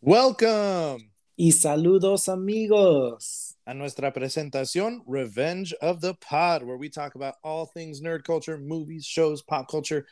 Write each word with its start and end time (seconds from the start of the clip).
Welcome 0.00 1.10
Y 1.36 1.50
saludos, 1.50 2.28
amigos. 2.28 3.56
a 3.66 3.74
nuestra 3.74 4.12
presentación 4.12 5.00
Revenge 5.06 5.74
of 5.82 6.00
the 6.00 6.14
Pod, 6.14 6.62
where 6.62 6.76
we 6.76 6.88
talk 6.88 7.16
about 7.16 7.34
all 7.42 7.66
things 7.66 8.00
nerd 8.00 8.22
culture, 8.22 8.56
movies, 8.58 9.04
shows, 9.04 9.42
pop 9.42 9.68
culture, 9.68 10.06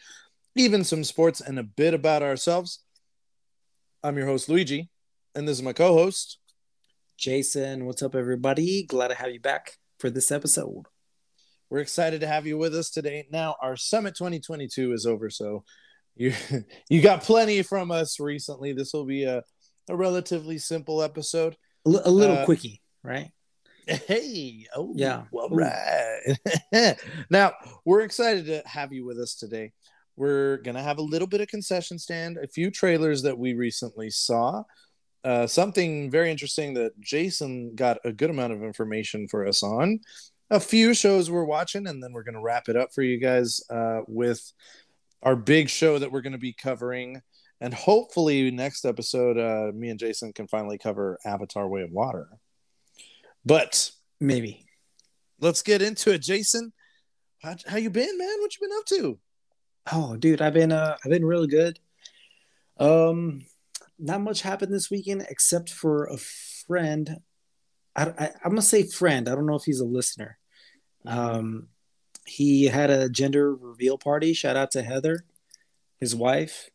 even 0.56 0.82
some 0.82 1.04
sports, 1.04 1.40
and 1.40 1.60
a 1.60 1.62
bit 1.62 1.94
about 1.94 2.24
ourselves. 2.24 2.82
I'm 4.02 4.16
your 4.16 4.26
host, 4.26 4.48
Luigi, 4.48 4.90
and 5.36 5.46
this 5.46 5.56
is 5.56 5.62
my 5.62 5.72
co 5.72 5.94
host. 5.94 6.38
Jason, 7.16 7.86
what's 7.86 8.02
up, 8.02 8.16
everybody? 8.16 8.82
Glad 8.82 9.08
to 9.08 9.14
have 9.14 9.30
you 9.30 9.40
back 9.40 9.78
for 10.00 10.10
this 10.10 10.32
episode. 10.32 10.86
We're 11.70 11.78
excited 11.78 12.20
to 12.22 12.26
have 12.26 12.44
you 12.44 12.58
with 12.58 12.74
us 12.74 12.90
today. 12.90 13.28
Now, 13.30 13.54
our 13.62 13.76
Summit 13.76 14.16
2022 14.16 14.92
is 14.92 15.06
over, 15.06 15.30
so 15.30 15.62
you 16.16 16.32
you 16.90 17.00
got 17.00 17.22
plenty 17.22 17.62
from 17.62 17.92
us 17.92 18.18
recently. 18.18 18.72
This 18.72 18.92
will 18.92 19.04
be 19.04 19.22
a, 19.22 19.44
a 19.88 19.96
relatively 19.96 20.58
simple 20.58 21.02
episode. 21.02 21.56
A, 21.84 22.10
little 22.10 22.36
Uh, 22.38 22.44
quickie, 22.44 22.82
right? 23.02 23.30
Hey, 23.86 24.66
oh 24.74 24.92
Yeah. 24.96 25.24
well, 25.30 25.48
Ooh. 25.52 25.56
right. 25.56 26.96
now 27.30 27.52
we're 27.84 28.00
excited 28.00 28.46
to 28.46 28.62
have 28.66 28.92
you 28.92 29.04
with 29.04 29.18
us 29.18 29.36
today. 29.36 29.72
We're 30.16 30.56
gonna 30.58 30.82
have 30.82 30.98
a 30.98 31.02
little 31.02 31.28
bit 31.28 31.40
of 31.40 31.48
concession 31.48 31.98
stand, 31.98 32.38
a 32.38 32.48
few 32.48 32.70
trailers 32.70 33.22
that 33.22 33.38
we 33.38 33.54
recently 33.54 34.10
saw, 34.10 34.64
uh, 35.22 35.46
something 35.46 36.10
very 36.10 36.30
interesting 36.30 36.74
that 36.74 36.98
Jason 37.00 37.74
got 37.76 37.98
a 38.04 38.12
good 38.12 38.30
amount 38.30 38.52
of 38.54 38.64
information 38.64 39.28
for 39.28 39.46
us 39.46 39.62
on, 39.62 40.00
a 40.50 40.58
few 40.58 40.94
shows 40.94 41.30
we're 41.30 41.44
watching, 41.44 41.86
and 41.86 42.02
then 42.02 42.12
we're 42.12 42.24
gonna 42.24 42.40
wrap 42.42 42.68
it 42.68 42.76
up 42.76 42.92
for 42.92 43.02
you 43.02 43.18
guys 43.18 43.60
uh, 43.70 44.00
with 44.08 44.52
our 45.22 45.36
big 45.36 45.68
show 45.68 45.98
that 45.98 46.10
we're 46.10 46.22
gonna 46.22 46.38
be 46.38 46.52
covering. 46.52 47.22
And 47.60 47.72
hopefully, 47.72 48.50
next 48.50 48.84
episode, 48.84 49.38
uh, 49.38 49.72
me 49.72 49.88
and 49.88 49.98
Jason 49.98 50.32
can 50.32 50.46
finally 50.46 50.78
cover 50.78 51.18
Avatar: 51.24 51.66
Way 51.66 51.82
of 51.82 51.90
Water. 51.90 52.28
But 53.44 53.90
Maybe. 54.20 54.66
let's 55.40 55.62
get 55.62 55.80
into 55.80 56.12
it, 56.12 56.22
Jason. 56.22 56.72
How, 57.42 57.54
how 57.66 57.76
you 57.76 57.90
been, 57.90 58.18
man? 58.18 58.40
What 58.40 58.54
you 58.54 58.68
been 58.68 58.78
up 58.78 58.84
to? 58.86 59.18
Oh, 59.92 60.16
dude, 60.16 60.42
I've 60.42 60.54
been 60.54 60.72
uh, 60.72 60.96
I've 61.04 61.10
been 61.10 61.24
really 61.24 61.46
good. 61.46 61.78
Um, 62.78 63.42
not 63.98 64.20
much 64.20 64.42
happened 64.42 64.72
this 64.72 64.90
weekend 64.90 65.26
except 65.30 65.70
for 65.70 66.06
a 66.06 66.18
friend. 66.18 67.20
I, 67.94 68.04
I 68.04 68.30
I'm 68.44 68.50
gonna 68.50 68.62
say 68.62 68.82
friend. 68.82 69.28
I 69.28 69.34
don't 69.34 69.46
know 69.46 69.54
if 69.54 69.64
he's 69.64 69.80
a 69.80 69.86
listener. 69.86 70.38
Um, 71.06 71.68
he 72.26 72.64
had 72.64 72.90
a 72.90 73.08
gender 73.08 73.54
reveal 73.54 73.96
party. 73.96 74.32
Shout 74.32 74.56
out 74.56 74.72
to 74.72 74.82
Heather, 74.82 75.24
his 75.98 76.14
wife. 76.14 76.68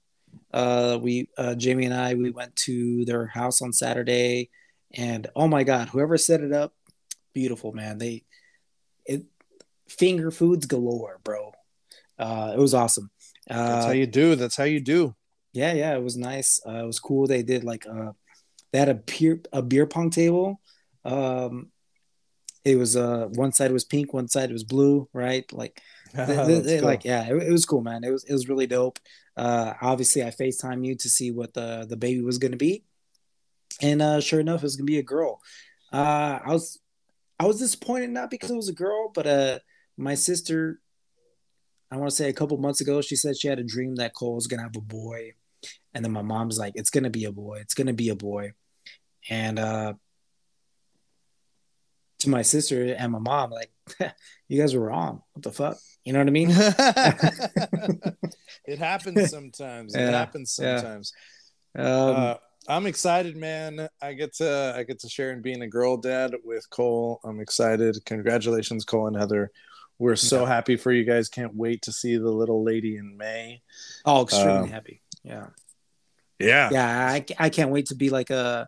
Uh, 0.54 1.00
we 1.02 1.30
uh, 1.38 1.56
Jamie 1.56 1.86
and 1.86 1.94
I 1.94 2.14
we 2.16 2.30
went 2.32 2.56
to 2.68 3.06
their 3.06 3.28
house 3.28 3.62
on 3.62 3.72
Saturday, 3.74 4.50
and 4.94 5.28
oh 5.36 5.48
my 5.48 5.64
God, 5.64 5.90
whoever 5.90 6.18
set 6.18 6.42
it 6.42 6.52
up, 6.52 6.74
beautiful 7.34 7.72
man. 7.72 7.98
They 7.98 8.24
it 9.06 9.24
finger 9.88 10.32
foods 10.32 10.66
galore, 10.66 11.20
bro. 11.24 11.54
Uh, 12.20 12.54
it 12.56 12.60
was 12.60 12.74
awesome. 12.74 13.10
That's 13.48 13.86
Uh, 13.86 13.88
how 13.88 13.94
you 13.94 14.08
do. 14.08 14.36
That's 14.36 14.56
how 14.56 14.66
you 14.66 14.80
do. 14.80 15.16
yeah, 15.54 15.74
yeah, 15.74 15.96
it 15.96 16.04
was 16.04 16.18
nice. 16.18 16.60
Uh, 16.68 16.84
it 16.84 16.86
was 16.86 17.00
cool. 17.00 17.28
They 17.28 17.44
did 17.44 17.64
like 17.64 17.86
uh, 17.88 18.12
they 18.72 18.80
had 18.80 18.90
a 18.90 18.96
beer 18.96 19.42
a 19.54 19.62
beer 19.62 19.86
pong 19.88 20.10
table. 20.10 20.60
Um, 21.06 21.72
it 22.64 22.76
was 22.78 22.96
uh 22.96 23.28
one 23.34 23.52
side 23.54 23.72
was 23.72 23.84
pink, 23.86 24.14
one 24.14 24.28
side 24.28 24.52
was 24.52 24.64
blue, 24.64 25.10
right? 25.14 25.52
Like 25.52 25.82
they, 26.14 26.26
they- 26.26 26.60
they- 26.60 26.80
cool. 26.80 26.88
like 26.90 27.06
yeah, 27.06 27.24
it, 27.28 27.36
it 27.48 27.52
was 27.52 27.66
cool, 27.66 27.82
man. 27.82 28.04
It 28.04 28.12
was 28.12 28.24
it 28.26 28.34
was 28.34 28.48
really 28.50 28.68
dope. 28.68 29.00
Uh, 29.38 29.74
obviously, 29.82 30.24
I 30.24 30.30
Facetime 30.30 30.86
you 30.86 30.96
to 30.96 31.10
see 31.10 31.32
what 31.32 31.54
the 31.54 31.86
the 31.88 31.98
baby 31.98 32.22
was 32.22 32.38
gonna 32.38 32.58
be, 32.58 32.84
and 33.82 34.02
uh, 34.02 34.20
sure 34.20 34.40
enough, 34.40 34.62
it 34.62 34.64
was 34.64 34.76
gonna 34.76 34.86
be 34.86 35.00
a 35.00 35.04
girl. 35.04 35.42
Uh, 35.92 36.40
I 36.46 36.52
was 36.52 36.80
I 37.40 37.46
was 37.46 37.60
disappointed 37.60 38.10
not 38.10 38.30
because 38.30 38.52
it 38.52 38.56
was 38.56 38.70
a 38.70 38.74
girl, 38.74 39.12
but 39.14 39.28
uh, 39.28 39.60
my 39.98 40.16
sister, 40.16 40.80
I 41.90 41.98
want 41.98 42.10
to 42.10 42.16
say 42.16 42.30
a 42.30 42.34
couple 42.34 42.58
months 42.58 42.82
ago, 42.82 43.02
she 43.02 43.16
said 43.16 43.38
she 43.38 43.48
had 43.48 43.60
a 43.60 43.64
dream 43.64 43.96
that 43.96 44.14
Cole 44.14 44.36
was 44.36 44.48
gonna 44.48 44.64
have 44.64 44.76
a 44.76 44.82
boy, 44.82 45.34
and 45.94 46.04
then 46.04 46.12
my 46.12 46.22
mom's 46.22 46.60
like, 46.60 46.74
"It's 46.76 46.90
gonna 46.90 47.10
be 47.10 47.26
a 47.26 47.32
boy. 47.32 47.60
It's 47.62 47.74
gonna 47.74 47.94
be 47.94 48.10
a 48.10 48.16
boy," 48.16 48.52
and 49.30 49.58
uh, 49.58 49.94
to 52.20 52.30
my 52.30 52.42
sister 52.42 52.94
and 52.94 53.12
my 53.12 53.20
mom, 53.20 53.52
like, 53.52 53.72
"You 54.48 54.60
guys 54.60 54.76
were 54.76 54.86
wrong. 54.86 55.24
What 55.34 55.44
the 55.44 55.52
fuck?" 55.52 55.78
You 56.04 56.14
know 56.14 56.20
what 56.20 56.28
I 56.28 56.32
mean? 56.32 56.50
it 58.66 58.80
happens 58.80 59.30
sometimes. 59.30 59.96
It 59.96 60.00
Yeah, 60.00 60.12
happens 60.12 60.58
yeah. 60.60 60.78
sometimes. 60.78 61.14
Um, 61.78 61.86
uh, 61.86 62.36
I'm 62.68 62.86
excited, 62.86 63.36
man. 63.38 63.88
I 64.02 64.14
get 64.14 64.34
to 64.36 64.74
I 64.76 64.84
get 64.84 65.00
to 65.00 65.10
share 65.10 65.32
in 65.32 65.42
being 65.42 65.62
a 65.62 65.68
girl 65.68 65.98
dad 65.98 66.34
with 66.44 66.70
Cole. 66.70 67.20
I'm 67.24 67.40
excited. 67.40 67.98
Congratulations, 68.06 68.86
Cole 68.86 69.08
and 69.08 69.18
Heather. 69.18 69.52
We're 70.00 70.16
so 70.16 70.42
Yeah. 70.42 70.48
happy 70.48 70.76
for 70.76 70.92
you 70.92 71.04
guys. 71.04 71.30
Can't 71.30 71.56
wait 71.56 71.84
to 71.84 71.92
see 71.92 72.18
the 72.18 72.32
little 72.32 72.64
lady 72.64 72.98
in 72.98 73.18
May. 73.18 73.62
oh, 74.06 74.24
extremely 74.24 74.64
um, 74.64 74.70
happy. 74.70 75.02
Yeah. 75.24 75.48
Yeah. 76.40 76.70
yeah 76.72 77.08
I, 77.12 77.26
I 77.38 77.50
can't 77.50 77.70
wait 77.70 77.88
to 77.88 77.96
be 77.96 78.10
like 78.10 78.32
a 78.32 78.68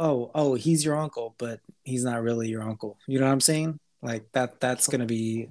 oh 0.00 0.32
oh 0.34 0.54
he's 0.54 0.84
your 0.84 0.96
uncle 0.96 1.36
but 1.38 1.60
he's 1.84 2.02
not 2.02 2.22
really 2.22 2.48
your 2.48 2.62
uncle 2.62 2.98
you 3.06 3.20
know 3.20 3.26
what 3.26 3.32
i'm 3.32 3.40
saying 3.40 3.78
like 4.02 4.24
that 4.32 4.58
that's 4.58 4.88
gonna 4.88 5.06
be 5.06 5.48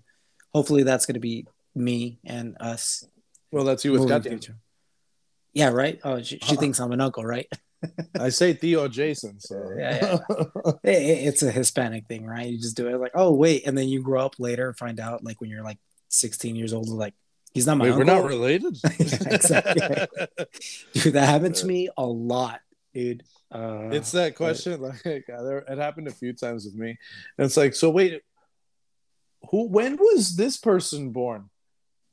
hopefully 0.53 0.83
that's 0.83 1.05
gonna 1.05 1.19
be 1.19 1.45
me 1.75 2.19
and 2.25 2.55
us 2.59 3.05
Well, 3.51 3.65
that's 3.65 3.83
you 3.85 3.91
with 3.93 4.07
future. 4.23 4.57
yeah 5.53 5.69
right 5.69 5.99
oh 6.03 6.21
she, 6.21 6.39
she 6.39 6.53
Uh-uh. 6.55 6.59
thinks 6.59 6.79
i'm 6.79 6.91
an 6.91 7.01
uncle 7.01 7.23
right 7.25 7.47
I 8.19 8.29
say 8.29 8.53
Theo 8.53 8.87
Jason. 8.87 9.39
So 9.39 9.55
Yeah, 9.77 10.17
It- 10.83 10.89
it- 10.93 11.27
it's 11.27 11.43
a 11.43 11.51
hispanic 11.51 12.07
thing 12.07 12.25
right 12.25 12.47
you 12.47 12.57
just 12.57 12.75
do 12.75 12.87
it 12.87 12.97
like 12.97 13.11
oh 13.13 13.31
wait 13.33 13.67
and 13.67 13.77
then 13.77 13.87
you 13.87 14.01
grow 14.01 14.25
up 14.25 14.33
later 14.39 14.69
and 14.69 14.75
find 14.77 14.99
out 14.99 15.23
like 15.23 15.39
when 15.39 15.51
you're 15.51 15.63
like 15.63 15.77
16 16.09 16.55
years 16.55 16.73
old 16.73 16.89
like 16.89 17.13
he's 17.53 17.67
not 17.67 17.77
my 17.77 17.83
Wait, 17.85 17.91
uncle 17.91 18.07
we're 18.07 18.13
not 18.21 18.25
related. 18.27 18.75
Exactly. 18.99 20.07
dude 20.93 21.13
that 21.13 21.25
happened 21.29 21.53
to 21.55 21.67
me 21.67 21.89
a 21.97 22.05
lot 22.05 22.61
dude 22.95 23.21
uh, 23.51 23.89
it's 23.93 24.11
that 24.11 24.35
question. 24.35 24.81
Like, 24.81 25.05
uh, 25.05 25.55
it 25.69 25.77
happened 25.77 26.07
a 26.07 26.11
few 26.11 26.33
times 26.33 26.65
with 26.65 26.75
me. 26.75 26.97
And 27.37 27.45
it's 27.45 27.55
like, 27.55 27.75
so 27.75 27.89
wait, 27.89 28.21
who? 29.49 29.67
When 29.67 29.97
was 29.97 30.35
this 30.35 30.57
person 30.57 31.11
born? 31.11 31.49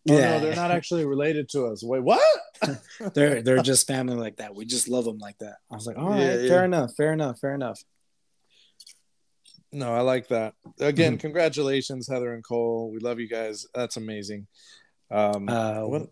Oh 0.08 0.16
Yeah. 0.16 0.32
no, 0.32 0.40
they're 0.40 0.56
not 0.56 0.70
actually 0.78 1.04
related 1.06 1.48
to 1.50 1.66
us. 1.66 1.82
Wait, 1.82 2.02
what? 2.02 2.22
they're 3.14 3.42
they're 3.42 3.62
just 3.62 3.86
family 3.86 4.16
like 4.16 4.36
that. 4.36 4.54
We 4.54 4.64
just 4.64 4.88
love 4.88 5.04
them 5.04 5.18
like 5.18 5.38
that. 5.38 5.56
I 5.70 5.74
was 5.74 5.86
like, 5.86 5.96
all 5.98 6.10
right, 6.10 6.20
Yeah, 6.20 6.34
yeah. 6.36 6.48
fair 6.48 6.64
enough, 6.64 6.90
fair 6.96 7.12
enough, 7.12 7.38
fair 7.40 7.54
enough. 7.54 7.82
No, 9.72 9.92
I 9.92 10.02
like 10.02 10.28
that. 10.28 10.54
Again, 10.78 11.16
Mhm. 11.16 11.20
congratulations, 11.20 12.08
Heather 12.08 12.32
and 12.32 12.44
Cole. 12.44 12.90
We 12.92 13.00
love 13.00 13.18
you 13.18 13.28
guys. 13.28 13.66
That's 13.74 13.96
amazing. 13.96 14.46
Um, 15.10 15.48
Uh, 15.48 15.80
what? 15.86 16.08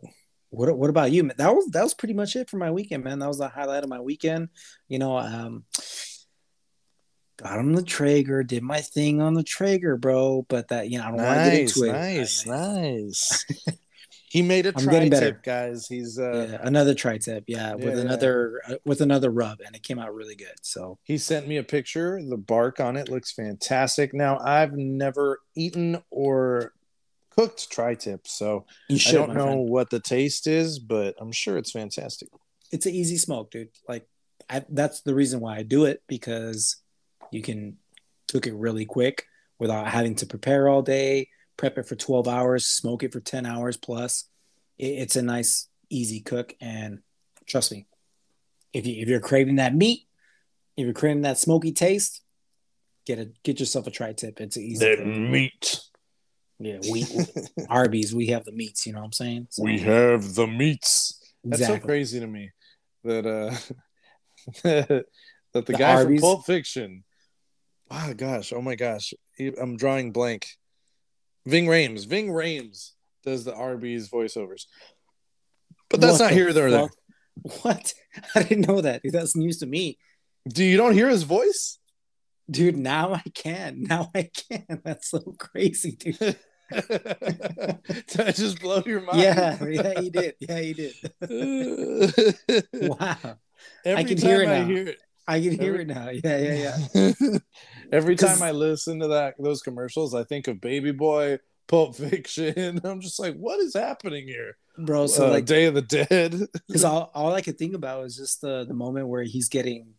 what 0.50 0.76
what 0.76 0.90
about 0.90 1.12
you? 1.12 1.30
That 1.38 1.54
was 1.54 1.66
that 1.70 1.82
was 1.82 1.94
pretty 1.94 2.14
much 2.14 2.34
it 2.36 2.50
for 2.50 2.56
my 2.56 2.70
weekend, 2.70 3.04
man. 3.04 3.20
That 3.20 3.28
was 3.28 3.38
the 3.38 3.48
highlight 3.48 3.84
of 3.84 3.88
my 3.88 4.00
weekend. 4.00 4.48
You 4.88 4.98
know, 4.98 5.16
um, 5.16 5.64
got 7.36 7.58
him 7.58 7.72
the 7.74 7.82
Traeger, 7.82 8.42
did 8.42 8.62
my 8.62 8.80
thing 8.80 9.20
on 9.20 9.34
the 9.34 9.42
Traeger, 9.42 9.96
bro. 9.96 10.44
But 10.48 10.68
that 10.68 10.88
you 10.90 10.98
know, 10.98 11.04
I 11.04 11.08
don't 11.10 11.22
want 11.22 11.38
to 11.44 11.50
get 11.50 11.60
Nice, 11.62 11.76
into 11.76 11.88
it. 11.88 11.92
nice, 11.92 12.48
I- 12.48 12.50
nice. 12.80 13.46
he 14.28 14.40
made 14.42 14.64
a 14.66 14.72
I'm 14.76 14.86
getting 14.86 15.10
better. 15.10 15.30
tri-tip, 15.32 15.42
guys. 15.44 15.86
He's 15.88 16.18
uh, 16.18 16.48
yeah, 16.52 16.58
another 16.62 16.94
tri-tip, 16.94 17.44
yeah, 17.46 17.74
with 17.74 17.96
Yeah, 17.96 18.00
another 18.02 18.60
uh, 18.68 18.74
with 18.84 19.00
another 19.00 19.30
rub, 19.30 19.60
and 19.64 19.74
it 19.76 19.82
came 19.82 19.98
out 19.98 20.14
really 20.14 20.34
good. 20.36 20.54
So 20.62 20.98
He 21.04 21.18
sent 21.18 21.46
me 21.48 21.56
a 21.58 21.62
picture. 21.62 22.20
The 22.22 22.36
bark 22.38 22.80
on 22.80 22.96
it 22.96 23.08
looks 23.08 23.32
fantastic. 23.32 24.14
Now, 24.14 24.38
I've 24.38 24.72
never 24.72 25.40
eaten 25.54 26.02
or 26.10 26.72
cooked 27.30 27.70
tri 27.70 27.94
tip, 27.94 28.26
so 28.26 28.66
you 28.88 28.96
I 28.96 28.98
should. 28.98 29.12
don't 29.14 29.34
know 29.34 29.44
friend. 29.46 29.68
what 29.68 29.90
the 29.90 30.00
taste 30.00 30.46
is, 30.46 30.78
but 30.78 31.14
I'm 31.20 31.32
sure 31.32 31.56
it's 31.58 31.72
fantastic. 31.72 32.28
it's 32.70 32.86
an 32.86 32.94
easy 32.94 33.16
smoke, 33.18 33.50
dude. 33.50 33.68
Like 33.88 34.06
I, 34.50 34.64
that's 34.70 35.00
the 35.02 35.14
reason 35.14 35.40
why 35.40 35.56
I 35.56 35.62
do 35.62 35.84
it 35.86 36.02
because 36.08 36.76
you 37.32 37.42
can 37.42 37.78
cook 38.30 38.46
it 38.46 38.54
really 38.54 38.84
quick 38.84 39.26
without 39.58 39.86
having 39.88 40.14
to 40.16 40.26
prepare 40.26 40.68
all 40.68 40.82
day, 40.82 41.28
prep 41.56 41.78
it 41.78 41.86
for 41.86 41.96
12 41.96 42.28
hours, 42.28 42.66
smoke 42.66 43.02
it 43.02 43.12
for 43.12 43.20
10 43.20 43.46
hours 43.46 43.76
plus. 43.76 44.24
It, 44.78 44.86
it's 44.86 45.16
a 45.16 45.22
nice, 45.22 45.68
easy 45.90 46.20
cook, 46.20 46.54
and 46.60 47.00
trust 47.46 47.72
me, 47.72 47.86
if 48.72 48.86
you 48.86 49.02
if 49.02 49.08
you're 49.08 49.20
craving 49.20 49.56
that 49.56 49.74
meat, 49.74 50.06
if 50.76 50.84
you're 50.84 50.94
craving 50.94 51.22
that 51.22 51.38
smoky 51.38 51.72
taste, 51.72 52.22
get 53.06 53.18
a 53.18 53.30
get 53.44 53.60
yourself 53.60 53.86
a 53.86 53.90
tri-tip. 53.90 54.40
It's 54.40 54.56
easy. 54.56 54.84
cook. 54.96 55.06
meat. 55.06 55.80
Yeah, 56.58 56.78
we 56.90 57.04
Arby's, 57.68 58.14
we 58.14 58.28
have 58.28 58.44
the 58.44 58.52
meats. 58.52 58.86
You 58.86 58.92
know 58.92 59.00
what 59.00 59.06
I'm 59.06 59.12
saying? 59.12 59.48
So, 59.50 59.64
have 59.80 60.34
the 60.34 60.46
meats. 60.46 61.20
That's 61.44 61.66
so 61.66 61.78
crazy 61.78 62.20
to 62.20 62.26
me 62.26 62.50
that 63.04 63.26
uh 63.26 63.54
that 64.62 65.04
the, 65.52 65.62
The 65.62 65.72
guy 65.72 65.94
Arby's? 65.94 66.20
from 66.20 66.28
Pulp 66.28 66.46
Fiction. 66.46 67.04
Oh 67.94 68.14
gosh, 68.16 68.52
oh 68.54 68.62
my 68.62 68.74
gosh, 68.74 69.12
I'm 69.60 69.76
drawing 69.76 70.12
blank. 70.12 70.46
Ving 71.46 71.66
Rhames, 71.66 72.06
Ving 72.06 72.28
Rhames 72.28 72.92
does 73.24 73.44
the 73.44 73.54
Arby's 73.54 74.08
voiceovers, 74.08 74.64
but 75.90 76.00
that's 76.00 76.18
What 76.18 76.26
not 76.26 76.32
here 76.32 76.52
there. 76.52 76.70
fuck? 76.70 76.92
What? 77.62 77.94
I 78.34 78.42
didn't 78.44 78.66
know 78.68 78.80
that. 78.80 79.02
Dude, 79.02 79.12
that's 79.12 79.36
news 79.36 79.58
to 79.58 79.66
me. 79.66 79.98
Do 80.48 80.64
you 80.64 80.76
don't 80.76 80.94
hear 80.94 81.08
his 81.08 81.22
voice? 81.24 81.78
Dude, 82.50 82.76
now 82.76 83.12
I 83.14 83.22
can. 83.34 83.82
Now 83.84 84.10
I 84.14 84.28
can. 84.50 84.64
That's 84.84 85.08
so 85.10 85.20
crazy, 85.38 85.92
dude. 85.92 86.18
Did 86.70 88.20
I 88.20 88.32
just 88.32 88.60
blow 88.60 88.82
your 88.84 89.00
mind? 89.00 89.20
Yeah, 89.20 89.64
yeah, 89.64 90.00
he 90.00 90.10
did. 90.10 90.34
Yeah, 90.40 90.58
he 90.60 90.72
did. 90.74 90.94
wow. 92.72 93.16
Every 93.84 94.00
I 94.00 94.04
can 94.04 94.16
time 94.16 94.28
hear 94.28 94.42
it 94.42 94.48
I 94.48 94.58
now. 94.58 94.66
hear 94.66 94.88
it. 94.88 94.98
I 95.28 95.40
can 95.40 95.58
hear 95.58 95.74
Every- 95.74 95.82
it 95.82 95.88
now. 95.88 96.08
Yeah, 96.10 96.38
yeah, 96.38 96.78
yeah. 96.94 97.38
Every 97.92 98.16
time 98.16 98.42
I 98.42 98.50
listen 98.50 99.00
to 99.00 99.08
that 99.08 99.34
those 99.38 99.62
commercials, 99.62 100.14
I 100.14 100.24
think 100.24 100.48
of 100.48 100.60
Baby 100.60 100.92
Boy, 100.92 101.38
Pulp 101.68 101.94
Fiction. 101.96 102.80
I'm 102.84 103.00
just 103.00 103.18
like, 103.20 103.36
what 103.36 103.60
is 103.60 103.74
happening 103.74 104.26
here? 104.26 104.56
Bro, 104.78 105.08
so 105.08 105.26
Uh, 105.26 105.30
like 105.30 105.44
Day 105.44 105.66
of 105.66 105.74
the 105.74 105.82
Dead. 105.82 106.32
because 106.66 106.84
all, 106.84 107.10
all 107.14 107.34
I 107.34 107.40
could 107.42 107.58
think 107.58 107.74
about 107.74 108.00
was 108.02 108.16
just 108.16 108.40
the 108.40 108.64
the 108.66 108.74
moment 108.74 109.08
where 109.08 109.22
he's 109.22 109.48
getting 109.48 109.94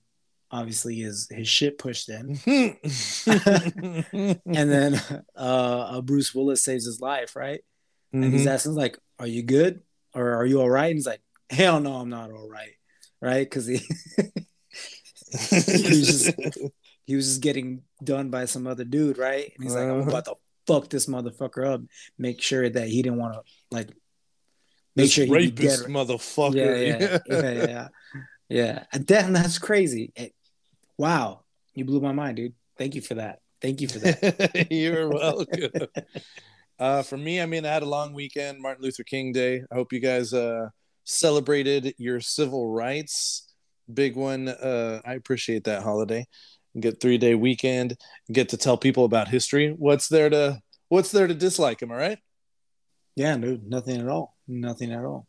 obviously 0.51 0.95
his 0.95 1.27
his 1.31 1.47
shit 1.47 1.77
pushed 1.77 2.09
in. 2.09 2.37
And 3.25 4.39
then 4.45 4.95
uh, 5.35 5.39
uh 5.39 6.01
Bruce 6.01 6.33
Willis 6.35 6.61
saves 6.63 6.85
his 6.85 6.99
life, 7.01 7.35
right? 7.35 7.61
And 8.11 8.25
he's 8.25 8.45
Mhm. 8.45 8.51
asking 8.53 8.73
like, 8.75 8.97
"Are 9.19 9.25
you 9.27 9.41
good? 9.43 9.81
Or 10.13 10.35
are 10.35 10.45
you 10.45 10.61
all 10.61 10.69
right?" 10.69 10.87
And 10.87 10.95
he's 10.97 11.07
like, 11.07 11.21
"Hell 11.49 11.79
no, 11.79 11.93
I'm 11.95 12.09
not 12.09 12.31
all 12.31 12.47
right." 12.47 12.73
Right? 13.21 13.49
Because 13.49 13.65
he 13.65 13.79
he 15.33 15.87
was 15.89 16.07
just 16.07 16.57
he 17.05 17.15
was 17.15 17.25
just 17.27 17.41
getting 17.41 17.83
done 18.03 18.29
by 18.29 18.45
some 18.45 18.67
other 18.67 18.83
dude, 18.85 19.17
right? 19.17 19.51
And 19.55 19.63
he's 19.63 19.73
like, 19.75 19.83
"I'm 19.83 20.01
Uh-huh. 20.01 20.09
about 20.09 20.25
to 20.25 20.35
fuck 20.67 20.89
this 20.89 21.07
motherfucker 21.07 21.65
up, 21.67 21.81
make 22.17 22.41
sure 22.41 22.69
that 22.69 22.87
he 22.87 23.01
didn't 23.01 23.19
want 23.19 23.33
to 23.33 23.41
like 23.71 23.87
make 24.95 25.05
This 25.05 25.11
sure 25.13 25.25
he 25.25 25.31
rapist 25.31 25.83
dead." 25.83 25.89
motherfucker. 25.91 26.55
Yeah, 26.55 27.17
yeah, 27.27 27.41
yeah, 27.51 27.65
yeah, 27.67 27.87
yeah. 28.49 28.83
And 28.93 29.05
then 29.07 29.33
that's 29.33 29.59
crazy. 29.59 30.13
It- 30.15 30.33
wow, 30.97 31.43
you 31.73 31.85
blew 31.85 31.99
my 32.01 32.11
mind, 32.13 32.37
dude. 32.37 32.53
Thank 32.77 32.95
you 32.95 33.01
for 33.01 33.15
that. 33.15 33.39
Thank 33.61 33.81
you 33.81 33.87
for 33.87 33.99
that. 33.99 34.67
You're 34.71 35.09
welcome. 35.09 35.71
uh, 36.79 37.01
for 37.03 37.17
me, 37.17 37.39
I 37.41 37.45
mean, 37.45 37.65
I 37.65 37.73
had 37.73 37.83
a 37.83 37.87
long 37.89 38.13
weekend, 38.13 38.61
Martin 38.61 38.83
Luther 38.83 39.03
King 39.03 39.31
Day. 39.31 39.63
I 39.71 39.75
hope 39.75 39.93
you 39.93 39.99
guys 39.99 40.33
uh, 40.33 40.67
celebrated 41.05 41.93
your 41.97 42.19
civil 42.19 42.67
rights. 42.69 43.52
Big 43.91 44.15
one. 44.15 44.47
Uh, 44.47 45.01
I 45.05 45.13
appreciate 45.15 45.63
that 45.65 45.83
holiday. 45.83 46.27
Get 46.79 46.99
three 46.99 47.17
day 47.17 47.35
weekend. 47.35 47.97
Get 48.31 48.49
to 48.49 48.57
tell 48.57 48.77
people 48.77 49.05
about 49.05 49.27
history. 49.27 49.75
What's 49.77 50.07
there 50.07 50.29
to 50.29 50.61
What's 50.89 51.11
there 51.11 51.27
to 51.27 51.33
dislike? 51.33 51.81
Am 51.83 51.91
I 51.91 51.95
right? 51.95 52.19
yeah, 53.15 53.35
dude. 53.37 53.67
Nothing 53.69 54.01
at 54.01 54.07
all. 54.07 54.35
Nothing 54.47 54.91
at 54.91 55.03
all. 55.05 55.27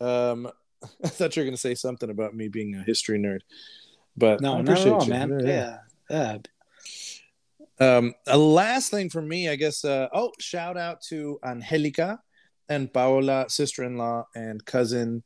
Um, 0.00 0.48
I 1.04 1.08
thought 1.08 1.34
you 1.36 1.40
were 1.40 1.44
going 1.44 1.54
to 1.54 1.60
say 1.60 1.74
something 1.74 2.10
about 2.10 2.34
me 2.34 2.48
being 2.48 2.74
a 2.76 2.82
history 2.82 3.18
nerd, 3.18 3.40
but 4.16 4.40
No, 4.40 4.56
I 4.58 4.62
not 4.62 4.78
at 4.78 4.86
all, 4.86 5.04
you. 5.04 5.10
man. 5.10 5.40
Yeah, 5.44 5.78
yeah. 6.08 6.38
Um, 7.80 8.14
a 8.26 8.36
last 8.38 8.90
thing 8.90 9.08
for 9.10 9.22
me, 9.22 9.48
I 9.48 9.56
guess. 9.56 9.84
Uh, 9.84 10.08
oh, 10.12 10.32
shout 10.40 10.76
out 10.76 11.00
to 11.08 11.38
Angelica 11.44 12.20
and 12.68 12.92
Paola, 12.92 13.46
sister-in-law 13.48 14.26
and 14.34 14.64
cousin. 14.64 15.22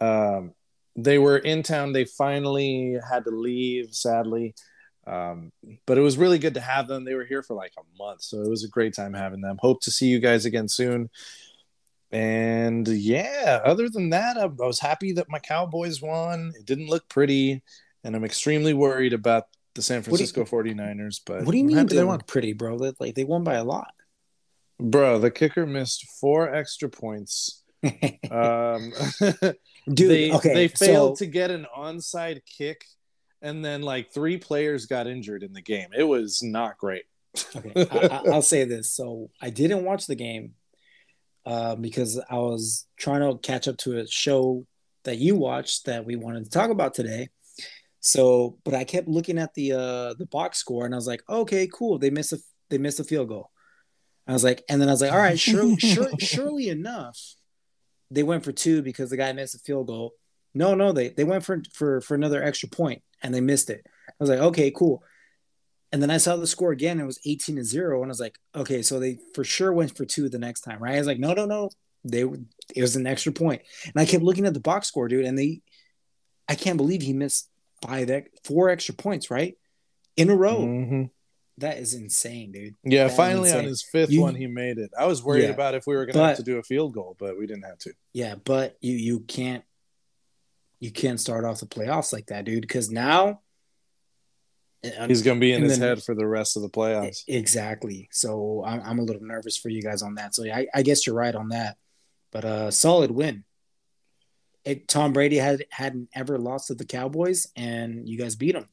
Um, 0.00 0.54
they 0.96 1.18
were 1.18 1.38
in 1.38 1.62
town. 1.62 1.92
They 1.92 2.04
finally 2.04 2.98
had 3.10 3.24
to 3.24 3.30
leave, 3.30 3.94
sadly. 3.94 4.54
Um, 5.06 5.50
but 5.86 5.98
it 5.98 6.02
was 6.02 6.16
really 6.16 6.38
good 6.38 6.54
to 6.54 6.60
have 6.60 6.86
them. 6.86 7.04
They 7.04 7.14
were 7.14 7.24
here 7.24 7.42
for 7.42 7.54
like 7.54 7.72
a 7.78 7.82
month, 7.98 8.22
so 8.22 8.40
it 8.42 8.48
was 8.48 8.64
a 8.64 8.68
great 8.68 8.94
time 8.94 9.14
having 9.14 9.40
them. 9.40 9.56
Hope 9.60 9.80
to 9.82 9.90
see 9.90 10.06
you 10.06 10.20
guys 10.20 10.44
again 10.44 10.68
soon. 10.68 11.10
And 12.10 12.86
yeah, 12.86 13.60
other 13.64 13.88
than 13.88 14.10
that, 14.10 14.36
I, 14.36 14.42
I 14.42 14.46
was 14.46 14.78
happy 14.78 15.12
that 15.12 15.30
my 15.30 15.38
Cowboys 15.38 16.02
won. 16.02 16.52
It 16.56 16.66
didn't 16.66 16.88
look 16.88 17.08
pretty, 17.08 17.62
and 18.04 18.14
I'm 18.14 18.24
extremely 18.24 18.74
worried 18.74 19.14
about 19.14 19.44
the 19.74 19.82
San 19.82 20.02
do 20.02 20.10
you- 20.10 20.16
Francisco 20.16 20.44
49ers. 20.44 21.20
But 21.24 21.44
What 21.44 21.52
do 21.52 21.58
you 21.58 21.64
mean 21.64 21.86
they 21.86 22.04
weren't 22.04 22.26
pretty, 22.26 22.52
bro? 22.52 22.76
Like 23.00 23.14
they 23.14 23.24
won 23.24 23.44
by 23.44 23.54
a 23.54 23.64
lot. 23.64 23.92
Bro, 24.78 25.20
the 25.20 25.30
kicker 25.30 25.66
missed 25.66 26.06
four 26.20 26.52
extra 26.54 26.88
points. 26.88 27.58
Um, 28.30 28.92
Dude, 29.86 30.10
they, 30.10 30.32
okay, 30.32 30.54
they 30.54 30.68
failed 30.68 31.18
so, 31.18 31.24
to 31.24 31.30
get 31.30 31.50
an 31.50 31.66
onside 31.76 32.40
kick, 32.46 32.84
and 33.40 33.64
then 33.64 33.82
like 33.82 34.12
three 34.12 34.36
players 34.36 34.86
got 34.86 35.06
injured 35.06 35.42
in 35.42 35.52
the 35.52 35.62
game. 35.62 35.88
It 35.96 36.04
was 36.04 36.42
not 36.42 36.78
great. 36.78 37.04
okay, 37.56 37.72
I, 37.90 38.06
I, 38.06 38.22
I'll 38.30 38.42
say 38.42 38.64
this. 38.64 38.90
So 38.90 39.30
I 39.40 39.50
didn't 39.50 39.84
watch 39.84 40.06
the 40.06 40.14
game 40.14 40.52
uh, 41.44 41.74
because 41.76 42.20
I 42.30 42.36
was 42.36 42.86
trying 42.96 43.20
to 43.20 43.38
catch 43.38 43.66
up 43.66 43.76
to 43.78 43.98
a 43.98 44.06
show 44.06 44.66
that 45.04 45.18
you 45.18 45.36
watched 45.36 45.86
that 45.86 46.04
we 46.04 46.16
wanted 46.16 46.44
to 46.44 46.50
talk 46.50 46.70
about 46.70 46.94
today. 46.94 47.30
So, 48.00 48.58
but 48.64 48.74
I 48.74 48.84
kept 48.84 49.08
looking 49.08 49.38
at 49.38 49.54
the 49.54 49.72
uh, 49.72 50.14
the 50.14 50.26
box 50.30 50.58
score, 50.58 50.84
and 50.84 50.94
I 50.94 50.98
was 50.98 51.06
like, 51.06 51.22
okay, 51.28 51.68
cool. 51.72 51.98
They 51.98 52.10
missed 52.10 52.32
a 52.32 52.38
they 52.68 52.78
missed 52.78 53.00
a 53.00 53.04
field 53.04 53.28
goal. 53.28 53.50
I 54.26 54.32
was 54.32 54.44
like, 54.44 54.62
and 54.68 54.80
then 54.80 54.88
I 54.88 54.92
was 54.92 55.02
like, 55.02 55.12
all 55.12 55.18
right, 55.18 55.38
sure, 55.38 55.76
sure, 55.78 56.08
surely 56.18 56.68
enough, 56.68 57.18
they 58.12 58.22
went 58.22 58.44
for 58.44 58.52
two 58.52 58.82
because 58.82 59.10
the 59.10 59.16
guy 59.16 59.32
missed 59.32 59.54
a 59.54 59.58
field 59.58 59.86
goal. 59.86 60.12
No, 60.54 60.74
no, 60.74 60.92
they 60.92 61.08
they 61.08 61.24
went 61.24 61.44
for 61.44 61.62
for 61.72 62.00
for 62.00 62.14
another 62.14 62.42
extra 62.42 62.68
point 62.68 63.02
and 63.22 63.34
they 63.34 63.40
missed 63.40 63.70
it. 63.70 63.86
I 64.08 64.12
was 64.20 64.28
like, 64.30 64.40
okay, 64.40 64.70
cool. 64.70 65.02
And 65.92 66.02
then 66.02 66.10
I 66.10 66.16
saw 66.16 66.36
the 66.36 66.46
score 66.46 66.72
again. 66.72 67.00
It 67.00 67.04
was 67.04 67.20
18 67.26 67.56
to 67.56 67.64
0. 67.64 68.00
And 68.02 68.06
I 68.06 68.08
was 68.08 68.20
like, 68.20 68.38
okay, 68.54 68.80
so 68.80 68.98
they 68.98 69.18
for 69.34 69.44
sure 69.44 69.72
went 69.72 69.94
for 69.96 70.06
two 70.06 70.28
the 70.30 70.38
next 70.38 70.62
time, 70.62 70.82
right? 70.82 70.94
I 70.94 70.98
was 70.98 71.06
like, 71.06 71.18
no, 71.18 71.34
no, 71.34 71.44
no. 71.44 71.70
They 72.04 72.22
it 72.74 72.80
was 72.82 72.96
an 72.96 73.06
extra 73.06 73.32
point. 73.32 73.62
And 73.84 73.94
I 73.96 74.04
kept 74.04 74.24
looking 74.24 74.46
at 74.46 74.54
the 74.54 74.60
box 74.60 74.88
score, 74.88 75.08
dude, 75.08 75.24
and 75.24 75.38
they 75.38 75.60
I 76.48 76.54
can't 76.54 76.76
believe 76.76 77.02
he 77.02 77.12
missed 77.12 77.48
by 77.80 78.04
that 78.04 78.24
four 78.44 78.68
extra 78.68 78.94
points, 78.94 79.30
right? 79.30 79.56
In 80.16 80.28
a 80.30 80.36
row. 80.36 80.60
Mhm. 80.60 81.10
That 81.58 81.78
is 81.78 81.94
insane, 81.94 82.50
dude. 82.52 82.74
Yeah, 82.82 83.04
That's 83.04 83.16
finally 83.16 83.52
on 83.52 83.64
his 83.64 83.82
fifth 83.82 84.10
You- 84.10 84.22
one, 84.22 84.34
he 84.34 84.46
made 84.46 84.78
it. 84.78 84.90
I 84.98 85.06
was 85.06 85.22
worried 85.22 85.44
Yeah, 85.44 85.50
about 85.50 85.74
if 85.74 85.86
we 85.86 85.94
were 85.94 86.06
going 86.06 86.14
to 86.14 86.24
have 86.24 86.36
to 86.38 86.42
do 86.42 86.58
a 86.58 86.62
field 86.62 86.94
goal, 86.94 87.14
but 87.18 87.38
we 87.38 87.46
didn't 87.46 87.64
have 87.64 87.78
to. 87.80 87.92
Yeah, 88.14 88.36
but 88.36 88.76
you 88.80 88.94
you 88.96 89.20
can't 89.20 89.62
you 90.80 90.90
can't 90.90 91.20
start 91.20 91.44
off 91.44 91.60
the 91.60 91.66
playoffs 91.66 92.12
like 92.12 92.26
that, 92.26 92.44
dude, 92.44 92.62
because 92.62 92.90
now 92.90 93.40
He's 95.06 95.22
going 95.22 95.36
to 95.36 95.40
be 95.40 95.52
in 95.52 95.62
his 95.62 95.78
then- 95.78 95.88
head 95.90 96.02
for 96.02 96.12
the 96.14 96.26
rest 96.26 96.56
of 96.56 96.62
the 96.62 96.68
playoffs. 96.68 97.22
Exactly. 97.28 98.08
So 98.10 98.64
I'm, 98.66 98.80
I'm 98.80 98.98
a 98.98 99.02
little 99.02 99.22
nervous 99.22 99.56
for 99.56 99.68
you 99.68 99.80
guys 99.80 100.02
on 100.02 100.16
that. 100.16 100.34
So 100.34 100.44
I, 100.44 100.66
I 100.74 100.82
guess 100.82 101.06
you're 101.06 101.14
right 101.14 101.34
on 101.34 101.50
that. 101.50 101.76
But 102.32 102.44
uh 102.44 102.70
solid 102.72 103.10
win. 103.12 103.44
It, 104.64 104.88
Tom 104.88 105.12
Brady 105.12 105.36
had 105.36 105.66
hadn't 105.70 106.08
ever 106.14 106.36
lost 106.38 106.68
to 106.68 106.74
the 106.74 106.84
Cowboys, 106.84 107.46
and 107.56 108.08
you 108.08 108.16
guys 108.18 108.34
beat 108.36 108.54
him. 108.56 108.66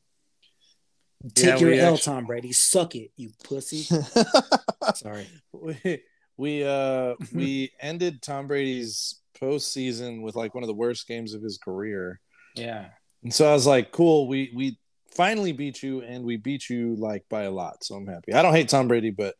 Take 1.36 1.46
Yeah, 1.46 1.58
your 1.58 1.70
we 1.72 1.80
L, 1.80 1.94
actu- 1.96 2.04
Tom 2.04 2.26
Brady. 2.26 2.52
Suck 2.54 2.96
it, 2.96 3.12
you 3.18 3.32
pussy. 3.44 3.84
Sorry. 4.96 5.28
we 5.52 6.02
we 6.38 6.64
uh 6.64 7.16
we 7.34 7.72
ended 7.82 8.22
Tom 8.22 8.48
Brady's 8.48 9.20
postseason 9.40 10.22
with 10.22 10.36
like 10.36 10.54
one 10.54 10.64
of 10.64 10.68
the 10.68 10.74
worst 10.74 11.08
games 11.08 11.34
of 11.34 11.42
his 11.42 11.58
career. 11.58 12.20
Yeah. 12.56 12.88
And 13.24 13.34
so 13.34 13.50
I 13.50 13.54
was 13.54 13.68
like, 13.68 13.92
cool, 13.92 14.28
we 14.28 14.52
we 14.56 14.80
finally 15.12 15.52
beat 15.52 15.84
you 15.84 16.02
and 16.02 16.24
we 16.24 16.38
beat 16.38 16.70
you 16.70 16.96
like 16.96 17.26
by 17.30 17.44
a 17.44 17.52
lot. 17.52 17.84
So 17.84 17.96
I'm 17.96 18.08
happy. 18.08 18.34
I 18.34 18.42
don't 18.42 18.54
hate 18.54 18.70
Tom 18.70 18.88
Brady, 18.88 19.10
but 19.12 19.36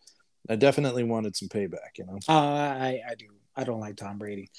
I 0.50 0.56
definitely 0.56 1.04
wanted 1.04 1.36
some 1.38 1.48
payback, 1.48 1.98
you 1.98 2.06
know. 2.06 2.20
Uh, 2.28 2.34
I 2.34 3.02
I 3.10 3.16
do. 3.16 3.28
I 3.56 3.64
don't 3.64 3.80
like 3.80 3.96
Tom 3.96 4.18
Brady. 4.18 4.50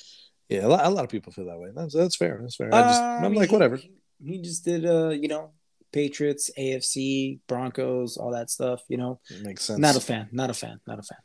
Yeah, 0.49 0.67
a 0.67 0.69
lot, 0.69 0.85
a 0.85 0.91
lot 0.91 1.05
of 1.05 1.11
people 1.11 1.33
feel 1.33 1.47
that 1.47 1.59
way. 1.59 1.69
That's 1.75 1.95
that's 1.95 2.17
fair. 2.17 2.39
That's 2.41 2.57
fair. 2.57 2.75
I 2.75 2.81
just 2.83 3.00
Uh, 3.03 3.05
I 3.05 3.25
I'm 3.25 3.35
like 3.35 3.50
he- 3.50 3.55
whatever. 3.57 3.79
He 4.23 4.39
just 4.43 4.65
did 4.65 4.85
uh, 4.85 5.11
you 5.11 5.29
know, 5.29 5.53
Patriots, 5.92 6.50
AFC, 6.59 7.40
Broncos, 7.49 8.16
all 8.16 8.32
that 8.32 8.50
stuff, 8.50 8.82
you 8.88 8.97
know. 8.97 9.20
Makes 9.42 9.64
sense. 9.64 9.78
Not 9.78 9.97
a 9.97 10.00
fan. 10.00 10.28
Not 10.32 10.50
a 10.50 10.54
fan. 10.54 10.80
Not 10.87 10.99
a 10.99 11.02
fan. 11.02 11.18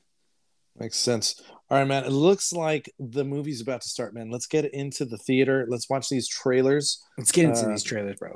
Makes 0.78 0.98
sense. 0.98 1.42
All 1.70 1.78
right, 1.78 1.88
man. 1.88 2.04
It 2.04 2.12
looks 2.12 2.52
like 2.52 2.92
the 3.00 3.24
movie's 3.24 3.62
about 3.62 3.82
to 3.82 3.90
start, 3.90 4.14
man. 4.14 4.30
Let's 4.30 4.48
get 4.48 4.74
into 4.74 5.06
the 5.06 5.18
theater. 5.18 5.66
Let's 5.70 5.90
watch 5.90 6.10
these 6.10 6.28
trailers. 6.28 7.02
Let's 7.18 7.32
get 7.32 7.46
into 7.46 7.66
Uh, 7.66 7.70
these 7.70 7.84
trailers, 7.84 8.18
bro. 8.20 8.36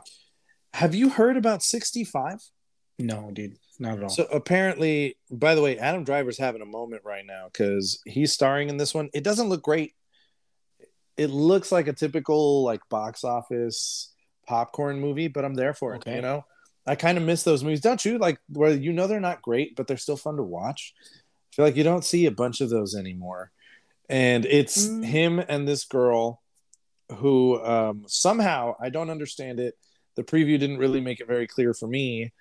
Have 0.74 0.96
you 0.96 1.10
heard 1.10 1.36
about 1.36 1.64
65? 1.64 2.40
No, 3.00 3.32
dude, 3.32 3.58
not 3.80 3.98
at 3.98 4.04
all. 4.04 4.10
So 4.10 4.26
apparently, 4.26 5.18
by 5.32 5.56
the 5.56 5.62
way, 5.62 5.78
Adam 5.78 6.04
Driver's 6.04 6.38
having 6.38 6.62
a 6.62 6.66
moment 6.66 7.02
right 7.06 7.26
now 7.26 7.48
because 7.52 8.02
he's 8.06 8.32
starring 8.34 8.70
in 8.70 8.78
this 8.78 8.94
one. 8.94 9.10
It 9.14 9.24
doesn't 9.24 9.50
look 9.50 9.62
great. 9.64 9.94
It 11.18 11.30
looks 11.30 11.72
like 11.72 11.88
a 11.88 11.94
typical 11.94 12.64
like 12.64 12.82
box 12.90 13.24
office 13.24 14.14
popcorn 14.50 15.00
movie, 15.00 15.28
but 15.28 15.46
I'm 15.46 15.54
there 15.54 15.74
for 15.76 15.94
it. 15.94 15.98
Okay. 15.98 16.16
You 16.16 16.22
know, 16.24 16.44
I 16.88 16.96
kind 16.96 17.18
of 17.20 17.24
miss 17.24 17.44
those 17.44 17.64
movies, 17.64 17.82
don't 17.82 18.04
you? 18.04 18.18
Like 18.18 18.40
where 18.50 18.74
you 18.74 18.92
know 18.92 19.06
they're 19.08 19.20
not 19.20 19.44
great, 19.44 19.76
but 19.76 19.86
they're 19.88 19.96
still 19.98 20.18
fun 20.18 20.38
to 20.38 20.44
watch. 20.44 20.94
I 21.06 21.56
feel 21.56 21.66
like 21.66 21.76
you 21.76 21.84
don't 21.84 22.04
see 22.04 22.26
a 22.26 22.32
bunch 22.32 22.60
of 22.60 22.70
those 22.70 22.96
anymore. 22.96 23.52
And 24.10 24.46
it's 24.46 24.88
Mm. 24.88 25.06
him 25.06 25.40
and 25.40 25.68
this 25.68 25.86
girl 25.86 26.42
who 27.18 27.64
um, 27.64 28.06
somehow 28.08 28.74
I 28.80 28.90
don't 28.90 29.12
understand 29.12 29.60
it. 29.60 29.76
The 30.16 30.24
preview 30.24 30.60
didn't 30.60 30.80
really 30.80 31.00
make 31.02 31.20
it 31.22 31.28
very 31.28 31.48
clear 31.48 31.74
for 31.74 31.88
me. 31.88 32.34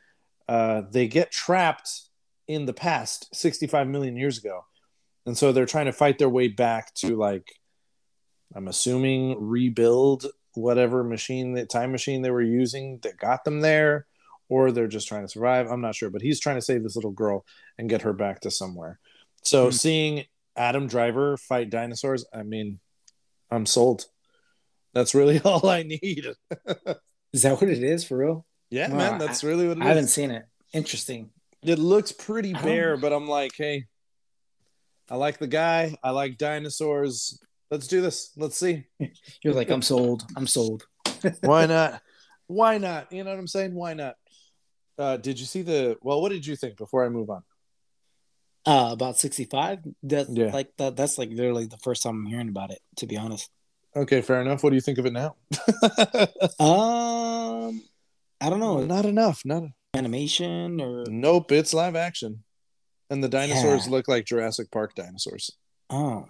Uh, 0.49 0.83
they 0.91 1.09
get 1.09 1.31
trapped 1.31 1.91
in 2.47 2.65
the 2.65 2.73
past 2.73 3.29
65 3.35 3.87
million 3.87 4.17
years 4.17 4.39
ago. 4.39 4.65
And 5.27 5.37
so 5.37 5.53
they're 5.53 5.67
trying 5.67 5.87
to 5.87 5.93
fight 5.93 6.19
their 6.19 6.31
way 6.31 6.49
back 6.49 6.95
to 6.95 7.17
like 7.17 7.47
I'm 8.55 8.67
assuming 8.69 9.37
rebuild 9.39 10.27
whatever 10.59 11.03
machine, 11.05 11.53
the 11.53 11.65
time 11.67 11.93
machine 11.93 12.23
they 12.23 12.31
were 12.31 12.43
using 12.43 12.99
that 13.03 13.17
got 13.19 13.45
them 13.45 13.61
there, 13.61 14.07
or 14.49 14.73
they're 14.73 14.89
just 14.89 15.09
trying 15.09 15.23
to 15.23 15.29
survive. 15.29 15.67
I'm 15.71 15.81
not 15.81 15.95
sure, 15.95 16.11
but 16.11 16.23
he's 16.23 16.41
trying 16.41 16.57
to 16.57 16.63
save 16.63 16.83
this 16.83 16.97
little 16.97 17.11
girl 17.13 17.45
and 17.79 17.89
get 17.89 18.03
her 18.03 18.13
back 18.13 18.41
to 18.41 18.51
somewhere. 18.51 18.99
So 19.45 19.67
Hmm. 19.67 19.71
seeing 19.73 20.25
Adam 20.57 20.87
Driver 20.87 21.37
fight 21.37 21.71
dinosaurs, 21.71 22.25
I 22.35 22.43
mean, 22.43 22.81
I'm 23.51 23.67
sold. 23.67 24.07
That's 24.95 25.15
really 25.15 25.41
all 25.45 25.69
I 25.69 25.83
need. 25.85 26.27
Is 27.33 27.43
that 27.43 27.61
what 27.61 27.71
it 27.71 27.83
is 27.83 28.05
for 28.05 28.17
real? 28.17 28.47
Yeah, 28.71 28.91
Wow, 28.91 28.97
man, 28.97 29.19
that's 29.19 29.45
really 29.45 29.69
what 29.69 29.79
it 29.79 29.85
I 29.85 29.89
haven't 29.89 30.09
seen 30.09 30.31
it. 30.31 30.45
Interesting. 30.73 31.31
It 31.63 31.79
looks 31.79 32.13
pretty 32.13 32.53
bare, 32.53 32.97
but 32.97 33.13
I'm 33.13 33.27
like, 33.29 33.53
hey, 33.57 33.85
I 35.11 35.17
like 35.17 35.39
the 35.39 35.47
guy. 35.47 35.97
I 36.03 36.11
like 36.11 36.37
dinosaurs. 36.39 37.41
Let's 37.71 37.87
do 37.87 38.01
this. 38.01 38.33
Let's 38.37 38.57
see. 38.57 38.85
You're 39.43 39.55
like, 39.55 39.71
I'm 39.71 39.83
sold. 39.83 40.25
I'm 40.37 40.47
sold. 40.47 40.87
Why 41.43 41.67
not? 41.67 42.01
Why 42.47 42.79
not? 42.79 43.13
You 43.13 43.25
know 43.25 43.31
what 43.31 43.39
I'm 43.39 43.47
saying? 43.47 43.75
Why 43.75 43.95
not? 43.95 44.15
Uh, 44.99 45.17
did 45.17 45.39
you 45.39 45.47
see 45.47 45.63
the? 45.63 45.97
Well, 46.03 46.21
what 46.23 46.31
did 46.33 46.47
you 46.47 46.57
think 46.57 46.77
before 46.77 47.05
I 47.05 47.09
move 47.09 47.31
on? 47.31 47.43
Uh, 48.67 48.91
about 48.93 49.19
65. 49.19 49.79
That 50.05 50.29
Yeah. 50.31 50.51
like 50.53 50.75
that. 50.79 50.97
That's 50.97 51.19
like 51.19 51.31
literally 51.31 51.67
the 51.67 51.79
first 51.79 52.03
time 52.03 52.17
I'm 52.17 52.27
hearing 52.27 52.49
about 52.49 52.71
it. 52.71 52.81
To 52.97 53.07
be 53.07 53.17
honest. 53.17 53.51
Okay, 53.97 54.21
fair 54.23 54.41
enough. 54.41 54.63
What 54.63 54.71
do 54.71 54.77
you 54.77 54.81
think 54.83 54.99
of 54.99 55.07
it 55.07 55.13
now? 55.13 55.37
Um, 56.61 57.83
I 58.41 58.51
don't 58.51 58.61
know. 58.61 58.79
not 58.85 59.05
enough. 59.07 59.43
Not 59.45 59.65
Animation 59.95 60.81
or 60.81 61.05
nope. 61.09 61.51
It's 61.53 61.73
live 61.73 61.97
action, 61.97 62.45
and 63.11 63.25
the 63.25 63.29
dinosaurs 63.29 63.87
Yeah. 63.87 63.91
look 63.93 64.07
like 64.09 64.27
Jurassic 64.27 64.71
Park 64.71 64.95
dinosaurs. 64.95 65.51
oh, 65.91 66.27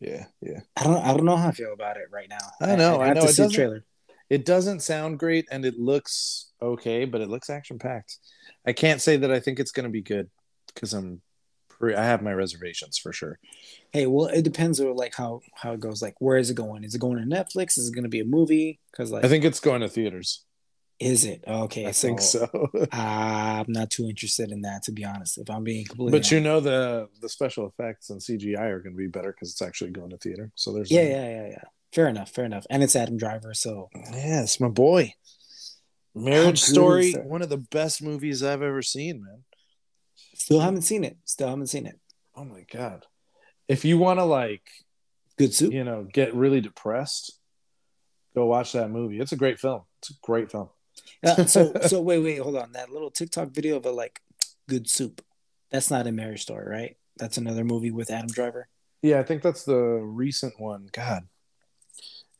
Yeah, 0.00 0.24
yeah. 0.40 0.60
I 0.76 0.84
don't. 0.84 1.04
I 1.04 1.14
don't 1.14 1.24
know 1.26 1.36
how 1.36 1.48
I 1.48 1.52
feel 1.52 1.72
about 1.74 1.96
it 1.98 2.04
right 2.10 2.28
now. 2.28 2.38
I 2.60 2.74
know, 2.76 3.00
I 3.00 3.08
have 3.08 3.16
know, 3.16 3.22
to 3.22 3.28
it 3.28 3.32
see 3.32 3.42
the 3.42 3.48
doesn't- 3.48 3.54
trailer. 3.54 3.84
It 4.30 4.44
doesn't 4.46 4.80
sound 4.80 5.18
great, 5.18 5.46
and 5.50 5.64
it 5.64 5.76
looks 5.78 6.52
okay, 6.62 7.04
but 7.04 7.20
it 7.20 7.28
looks 7.28 7.50
action 7.50 7.80
packed. 7.80 8.18
I 8.64 8.72
can't 8.72 9.02
say 9.02 9.16
that 9.16 9.30
I 9.32 9.40
think 9.40 9.58
it's 9.58 9.72
going 9.72 9.84
to 9.84 9.90
be 9.90 10.02
good 10.02 10.30
because 10.72 10.92
I'm. 10.94 11.20
Pre- 11.68 11.96
I 11.96 12.04
have 12.04 12.22
my 12.22 12.32
reservations 12.32 12.96
for 12.96 13.12
sure. 13.12 13.38
Hey, 13.90 14.06
well, 14.06 14.26
it 14.26 14.42
depends 14.42 14.78
on 14.80 14.94
like 14.94 15.14
how 15.16 15.40
how 15.54 15.72
it 15.72 15.80
goes. 15.80 16.00
Like, 16.00 16.14
where 16.20 16.36
is 16.36 16.48
it 16.48 16.54
going? 16.54 16.84
Is 16.84 16.94
it 16.94 17.00
going 17.00 17.18
to 17.18 17.24
Netflix? 17.24 17.76
Is 17.76 17.88
it 17.88 17.94
going 17.94 18.04
to 18.04 18.08
be 18.10 18.20
a 18.20 18.24
movie? 18.24 18.78
Because 18.92 19.10
like, 19.10 19.24
I 19.24 19.28
think 19.28 19.44
it's 19.44 19.60
going 19.60 19.80
to 19.80 19.88
theaters. 19.88 20.44
Is 21.00 21.24
it 21.24 21.42
okay? 21.48 21.86
I 21.86 21.92
think 21.92 22.20
so. 22.20 22.46
I'm 22.92 23.64
not 23.68 23.90
too 23.90 24.06
interested 24.06 24.52
in 24.52 24.60
that, 24.62 24.82
to 24.84 24.92
be 24.92 25.04
honest. 25.04 25.38
If 25.38 25.48
I'm 25.48 25.64
being 25.64 25.86
completely, 25.86 26.18
but 26.18 26.30
you 26.30 26.40
know 26.40 26.60
the 26.60 27.08
the 27.22 27.28
special 27.28 27.66
effects 27.66 28.10
and 28.10 28.20
CGI 28.20 28.60
are 28.60 28.80
going 28.80 28.92
to 28.92 28.98
be 28.98 29.06
better 29.06 29.32
because 29.32 29.50
it's 29.50 29.62
actually 29.62 29.90
going 29.90 30.10
to 30.10 30.18
theater. 30.18 30.52
So 30.54 30.72
there's 30.72 30.90
yeah, 30.90 31.04
that. 31.04 31.10
yeah, 31.10 31.28
yeah, 31.28 31.48
yeah. 31.48 31.62
Fair 31.92 32.06
enough, 32.06 32.30
fair 32.30 32.44
enough. 32.44 32.66
And 32.68 32.82
it's 32.82 32.94
Adam 32.94 33.16
Driver, 33.16 33.54
so 33.54 33.88
yeah, 33.94 34.42
it's 34.42 34.60
my 34.60 34.68
boy. 34.68 35.14
Marriage 36.14 36.60
Story, 36.60 37.12
one 37.12 37.40
of 37.40 37.48
the 37.48 37.56
best 37.56 38.02
movies 38.02 38.42
I've 38.42 38.62
ever 38.62 38.82
seen, 38.82 39.24
man. 39.24 39.44
still 40.34 40.60
haven't 40.60 40.82
seen 40.82 41.02
it. 41.02 41.16
Still 41.24 41.48
haven't 41.48 41.68
seen 41.68 41.86
it. 41.86 41.98
Oh 42.36 42.44
my 42.44 42.66
god! 42.70 43.06
If 43.68 43.86
you 43.86 43.96
want 43.96 44.18
to 44.18 44.24
like, 44.24 44.68
Good 45.38 45.54
soup. 45.54 45.72
you 45.72 45.82
know, 45.82 46.06
get 46.12 46.34
really 46.34 46.60
depressed, 46.60 47.38
go 48.34 48.44
watch 48.44 48.72
that 48.72 48.90
movie. 48.90 49.18
It's 49.18 49.32
a 49.32 49.36
great 49.36 49.58
film. 49.58 49.82
It's 50.00 50.10
a 50.10 50.14
great 50.22 50.50
film. 50.50 50.68
Uh, 51.24 51.44
so, 51.46 51.72
so 51.86 52.00
wait, 52.00 52.18
wait, 52.20 52.38
hold 52.38 52.56
on. 52.56 52.72
That 52.72 52.90
little 52.90 53.10
TikTok 53.10 53.50
video 53.50 53.76
of 53.76 53.86
a 53.86 53.90
like 53.90 54.20
good 54.68 54.88
soup. 54.88 55.22
That's 55.70 55.90
not 55.90 56.06
a 56.06 56.12
Marriage 56.12 56.42
Story, 56.42 56.68
right? 56.68 56.96
That's 57.16 57.36
another 57.36 57.64
movie 57.64 57.90
with 57.90 58.10
Adam 58.10 58.28
Driver. 58.28 58.68
Yeah, 59.02 59.20
I 59.20 59.22
think 59.22 59.42
that's 59.42 59.64
the 59.64 59.76
recent 59.76 60.58
one. 60.60 60.88
God, 60.92 61.28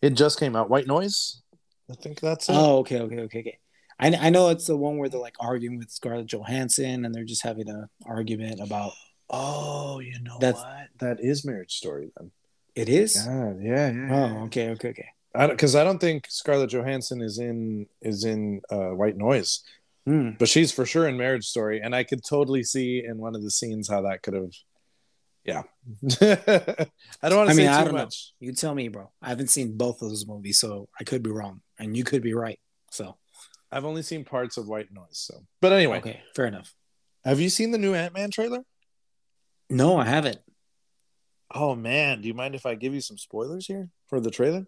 it 0.02 0.10
just 0.10 0.38
came 0.38 0.56
out. 0.56 0.70
White 0.70 0.86
Noise. 0.86 1.42
I 1.90 1.94
think 1.94 2.20
that's 2.20 2.48
it. 2.48 2.52
Oh, 2.54 2.78
okay, 2.78 3.00
okay, 3.00 3.20
okay, 3.20 3.40
okay. 3.40 3.58
I, 3.98 4.14
I 4.26 4.30
know 4.30 4.48
it's 4.48 4.66
the 4.66 4.76
one 4.76 4.96
where 4.96 5.08
they're 5.08 5.20
like 5.20 5.36
arguing 5.40 5.78
with 5.78 5.90
Scarlett 5.90 6.26
Johansson 6.26 7.04
and 7.04 7.14
they're 7.14 7.24
just 7.24 7.42
having 7.42 7.68
an 7.68 7.86
argument 8.06 8.60
about 8.60 8.92
Oh, 9.28 10.00
you 10.00 10.18
know 10.20 10.38
That's- 10.40 10.62
what? 10.62 10.88
That 10.98 11.20
is 11.24 11.44
Marriage 11.44 11.74
Story 11.74 12.10
then. 12.18 12.30
it 12.74 12.88
is. 12.88 13.16
God, 13.16 13.58
yeah, 13.62 13.90
yeah. 13.92 14.08
Oh, 14.40 14.44
okay, 14.44 14.70
okay, 14.70 14.88
okay. 14.90 15.08
I 15.34 15.46
because 15.46 15.74
I 15.76 15.84
don't 15.84 16.00
think 16.00 16.26
Scarlett 16.28 16.70
Johansson 16.70 17.20
is 17.22 17.38
in 17.38 17.86
is 18.02 18.24
in 18.24 18.60
uh, 18.70 18.90
White 18.90 19.16
Noise, 19.16 19.62
Hmm. 20.06 20.30
but 20.38 20.48
she's 20.48 20.72
for 20.72 20.84
sure 20.86 21.06
in 21.08 21.16
Marriage 21.16 21.46
Story, 21.46 21.80
and 21.80 21.94
I 21.94 22.04
could 22.04 22.24
totally 22.24 22.62
see 22.64 23.04
in 23.04 23.18
one 23.18 23.34
of 23.36 23.42
the 23.42 23.50
scenes 23.50 23.88
how 23.88 24.02
that 24.02 24.22
could 24.22 24.34
have. 24.34 24.50
Yeah, 25.44 25.62
I 26.20 27.28
don't 27.28 27.38
want 27.38 27.48
to 27.48 27.52
I 27.52 27.52
say 27.52 27.62
mean, 27.62 27.68
I 27.68 27.78
too 27.78 27.84
don't 27.86 27.94
know. 27.94 28.02
much. 28.02 28.32
You 28.40 28.52
tell 28.52 28.74
me, 28.74 28.88
bro. 28.88 29.10
I 29.22 29.28
haven't 29.28 29.48
seen 29.48 29.76
both 29.76 30.02
of 30.02 30.08
those 30.10 30.26
movies, 30.26 30.58
so 30.58 30.88
I 30.98 31.04
could 31.04 31.22
be 31.22 31.30
wrong, 31.30 31.60
and 31.78 31.96
you 31.96 32.04
could 32.04 32.22
be 32.22 32.34
right. 32.34 32.58
So 32.90 33.16
I've 33.72 33.84
only 33.84 34.02
seen 34.02 34.24
parts 34.24 34.56
of 34.56 34.66
White 34.68 34.92
Noise, 34.92 35.06
so. 35.12 35.34
But 35.60 35.72
anyway, 35.72 35.98
okay, 35.98 36.20
fair 36.34 36.46
enough. 36.46 36.74
have 37.24 37.40
you 37.40 37.48
seen 37.50 37.70
the 37.70 37.78
new 37.78 37.94
Ant 37.94 38.14
Man 38.14 38.30
trailer? 38.30 38.60
No, 39.70 39.96
I 39.96 40.04
haven't. 40.06 40.38
Oh 41.54 41.74
man, 41.74 42.20
do 42.20 42.28
you 42.28 42.34
mind 42.34 42.54
if 42.54 42.66
I 42.66 42.74
give 42.74 42.94
you 42.94 43.00
some 43.00 43.16
spoilers 43.18 43.66
here 43.66 43.88
for 44.08 44.20
the 44.20 44.30
trailer? 44.30 44.66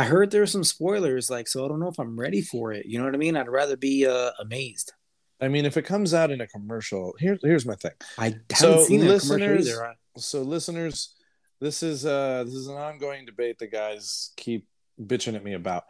I 0.00 0.04
heard 0.04 0.30
there's 0.30 0.52
some 0.52 0.64
spoilers, 0.64 1.30
like 1.30 1.48
so. 1.48 1.64
I 1.64 1.68
don't 1.68 1.80
know 1.80 1.88
if 1.88 1.98
I'm 1.98 2.18
ready 2.18 2.42
for 2.42 2.72
it. 2.72 2.86
You 2.86 2.98
know 2.98 3.04
what 3.04 3.14
I 3.14 3.18
mean? 3.18 3.36
I'd 3.36 3.48
rather 3.48 3.76
be 3.76 4.06
uh, 4.06 4.30
amazed. 4.40 4.92
I 5.40 5.48
mean, 5.48 5.64
if 5.66 5.76
it 5.76 5.82
comes 5.82 6.14
out 6.14 6.30
in 6.30 6.40
a 6.40 6.46
commercial, 6.46 7.14
here, 7.18 7.38
here's 7.42 7.66
my 7.66 7.74
thing. 7.74 7.92
I 8.18 8.24
haven't 8.26 8.56
So, 8.56 8.84
seen 8.84 9.00
it 9.00 9.04
in 9.04 9.16
a 9.16 9.20
commercial 9.20 9.36
listeners- 9.38 9.68
either. 9.68 9.94
so 10.18 10.42
listeners 10.42 11.14
this 11.60 11.82
is 11.82 12.04
uh 12.04 12.42
this 12.44 12.52
is 12.54 12.68
an 12.68 12.76
ongoing 12.76 13.24
debate 13.24 13.58
that 13.58 13.72
guys 13.72 14.32
keep 14.36 14.66
bitching 15.00 15.34
at 15.34 15.42
me 15.44 15.54
about 15.54 15.84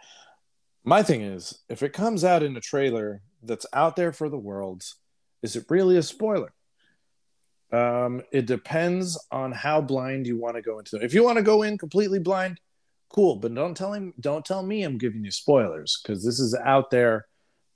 my 0.84 1.02
thing 1.02 1.20
is 1.22 1.58
if 1.68 1.82
it 1.82 1.92
comes 1.92 2.22
out 2.24 2.42
in 2.44 2.56
a 2.56 2.60
trailer 2.60 3.20
that's 3.42 3.66
out 3.72 3.96
there 3.96 4.12
for 4.12 4.28
the 4.28 4.38
world 4.38 4.84
is 5.42 5.56
it 5.56 5.64
really 5.68 5.96
a 5.96 6.02
spoiler 6.02 6.52
um 7.72 8.22
it 8.32 8.46
depends 8.46 9.18
on 9.32 9.50
how 9.52 9.80
blind 9.80 10.26
you 10.26 10.36
want 10.38 10.54
to 10.56 10.62
go 10.62 10.78
into 10.78 10.96
it 10.96 11.02
if 11.02 11.12
you 11.14 11.24
want 11.24 11.36
to 11.36 11.42
go 11.42 11.62
in 11.62 11.76
completely 11.76 12.18
blind 12.20 12.60
cool 13.08 13.36
but 13.36 13.54
don't 13.54 13.76
tell 13.76 13.92
him 13.92 14.12
don't 14.20 14.44
tell 14.44 14.62
me 14.62 14.82
i'm 14.82 14.98
giving 14.98 15.24
you 15.24 15.30
spoilers 15.30 16.00
because 16.02 16.24
this 16.24 16.40
is 16.40 16.54
out 16.64 16.90
there 16.90 17.26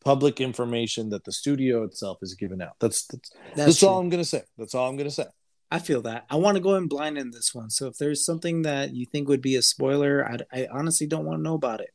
public 0.04 0.40
information 0.40 1.10
that 1.10 1.24
the 1.24 1.32
studio 1.32 1.84
itself 1.84 2.18
is 2.22 2.34
giving 2.34 2.62
out 2.62 2.72
that's 2.80 3.06
that's, 3.06 3.30
That's, 3.54 3.66
that's 3.66 3.82
all 3.82 3.98
i'm 3.98 4.08
gonna 4.08 4.24
say 4.24 4.42
that's 4.58 4.74
all 4.74 4.88
i'm 4.88 4.96
gonna 4.96 5.10
say 5.10 5.26
I 5.70 5.78
feel 5.78 6.02
that. 6.02 6.24
I 6.28 6.36
want 6.36 6.56
to 6.56 6.62
go 6.62 6.74
in 6.74 6.88
blind 6.88 7.16
in 7.16 7.30
this 7.30 7.54
one. 7.54 7.70
So 7.70 7.86
if 7.86 7.96
there's 7.96 8.24
something 8.24 8.62
that 8.62 8.92
you 8.92 9.06
think 9.06 9.28
would 9.28 9.40
be 9.40 9.54
a 9.54 9.62
spoiler, 9.62 10.26
I, 10.26 10.62
I 10.62 10.68
honestly 10.70 11.06
don't 11.06 11.24
want 11.24 11.38
to 11.38 11.42
know 11.42 11.54
about 11.54 11.80
it. 11.80 11.90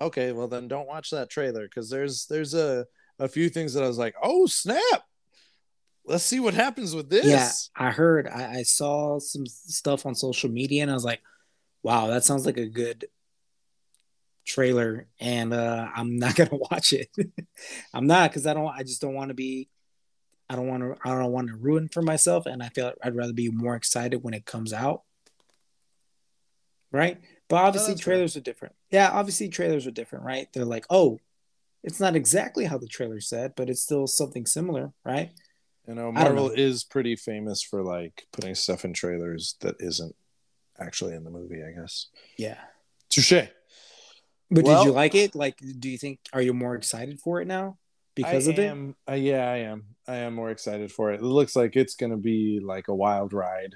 Okay, 0.00 0.30
well 0.30 0.46
then 0.46 0.68
don't 0.68 0.86
watch 0.86 1.10
that 1.10 1.28
trailer 1.28 1.64
because 1.64 1.90
there's 1.90 2.26
there's 2.26 2.54
a 2.54 2.86
a 3.18 3.26
few 3.26 3.48
things 3.48 3.74
that 3.74 3.82
I 3.82 3.88
was 3.88 3.98
like, 3.98 4.14
oh 4.22 4.46
snap, 4.46 5.02
let's 6.04 6.22
see 6.22 6.38
what 6.38 6.54
happens 6.54 6.94
with 6.94 7.10
this. 7.10 7.26
Yeah, 7.26 7.50
I 7.74 7.90
heard. 7.90 8.28
I, 8.28 8.58
I 8.58 8.62
saw 8.62 9.18
some 9.18 9.46
stuff 9.46 10.06
on 10.06 10.14
social 10.14 10.50
media, 10.50 10.82
and 10.82 10.90
I 10.90 10.94
was 10.94 11.04
like, 11.04 11.20
"Wow, 11.82 12.08
that 12.08 12.24
sounds 12.24 12.46
like 12.46 12.56
a 12.56 12.66
good 12.66 13.06
trailer." 14.46 15.06
And 15.20 15.52
uh, 15.52 15.88
I'm 15.94 16.18
not 16.18 16.36
gonna 16.36 16.50
watch 16.70 16.92
it. 16.92 17.08
I'm 17.94 18.06
not 18.06 18.30
because 18.30 18.46
I 18.46 18.54
don't. 18.54 18.68
I 18.68 18.82
just 18.82 19.00
don't 19.00 19.14
want 19.14 19.28
to 19.28 19.34
be. 19.34 19.68
I 20.50 20.56
don't 20.56 20.68
want 20.68 20.82
to. 20.82 20.96
I 21.04 21.10
don't 21.10 21.32
want 21.32 21.48
to 21.48 21.56
ruin 21.56 21.88
for 21.88 22.02
myself, 22.02 22.46
and 22.46 22.62
I 22.62 22.68
feel 22.68 22.86
like 22.86 22.96
I'd 23.02 23.16
rather 23.16 23.32
be 23.32 23.50
more 23.50 23.76
excited 23.76 24.22
when 24.22 24.34
it 24.34 24.46
comes 24.46 24.72
out. 24.72 25.02
Right, 26.90 27.20
but 27.48 27.56
obviously 27.56 27.92
that's 27.92 28.02
fair. 28.02 28.14
trailers 28.14 28.36
are 28.36 28.40
different. 28.40 28.74
Yeah, 28.90 29.10
obviously 29.12 29.48
trailers 29.48 29.86
are 29.86 29.90
different, 29.90 30.24
right? 30.24 30.48
They're 30.52 30.64
like, 30.64 30.86
oh, 30.88 31.18
it's 31.84 32.00
not 32.00 32.16
exactly 32.16 32.64
how 32.64 32.78
the 32.78 32.86
trailer 32.86 33.20
said, 33.20 33.52
but 33.56 33.70
it's 33.70 33.82
still 33.82 34.06
something 34.06 34.46
similar, 34.46 34.92
right? 35.04 35.30
You 35.86 35.94
know, 35.94 36.12
Marvel 36.12 36.48
know. 36.48 36.54
is 36.54 36.84
pretty 36.84 37.16
famous 37.16 37.62
for 37.62 37.82
like 37.82 38.26
putting 38.32 38.54
stuff 38.54 38.84
in 38.84 38.92
trailers 38.92 39.56
that 39.60 39.76
isn't 39.80 40.14
actually 40.80 41.14
in 41.14 41.24
the 41.24 41.30
movie. 41.30 41.62
I 41.62 41.72
guess. 41.78 42.08
Yeah. 42.36 42.58
Touche. 43.08 43.48
But 44.50 44.64
Well- 44.64 44.82
did 44.84 44.88
you 44.88 44.94
like 44.94 45.14
it? 45.14 45.34
Like, 45.34 45.58
do 45.78 45.88
you 45.88 45.98
think 45.98 46.20
are 46.32 46.42
you 46.42 46.54
more 46.54 46.74
excited 46.74 47.20
for 47.20 47.40
it 47.40 47.46
now 47.46 47.78
because 48.14 48.48
I 48.48 48.52
of 48.52 48.58
it? 48.58 48.64
am, 48.64 48.96
Uh, 49.08 49.12
yeah, 49.14 49.50
I 49.50 49.56
am. 49.58 49.84
I 50.06 50.16
am 50.16 50.34
more 50.34 50.50
excited 50.50 50.90
for 50.90 51.12
it. 51.12 51.20
It 51.20 51.22
looks 51.24 51.54
like 51.54 51.76
it's 51.76 51.96
going 51.96 52.12
to 52.12 52.16
be 52.16 52.60
like 52.60 52.88
a 52.88 52.94
wild 52.94 53.32
ride. 53.32 53.74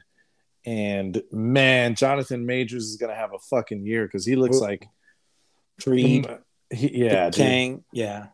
And 0.64 1.23
man, 1.30 1.94
Jonathan 1.94 2.47
Majors 2.47 2.85
is 2.85 2.97
going 2.97 3.11
to 3.11 3.16
have 3.16 3.35
a 3.35 3.38
fucking 3.50 3.85
year 3.85 4.04
because 4.06 4.25
he 4.25 4.37
looks 4.37 4.56
Ooh. 4.59 4.61
like 4.61 4.87
Creed, 5.82 6.26
he, 6.71 7.04
yeah. 7.04 7.30
Kang, 7.30 7.85
yeah, 7.92 8.26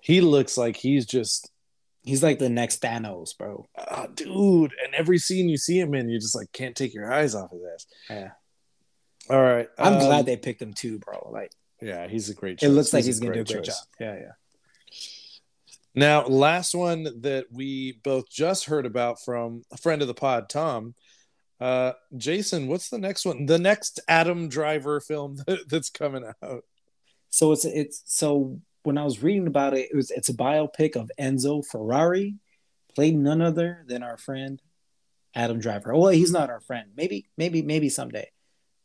he 0.00 0.20
looks 0.20 0.56
like 0.56 0.76
he's 0.76 1.04
just 1.06 1.50
he's 2.04 2.22
like 2.22 2.38
the 2.38 2.48
next 2.48 2.80
Thanos, 2.82 3.36
bro. 3.36 3.66
uh, 3.76 4.06
dude. 4.14 4.72
And 4.84 4.94
every 4.94 5.18
scene 5.18 5.48
you 5.48 5.56
see 5.56 5.78
him 5.80 5.94
in, 5.94 6.08
you 6.08 6.18
just 6.20 6.34
like 6.36 6.52
can't 6.52 6.76
take 6.76 6.94
your 6.94 7.12
eyes 7.12 7.34
off 7.34 7.50
his 7.50 7.62
ass. 7.74 7.86
Yeah, 8.08 8.30
All 9.34 9.42
right, 9.42 9.68
I'm 9.78 9.94
um, 9.94 9.98
glad 10.00 10.26
they 10.26 10.36
picked 10.36 10.62
him 10.62 10.72
too, 10.74 10.98
bro. 10.98 11.28
Like, 11.32 11.50
Yeah, 11.80 12.06
he's 12.06 12.28
a 12.30 12.34
great. 12.34 12.62
it 12.62 12.68
looks 12.68 12.92
like 12.92 13.04
he's 13.04 13.20
gonna 13.20 13.34
do 13.34 13.40
a 13.40 13.44
great 13.44 13.64
choice. 13.64 13.66
job. 13.66 13.86
Yeah, 13.98 14.14
yeah. 14.14 14.32
Now, 15.94 16.26
last 16.26 16.74
one 16.74 17.04
that 17.20 17.46
we 17.52 17.92
both 18.02 18.28
just 18.28 18.64
heard 18.64 18.84
about 18.84 19.22
from 19.24 19.62
a 19.72 19.76
friend 19.76 20.02
of 20.02 20.08
the 20.08 20.14
pod, 20.14 20.48
Tom. 20.48 20.94
Uh, 21.60 21.92
Jason, 22.16 22.66
what's 22.66 22.88
the 22.88 22.98
next 22.98 23.24
one? 23.24 23.46
The 23.46 23.60
next 23.60 24.00
Adam 24.08 24.48
Driver 24.48 25.00
film 25.00 25.36
that's 25.68 25.90
coming 25.90 26.24
out. 26.42 26.64
So 27.30 27.52
it's 27.52 27.64
it's 27.64 28.02
so 28.06 28.60
when 28.84 28.98
I 28.98 29.04
was 29.04 29.22
reading 29.22 29.46
about 29.46 29.74
it, 29.74 29.88
it 29.90 29.96
was 29.96 30.10
it's 30.10 30.28
a 30.28 30.34
biopic 30.34 30.94
of 30.94 31.10
Enzo 31.18 31.64
Ferrari, 31.66 32.36
played 32.94 33.16
none 33.16 33.42
other 33.42 33.84
than 33.88 34.02
our 34.02 34.16
friend 34.16 34.62
Adam 35.34 35.58
Driver. 35.58 35.94
Well, 35.96 36.10
he's 36.10 36.30
not 36.30 36.50
our 36.50 36.60
friend. 36.60 36.90
Maybe, 36.96 37.28
maybe, 37.36 37.62
maybe 37.62 37.88
someday. 37.88 38.30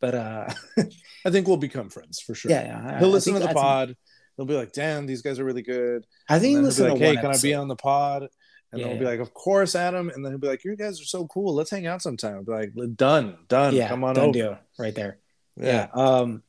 But 0.02 0.16
uh 0.16 0.50
I 1.26 1.30
think 1.30 1.48
we'll 1.48 1.58
become 1.58 1.90
friends 1.90 2.20
for 2.20 2.34
sure. 2.34 2.50
Yeah, 2.50 2.64
yeah. 2.64 3.00
He'll 3.00 3.10
listen 3.10 3.34
to 3.34 3.40
the 3.40 3.50
pod. 3.50 3.96
He'll 4.38 4.46
be 4.46 4.56
like, 4.56 4.72
"Damn, 4.72 5.06
these 5.06 5.22
guys 5.22 5.38
are 5.38 5.44
really 5.44 5.62
good." 5.62 6.08
I 6.30 6.40
think 6.40 6.52
he'll 6.54 6.62
listen 6.62 6.86
be 6.86 6.92
like, 6.92 7.00
"Hey, 7.00 7.16
can 7.18 7.32
I 7.32 7.38
be 7.38 7.54
on 7.54 7.68
the 7.68 7.76
pod?" 7.76 8.30
And 8.72 8.80
Yeah, 8.80 8.88
then 8.88 8.90
we'll 8.90 9.00
be 9.00 9.18
like, 9.18 9.20
"Of 9.20 9.34
course, 9.34 9.76
Adam." 9.76 10.10
And 10.10 10.24
then 10.24 10.32
he'll 10.32 10.40
be 10.40 10.48
like, 10.48 10.64
"You 10.64 10.78
guys 10.78 11.02
are 11.02 11.06
so 11.06 11.28
cool. 11.28 11.54
Let's 11.54 11.70
hang 11.70 11.86
out 11.88 12.02
sometime." 12.02 12.36
I'll 12.36 12.44
be 12.44 12.52
like, 12.54 12.96
"Done, 12.96 13.40
done. 13.50 13.76
Yeah, 13.76 13.90
Come 13.90 14.06
on 14.06 14.16
done 14.16 14.24
over." 14.26 14.32
deal 14.32 14.60
right 14.78 14.96
there. 14.96 15.18
Yeah. 15.58 15.88
Yeah. 15.94 16.02
Um, 16.02 16.44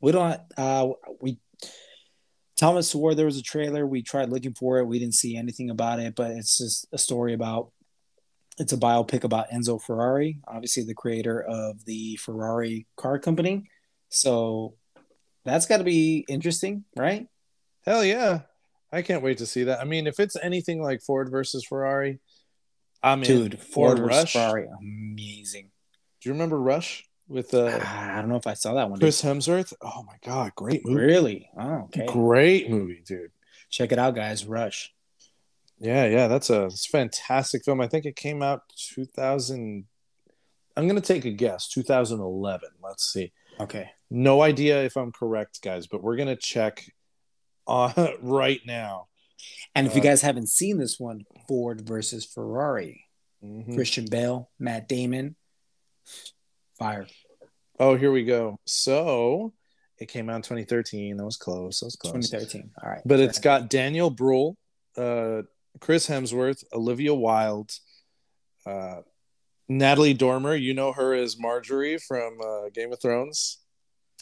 we 0.00 0.12
don't. 0.12 0.40
Uh, 0.56 0.90
we 1.20 1.38
Thomas 2.56 2.90
swore 2.90 3.14
there 3.14 3.26
was 3.26 3.38
a 3.38 3.42
trailer. 3.42 3.86
We 3.86 4.02
tried 4.02 4.30
looking 4.30 4.54
for 4.54 4.78
it. 4.78 4.86
We 4.86 4.98
didn't 4.98 5.14
see 5.14 5.36
anything 5.36 5.70
about 5.70 6.00
it, 6.00 6.14
but 6.14 6.32
it's 6.32 6.58
just 6.58 6.86
a 6.92 6.98
story 6.98 7.32
about. 7.32 7.72
It's 8.58 8.74
a 8.74 8.76
biopic 8.76 9.24
about 9.24 9.48
Enzo 9.48 9.80
Ferrari, 9.80 10.38
obviously 10.46 10.84
the 10.84 10.92
creator 10.94 11.40
of 11.40 11.86
the 11.86 12.16
Ferrari 12.16 12.86
car 12.96 13.18
company. 13.18 13.70
So 14.10 14.74
that's 15.46 15.64
got 15.64 15.78
to 15.78 15.84
be 15.84 16.26
interesting, 16.28 16.84
right? 16.94 17.26
Hell 17.86 18.04
yeah. 18.04 18.40
I 18.92 19.00
can't 19.00 19.22
wait 19.22 19.38
to 19.38 19.46
see 19.46 19.64
that. 19.64 19.80
I 19.80 19.84
mean, 19.84 20.06
if 20.06 20.20
it's 20.20 20.36
anything 20.36 20.82
like 20.82 21.00
Ford 21.00 21.30
versus 21.30 21.64
Ferrari, 21.64 22.20
I'm 23.02 23.22
in. 23.22 23.26
Dude, 23.26 23.58
Ford 23.58 23.98
Or 23.98 24.02
versus 24.04 24.18
Rush. 24.18 24.32
Ferrari, 24.34 24.68
amazing. 24.78 25.70
Do 26.20 26.28
you 26.28 26.34
remember 26.34 26.60
Rush 26.60 27.04
with 27.32 27.54
uh, 27.54 27.80
I 27.84 28.16
don't 28.16 28.28
know 28.28 28.36
if 28.36 28.46
I 28.46 28.54
saw 28.54 28.74
that 28.74 28.88
one. 28.90 28.98
dude. 28.98 29.06
Chris 29.06 29.22
Hemsworth? 29.22 29.72
Oh 29.80 30.02
my 30.04 30.16
god, 30.24 30.52
great 30.54 30.84
movie. 30.86 31.04
Really? 31.04 31.50
Oh, 31.58 31.84
okay. 31.84 32.06
Great 32.06 32.70
movie, 32.70 33.02
dude. 33.04 33.30
Check 33.70 33.90
it 33.92 33.98
out, 33.98 34.14
guys. 34.14 34.44
Rush. 34.46 34.92
Yeah, 35.78 36.06
yeah, 36.06 36.28
that's 36.28 36.48
a, 36.50 36.66
it's 36.66 36.86
a 36.86 36.90
fantastic 36.90 37.64
film. 37.64 37.80
I 37.80 37.88
think 37.88 38.04
it 38.04 38.14
came 38.14 38.42
out 38.42 38.62
2000. 38.94 39.84
I'm 40.76 40.86
gonna 40.88 41.00
take 41.00 41.24
a 41.24 41.30
guess, 41.30 41.68
2011. 41.68 42.68
Let's 42.82 43.12
see. 43.12 43.32
Okay. 43.60 43.90
No 44.10 44.42
idea 44.42 44.84
if 44.84 44.96
I'm 44.96 45.10
correct, 45.12 45.60
guys, 45.62 45.86
but 45.86 46.02
we're 46.02 46.16
gonna 46.16 46.36
check 46.36 46.84
uh, 47.66 48.12
right 48.22 48.60
now. 48.66 49.08
And 49.74 49.86
if 49.86 49.94
you 49.94 50.00
Uh, 50.00 50.04
guys 50.04 50.22
haven't 50.22 50.48
seen 50.48 50.78
this 50.78 51.00
one, 51.00 51.24
Ford 51.48 51.80
versus 51.86 52.24
Ferrari, 52.24 53.06
Mhm. 53.44 53.74
Christian 53.74 54.06
Bale, 54.08 54.50
Matt 54.58 54.86
Damon, 54.88 55.34
fire. 56.78 57.06
Oh, 57.82 57.96
here 57.96 58.12
we 58.12 58.22
go. 58.22 58.60
So 58.64 59.52
it 59.98 60.06
came 60.06 60.30
out 60.30 60.36
in 60.36 60.42
2013. 60.42 61.16
That 61.16 61.24
was 61.24 61.36
close. 61.36 61.80
That 61.80 61.86
was 61.86 61.96
close. 61.96 62.30
2013. 62.30 62.70
All 62.80 62.88
right. 62.88 63.02
But 63.04 63.18
it's 63.18 63.40
got 63.40 63.70
Daniel 63.70 64.08
Bruhl, 64.08 64.56
uh, 64.96 65.42
Chris 65.80 66.08
Hemsworth, 66.08 66.62
Olivia 66.72 67.12
Wilde, 67.12 67.72
uh, 68.64 69.00
Natalie 69.68 70.14
Dormer. 70.14 70.54
You 70.54 70.74
know 70.74 70.92
her 70.92 71.12
as 71.12 71.34
Margaery 71.34 72.00
from 72.00 72.38
uh, 72.40 72.68
Game 72.72 72.92
of 72.92 73.02
Thrones. 73.02 73.58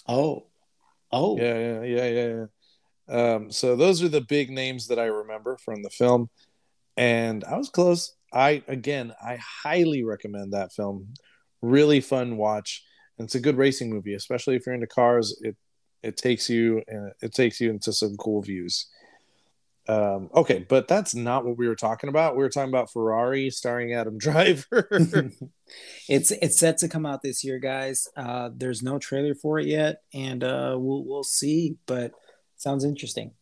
oh, 0.08 0.46
oh, 1.12 1.36
Yeah, 1.36 1.58
yeah, 1.58 1.82
yeah, 1.82 2.08
yeah. 2.08 2.44
yeah. 3.08 3.34
Um, 3.34 3.50
so 3.52 3.76
those 3.76 4.02
are 4.02 4.08
the 4.08 4.22
big 4.22 4.48
names 4.48 4.86
that 4.86 4.98
I 4.98 5.06
remember 5.06 5.58
from 5.58 5.82
the 5.82 5.90
film, 5.90 6.30
and 6.96 7.44
I 7.44 7.58
was 7.58 7.68
close. 7.68 8.14
I 8.32 8.62
again, 8.68 9.12
I 9.22 9.36
highly 9.36 10.02
recommend 10.02 10.54
that 10.54 10.72
film. 10.72 11.12
Really 11.60 12.00
fun 12.00 12.38
watch, 12.38 12.84
and 13.20 13.26
it's 13.26 13.34
a 13.34 13.40
good 13.40 13.58
racing 13.58 13.90
movie, 13.90 14.14
especially 14.14 14.56
if 14.56 14.64
you're 14.64 14.74
into 14.74 14.86
cars. 14.86 15.38
It 15.42 15.54
it 16.02 16.16
takes 16.16 16.48
you 16.48 16.82
and 16.88 17.12
it 17.20 17.34
takes 17.34 17.60
you 17.60 17.68
into 17.68 17.92
some 17.92 18.16
cool 18.16 18.40
views. 18.40 18.86
Um, 19.86 20.30
okay, 20.34 20.64
but 20.66 20.88
that's 20.88 21.14
not 21.14 21.44
what 21.44 21.58
we 21.58 21.68
were 21.68 21.76
talking 21.76 22.08
about. 22.08 22.34
We 22.34 22.42
were 22.42 22.48
talking 22.48 22.70
about 22.70 22.90
Ferrari 22.90 23.50
starring 23.50 23.92
Adam 23.92 24.16
Driver. 24.26 24.88
it's 26.08 26.30
it's 26.30 26.58
set 26.58 26.78
to 26.78 26.88
come 26.88 27.04
out 27.04 27.20
this 27.20 27.44
year, 27.44 27.58
guys. 27.58 28.08
Uh, 28.16 28.48
there's 28.54 28.82
no 28.82 28.98
trailer 28.98 29.34
for 29.34 29.58
it 29.58 29.66
yet, 29.66 30.00
and 30.14 30.42
uh, 30.42 30.76
we'll 30.78 31.04
we'll 31.04 31.22
see. 31.22 31.76
But 31.84 32.12
sounds 32.56 32.84
interesting. 32.84 33.32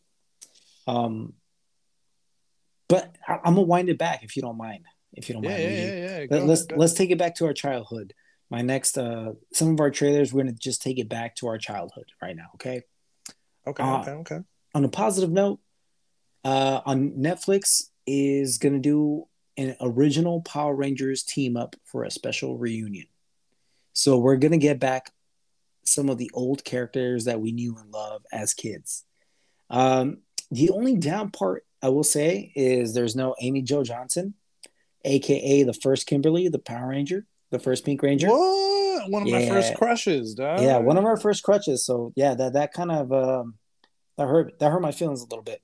Um, 0.89 1.35
but 2.89 3.15
I, 3.29 3.35
I'm 3.45 3.55
gonna 3.55 3.63
wind 3.63 3.91
it 3.91 3.99
back 3.99 4.25
if 4.25 4.35
you 4.35 4.43
don't 4.43 4.59
mind. 4.59 4.87
If 5.13 5.29
you 5.29 5.37
don't 5.37 5.45
yeah, 5.45 5.51
mind, 5.51 5.63
yeah, 5.63 5.71
yeah, 5.71 6.19
yeah. 6.19 6.27
Let, 6.31 6.47
let's 6.47 6.67
let's 6.73 6.95
take 6.95 7.13
it 7.13 7.19
back 7.19 7.37
to 7.37 7.47
our 7.47 7.55
childhood. 7.55 8.13
My 8.51 8.63
next 8.63 8.97
uh 8.97 9.33
some 9.53 9.73
of 9.73 9.81
our 9.81 9.91
trailers, 9.91 10.33
we're 10.33 10.43
gonna 10.43 10.53
just 10.53 10.83
take 10.83 10.99
it 10.99 11.09
back 11.09 11.37
to 11.37 11.49
our 11.49 11.59
childhood 11.59 12.07
right 12.23 12.35
now, 12.35 12.47
okay? 12.55 12.83
Okay, 13.67 13.83
uh, 13.83 14.01
okay, 14.01 14.11
okay. 14.13 14.39
On 14.75 14.85
a 14.85 14.89
positive 14.89 15.31
note, 15.31 15.61
uh 16.45 16.81
on 16.87 17.13
Netflix 17.13 17.91
is 18.07 18.59
gonna 18.59 18.79
do 18.79 19.27
an 19.57 19.77
original 19.81 20.41
Power 20.43 20.75
Rangers 20.75 21.23
team 21.23 21.57
up 21.57 21.77
for 21.85 22.05
a 22.05 22.11
special 22.11 22.57
reunion. 22.57 23.07
So 23.93 24.19
we're 24.19 24.37
gonna 24.37 24.59
get 24.59 24.79
back 24.79 25.11
some 25.85 26.09
of 26.09 26.19
the 26.19 26.31
old 26.33 26.65
characters 26.65 27.25
that 27.25 27.41
we 27.41 27.53
knew 27.53 27.77
and 27.77 27.91
loved 27.91 28.27
as 28.33 28.55
kids. 28.55 29.05
Um 29.69 30.19
the 30.51 30.71
only 30.71 30.97
down 30.97 31.31
part 31.31 31.67
I 31.83 31.91
will 31.91 32.05
say 32.05 32.51
is 32.57 32.95
there's 32.95 33.15
no 33.15 33.35
Amy 33.41 33.63
Jo 33.63 33.85
Johnson, 33.85 34.35
aka 35.05 35.63
the 35.65 35.75
first 35.75 36.07
Kimberly, 36.07 36.49
the 36.49 36.59
Power 36.59 36.89
Ranger, 36.89 37.27
the 37.51 37.59
first 37.59 37.85
Pink 37.85 38.03
Ranger. 38.03 38.29
What? 38.29 39.11
One 39.11 39.23
of 39.23 39.29
my 39.31 39.49
first 39.49 39.75
crushes, 39.77 40.35
dog. 40.35 40.61
Yeah, 40.61 40.79
one 40.79 40.99
of 40.99 41.05
our 41.05 41.17
first 41.17 41.43
crutches. 41.43 41.85
So 41.87 42.13
yeah, 42.17 42.35
that 42.35 42.53
that 42.55 42.73
kind 42.73 42.91
of 42.91 43.13
um, 43.13 43.55
that 44.17 44.27
hurt 44.27 44.59
that 44.59 44.71
hurt 44.71 44.83
my 44.83 44.93
feelings 44.93 45.21
a 45.23 45.25
little 45.25 45.43
bit. 45.43 45.63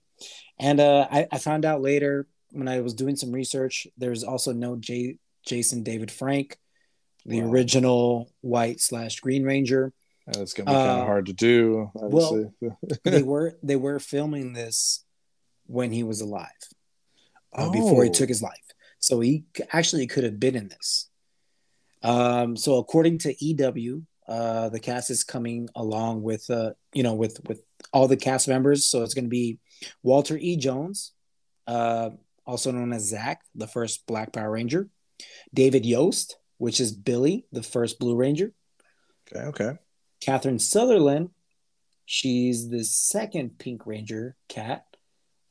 And 0.59 0.79
uh, 0.81 1.07
I, 1.11 1.27
I 1.33 1.38
found 1.38 1.64
out 1.64 1.83
later 1.83 2.27
when 2.53 2.68
I 2.68 2.81
was 2.81 2.94
doing 2.94 3.16
some 3.16 3.33
research, 3.33 3.87
there's 3.99 4.23
also 4.23 4.53
no 4.53 4.77
J- 4.77 5.18
Jason 5.44 5.83
David 5.83 6.11
Frank, 6.11 6.57
the 7.27 7.42
Wow. 7.42 7.51
original 7.51 8.31
white 8.40 8.81
slash 8.81 9.18
Green 9.20 9.42
Ranger. 9.44 9.92
And 10.29 10.37
it's 10.37 10.55
gonna 10.55 10.70
be 10.70 10.75
kind 10.75 10.90
Uh, 10.90 11.01
of 11.03 11.07
hard 11.07 11.27
to 11.27 11.33
do. 11.33 11.90
Obviously. 12.01 12.47
they 13.05 13.23
were 13.23 13.59
they 13.62 13.77
were 13.77 13.99
filming 13.99 14.53
this 14.53 15.05
when 15.66 15.90
he 15.92 16.03
was 16.05 16.20
alive, 16.20 16.49
uh, 17.53 17.66
Oh. 17.68 17.73
before 17.73 18.05
he 18.05 18.11
took 18.11 18.29
his 18.29 18.40
life. 18.42 18.53
So 19.01 19.20
he 19.20 19.44
actually 19.73 20.07
could 20.07 20.25
have 20.25 20.38
been 20.40 20.55
in 20.57 20.68
this. 20.68 21.11
Um, 22.05 22.57
so 22.57 22.77
according 22.77 23.19
to 23.19 23.35
EW, 23.45 24.03
uh, 24.29 24.69
the 24.69 24.79
cast 24.79 25.11
is 25.11 25.25
coming 25.25 25.69
along 25.75 26.23
with 26.23 26.49
uh, 26.51 26.73
you 26.93 27.03
know 27.03 27.14
with 27.14 27.40
with 27.49 27.62
all 27.93 28.07
the 28.07 28.17
cast 28.17 28.47
members. 28.47 28.87
So 28.87 29.03
it's 29.03 29.14
going 29.14 29.25
to 29.25 29.31
be 29.31 29.59
Walter 30.03 30.37
E. 30.37 30.57
Jones, 30.57 31.12
uh, 31.67 32.11
also 32.47 32.71
known 32.71 32.93
as 32.93 33.09
Zach, 33.09 33.40
the 33.55 33.67
first 33.67 34.07
Black 34.07 34.33
Power 34.33 34.51
Ranger, 34.51 34.88
David 35.53 35.85
Yost, 35.85 36.37
which 36.59 36.81
is 36.81 36.93
Billy, 36.93 37.47
the 37.53 37.62
first 37.62 37.99
Blue 37.99 38.14
Ranger, 38.14 38.53
okay, 39.33 39.47
okay. 39.47 39.79
Catherine 40.21 40.59
Sutherland, 40.59 41.31
she's 42.05 42.69
the 42.69 42.85
second 42.85 43.59
Pink 43.59 43.87
Ranger 43.87 44.37
Kat. 44.49 44.85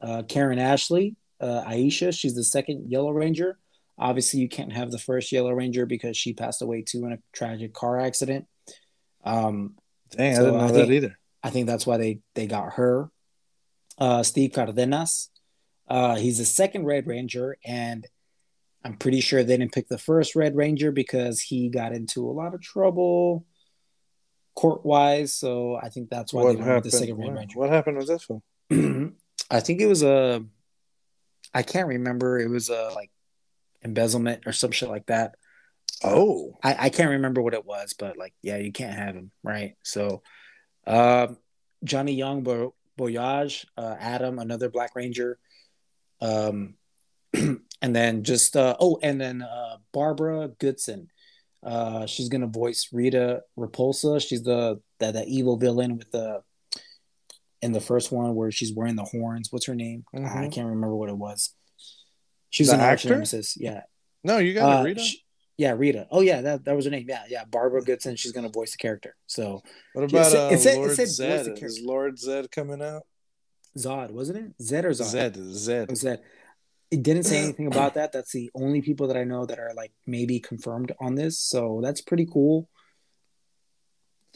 Uh, 0.01 0.21
Karan 0.23 0.59
Ashley, 0.59 1.15
uh, 1.39 1.63
Aisha, 1.63 2.13
she's 2.17 2.35
the 2.35 2.43
second 2.43 2.91
Yellow 2.91 3.11
Ranger. 3.11 3.57
Obviously, 3.97 4.39
you 4.39 4.49
can't 4.49 4.73
have 4.73 4.91
the 4.91 4.99
first 4.99 5.31
Yellow 5.31 5.51
Ranger 5.53 5.85
because 5.85 6.17
she 6.17 6.33
passed 6.33 6.61
away 6.61 6.81
too 6.81 7.05
in 7.05 7.13
a 7.13 7.19
tragic 7.31 7.73
car 7.73 7.99
accident. 7.99 8.47
Um, 9.23 9.75
Dang, 10.11 10.35
So 10.35 10.41
I 10.41 10.45
didn't 10.45 10.57
know 10.59 10.63
I 10.65 10.67
that 10.67 10.73
think- 10.73 10.91
either. 10.91 11.19
I 11.45 11.49
think 11.49 11.67
that's 11.67 11.85
why 11.85 11.97
they 11.97 12.19
they 12.35 12.47
got 12.47 12.73
her. 12.73 13.09
Uh, 13.97 14.23
Steve 14.23 14.53
Cardenas, 14.53 15.29
uh, 15.89 16.15
he's 16.15 16.37
the 16.37 16.45
second 16.45 16.85
Red 16.85 17.05
Ranger, 17.05 17.57
and 17.65 18.07
I'm 18.83 18.97
pretty 18.97 19.19
sure 19.21 19.43
they 19.43 19.57
didn't 19.57 19.73
pick 19.73 19.87
the 19.89 19.97
first 19.97 20.35
Red 20.35 20.55
Ranger 20.55 20.91
because 20.91 21.41
he 21.41 21.69
got 21.69 21.91
into 21.93 22.27
a 22.27 22.31
lot 22.31 22.53
of 22.53 22.61
trouble 22.61 23.45
court 24.55 24.85
wise. 24.85 25.35
So 25.35 25.75
I 25.75 25.89
think 25.89 26.09
that's 26.09 26.33
why 26.33 26.43
What 26.43 26.57
they 26.59 26.73
with 26.75 26.83
the 26.85 26.91
second 26.91 27.17
Red 27.17 27.33
Ranger. 27.35 27.59
what 27.59 27.69
happened 27.69 27.97
with 27.97 28.07
this 28.07 28.27
one? 28.29 28.41
I 29.51 29.59
think 29.59 29.81
it 29.81 29.87
was 29.87 30.01
a, 30.03 30.43
I 31.53 31.61
can't 31.63 31.87
remember. 31.89 32.39
It 32.39 32.49
was 32.49 32.69
a 32.69 32.89
like 32.95 33.11
embezzlement 33.83 34.43
or 34.45 34.53
some 34.53 34.71
shit 34.71 34.89
like 34.89 35.05
that. 35.07 35.35
Oh, 36.03 36.57
I, 36.63 36.75
I 36.79 36.89
can't 36.89 37.11
remember 37.11 37.41
what 37.41 37.53
it 37.53 37.65
was, 37.65 37.93
but 37.97 38.17
like, 38.17 38.33
yeah, 38.41 38.57
you 38.57 38.71
can't 38.71 38.97
have 38.97 39.15
him, 39.15 39.31
right? 39.43 39.75
So, 39.83 40.21
um, 40.85 41.37
Johnny 41.83 42.13
Yong, 42.13 42.43
Bo- 42.43 42.75
Boyage, 42.97 43.65
uh, 43.77 43.95
Adam, 43.99 44.39
another 44.39 44.69
Black 44.69 44.95
Ranger, 44.95 45.37
um, 46.21 46.75
and 47.33 47.61
then 47.81 48.23
just 48.23 48.55
uh, 48.55 48.75
oh, 48.79 48.99
and 49.01 49.19
then 49.19 49.41
uh, 49.41 49.77
Barbara 49.91 50.49
Goodson. 50.59 51.09
Uh, 51.63 52.05
she's 52.05 52.27
gonna 52.27 52.47
voice 52.47 52.89
Rita 52.91 53.41
Repulsa. 53.57 54.19
She's 54.19 54.43
the 54.43 54.81
that 54.99 55.13
that 55.13 55.27
evil 55.27 55.57
villain 55.57 55.97
with 55.97 56.11
the 56.11 56.41
in 57.61 57.71
the 57.71 57.79
first 57.79 58.11
one 58.11 58.35
where 58.35 58.51
she's 58.51 58.73
wearing 58.73 58.97
the 58.97 59.05
horns. 59.05 59.47
What's 59.51 59.67
her 59.67 59.75
name? 59.75 60.03
Ah, 60.15 60.39
I 60.39 60.49
can't 60.49 60.67
remember 60.67 60.95
what 60.95 61.09
it 61.09 61.17
was. 61.17 61.55
She 62.53 62.61
was 62.61 62.69
The 62.69 62.75
an 62.75 62.81
actor? 62.81 63.09
nemesis. 63.09 63.57
Yeah, 63.59 63.81
no, 64.23 64.37
you 64.37 64.53
got 64.53 64.71
uh, 64.71 64.77
to 64.77 64.83
read 64.85 64.97
it. 64.99 65.01
sh- 65.03 65.15
Yeah, 65.57 65.71
Rita. 65.75 66.05
Oh 66.11 66.21
yeah, 66.21 66.41
that, 66.41 66.65
that 66.65 66.75
was 66.75 66.85
her 66.85 66.91
name. 66.91 67.07
Yeah, 67.09 67.23
yeah. 67.27 67.45
Barbara 67.45 67.81
Goodson. 67.81 68.15
She's 68.15 68.31
gonna 68.31 68.49
voice 68.49 68.73
the 68.73 68.77
character. 68.77 69.15
So 69.25 69.63
What 69.93 70.03
about 70.11 70.27
said- 70.27 70.51
uh, 70.51 70.53
it 70.53 70.59
said- 70.59 70.75
it 70.75 70.77
Lord 70.77 70.91
said 70.91 71.07
voice 71.07 71.17
the 71.17 71.43
Zed? 71.55 71.63
Is 71.63 71.81
Lord 71.81 72.17
Zedd 72.17 72.51
coming 72.51 72.81
out? 72.83 73.07
Zod, 73.75 74.11
wasn't 74.11 74.37
it? 74.37 74.63
Zed 74.63 74.85
or 74.85 74.91
Zod? 74.91 75.05
Zed, 75.05 75.35
Zed. 75.35 75.89
was 75.89 76.01
that 76.01 76.21
it 76.91 77.01
didn't 77.01 77.23
say 77.23 77.39
anything 77.39 77.65
about 77.65 77.95
that. 77.95 78.11
That's 78.11 78.31
the 78.33 78.51
only 78.53 78.83
people 78.83 79.07
that 79.07 79.17
I 79.17 79.23
know 79.23 79.47
that 79.47 79.57
are 79.57 79.73
like 79.75 79.91
maybe 80.05 80.39
confirmed 80.39 80.91
on 81.01 81.15
this. 81.15 81.39
So 81.39 81.79
that's 81.83 82.01
pretty 82.01 82.27
cool. 82.31 82.69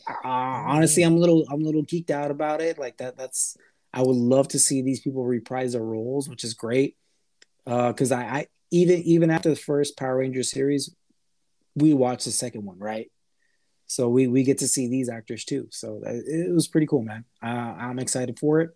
Uh, 0.10 0.28
honestly, 0.74 1.04
I'm 1.04 1.16
a 1.16 1.20
little 1.20 1.46
I'm 1.52 1.62
a 1.62 1.66
little 1.66 1.84
geeked 1.86 2.10
out 2.10 2.32
about 2.32 2.62
it. 2.62 2.80
Like 2.80 2.98
that 2.98 3.16
that's 3.16 3.56
I 3.94 4.02
would 4.02 4.16
love 4.16 4.48
to 4.50 4.60
see 4.60 4.82
these 4.82 5.02
people 5.02 5.24
reprise 5.24 5.74
their 5.74 5.84
roles, 5.84 6.28
which 6.30 6.44
is 6.44 6.56
great. 6.56 6.96
Uh 7.68 7.90
because 7.92 8.12
I, 8.12 8.24
I 8.24 8.48
even 8.72 9.02
even 9.04 9.30
after 9.30 9.50
the 9.50 9.56
first 9.56 9.98
Power 9.98 10.18
Rangers 10.18 10.52
series, 10.52 10.94
we 11.76 11.94
watched 11.94 12.26
the 12.26 12.32
second 12.32 12.66
one, 12.66 12.80
right? 12.80 13.12
So 13.88 14.10
we 14.10 14.28
we 14.28 14.44
get 14.44 14.60
to 14.60 14.68
see 14.68 14.88
these 14.88 15.10
actors 15.10 15.46
too. 15.46 15.68
So 15.72 16.02
it, 16.06 16.54
was 16.54 16.68
pretty 16.68 16.88
cool, 16.88 17.04
man. 17.04 17.24
Uh, 17.42 17.48
I'm 17.48 18.00
excited 18.00 18.38
for 18.38 18.62
it. 18.62 18.72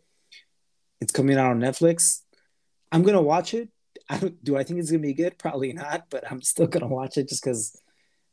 It's 1.02 1.12
coming 1.12 1.38
out 1.38 1.52
on 1.52 1.60
Netflix. 1.60 2.22
I'm 2.92 3.04
gonna 3.04 3.22
watch 3.22 3.54
it. 3.54 3.70
I 4.10 4.32
do 4.44 4.58
I 4.58 4.64
think 4.64 4.80
it's 4.80 4.90
gonna 4.90 5.02
be 5.02 5.14
good? 5.14 5.38
Probably 5.38 5.74
not, 5.74 6.06
but 6.10 6.30
I'm 6.32 6.42
still 6.42 6.68
gonna 6.68 6.88
watch 6.88 7.18
it 7.18 7.28
just 7.28 7.44
because, 7.44 7.78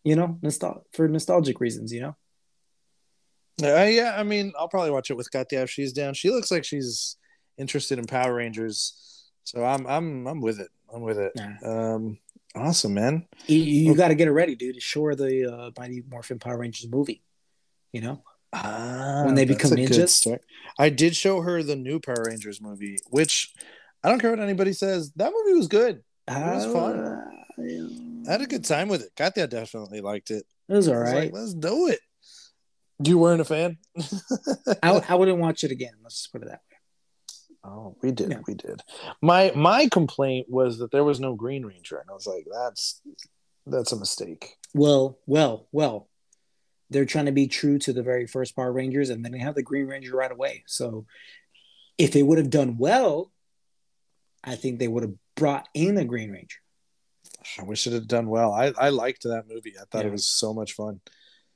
you 0.05 0.14
know, 0.14 0.38
nostal- 0.42 0.83
for 0.92 1.09
nostalgic 1.09 1.61
reasons. 1.61 1.92
You 1.92 2.01
know. 2.01 2.16
Uh, 3.61 3.85
yeah, 3.87 4.14
I 4.16 4.23
mean, 4.23 4.53
I'll 4.57 4.68
probably 4.68 4.92
watch 4.92 5.11
it 5.11 5.16
with 5.16 5.33
Katya 5.33 5.62
if 5.62 5.71
she's 5.71 5.92
down. 5.92 6.14
She 6.14 6.31
looks 6.31 6.53
like 6.53 6.64
she's 6.64 7.16
interested 7.57 7.99
in 7.99 8.05
Power 8.05 8.35
Rangers, 8.35 9.08
so 9.48 9.64
I'm 9.64 9.87
I'm 9.87 10.26
I'm 10.26 10.40
with 10.42 10.61
it. 10.61 10.68
I'm 10.92 11.00
with 11.00 11.18
it. 11.18 11.32
Yeah. 11.34 11.56
Um, 11.64 12.18
awesome, 12.54 12.92
man. 12.92 13.26
You, 13.46 13.58
you 13.58 13.94
got 13.94 14.08
to 14.08 14.14
get 14.14 14.28
it 14.28 14.32
ready, 14.32 14.54
dude. 14.54 14.76
It's 14.76 14.84
sure 14.84 15.14
the 15.14 15.50
uh, 15.50 15.70
Mighty 15.78 16.02
Morphin 16.11 16.38
Power 16.38 16.58
Rangers 16.58 16.87
movie. 16.90 17.22
You 17.92 18.02
know. 18.02 18.22
Ah, 18.52 19.22
When 19.24 19.34
they 19.34 19.46
become 19.46 19.70
ninjas? 19.72 20.38
I 20.78 20.90
did 20.90 21.16
show 21.16 21.40
her 21.40 21.62
the 21.62 21.76
new 21.76 21.98
Power 21.98 22.24
Rangers 22.26 22.61
movie, 22.61 22.98
which 23.08 23.54
I 24.04 24.11
don't 24.11 24.18
care 24.20 24.30
what 24.30 24.40
anybody 24.40 24.74
says. 24.74 25.12
That 25.16 25.32
movie 25.34 25.56
was 25.56 25.68
good. 25.68 26.02
It 26.28 26.54
was 26.54 26.66
fun. 26.66 26.98
Uh, 26.98 27.24
I 28.28 28.32
had 28.32 28.42
a 28.42 28.46
good 28.46 28.64
time 28.64 28.88
with 28.88 29.02
it. 29.02 29.11
Katya 29.16 29.46
definitely 29.46 30.02
liked 30.02 30.30
it. 30.30 30.44
It 30.68 30.74
was 30.74 30.88
all 30.88 30.94
I 30.94 30.98
was 31.00 31.12
right. 31.12 31.18
like, 31.24 31.32
let's 31.32 31.54
do 31.54 31.88
it. 31.88 32.00
You 33.02 33.16
weren't 33.18 33.40
a 33.40 33.44
fan? 33.44 33.78
I, 34.82 35.02
I 35.08 35.14
wouldn't 35.14 35.38
watch 35.38 35.64
it 35.64 35.70
again. 35.70 35.92
Let's 36.02 36.16
just 36.16 36.32
put 36.32 36.42
it 36.42 36.48
that 36.48 36.61
way. 36.67 36.67
Oh, 37.68 37.96
we 38.02 38.12
did. 38.12 38.31
Yeah. 38.31 38.40
We 38.46 38.54
did. 38.54 38.83
My 39.20 39.52
my 39.54 39.88
complaint 39.92 40.46
was 40.48 40.78
that 40.78 40.90
there 40.90 41.04
was 41.04 41.20
no 41.20 41.35
Green 41.35 41.64
Ranger, 41.66 41.98
and 41.98 42.09
I 42.11 42.14
was 42.14 42.26
like, 42.26 42.46
that's 42.50 43.00
that's 43.66 43.92
a 43.92 43.96
mistake. 43.98 44.57
Well, 44.74 45.18
well, 45.26 45.68
well. 45.72 46.09
They're 46.90 47.04
trying 47.04 47.26
to 47.26 47.33
be 47.33 47.48
true 47.48 47.78
to 47.81 47.92
the 47.92 48.02
very 48.02 48.26
first 48.26 48.57
Power 48.57 48.72
Rangers, 48.72 49.11
and 49.11 49.22
then 49.22 49.33
they 49.33 49.40
have 49.40 49.54
the 49.54 49.62
Green 49.62 49.87
Ranger 49.87 50.16
right 50.16 50.33
away. 50.33 50.64
So, 50.66 51.04
if 51.98 52.12
they 52.12 52.22
would 52.22 52.38
have 52.38 52.48
done 52.48 52.78
well, 52.78 53.31
I 54.42 54.57
think 54.57 54.78
they 54.78 54.88
would 54.88 55.02
have 55.02 55.12
brought 55.35 55.68
in 55.74 55.98
a 55.98 56.04
Green 56.07 56.31
Ranger. 56.31 56.57
I 57.59 57.64
wish 57.64 57.87
it 57.87 57.92
had 57.92 58.09
done 58.09 58.28
well. 58.28 58.52
I, 58.54 58.72
I 58.78 58.88
liked 58.88 59.24
that 59.24 59.44
movie. 59.46 59.74
I 59.78 59.85
thought 59.90 60.04
Yeah. 60.04 60.09
it 60.09 60.12
was 60.12 60.26
so 60.26 60.54
much 60.54 60.72
fun. 60.72 61.00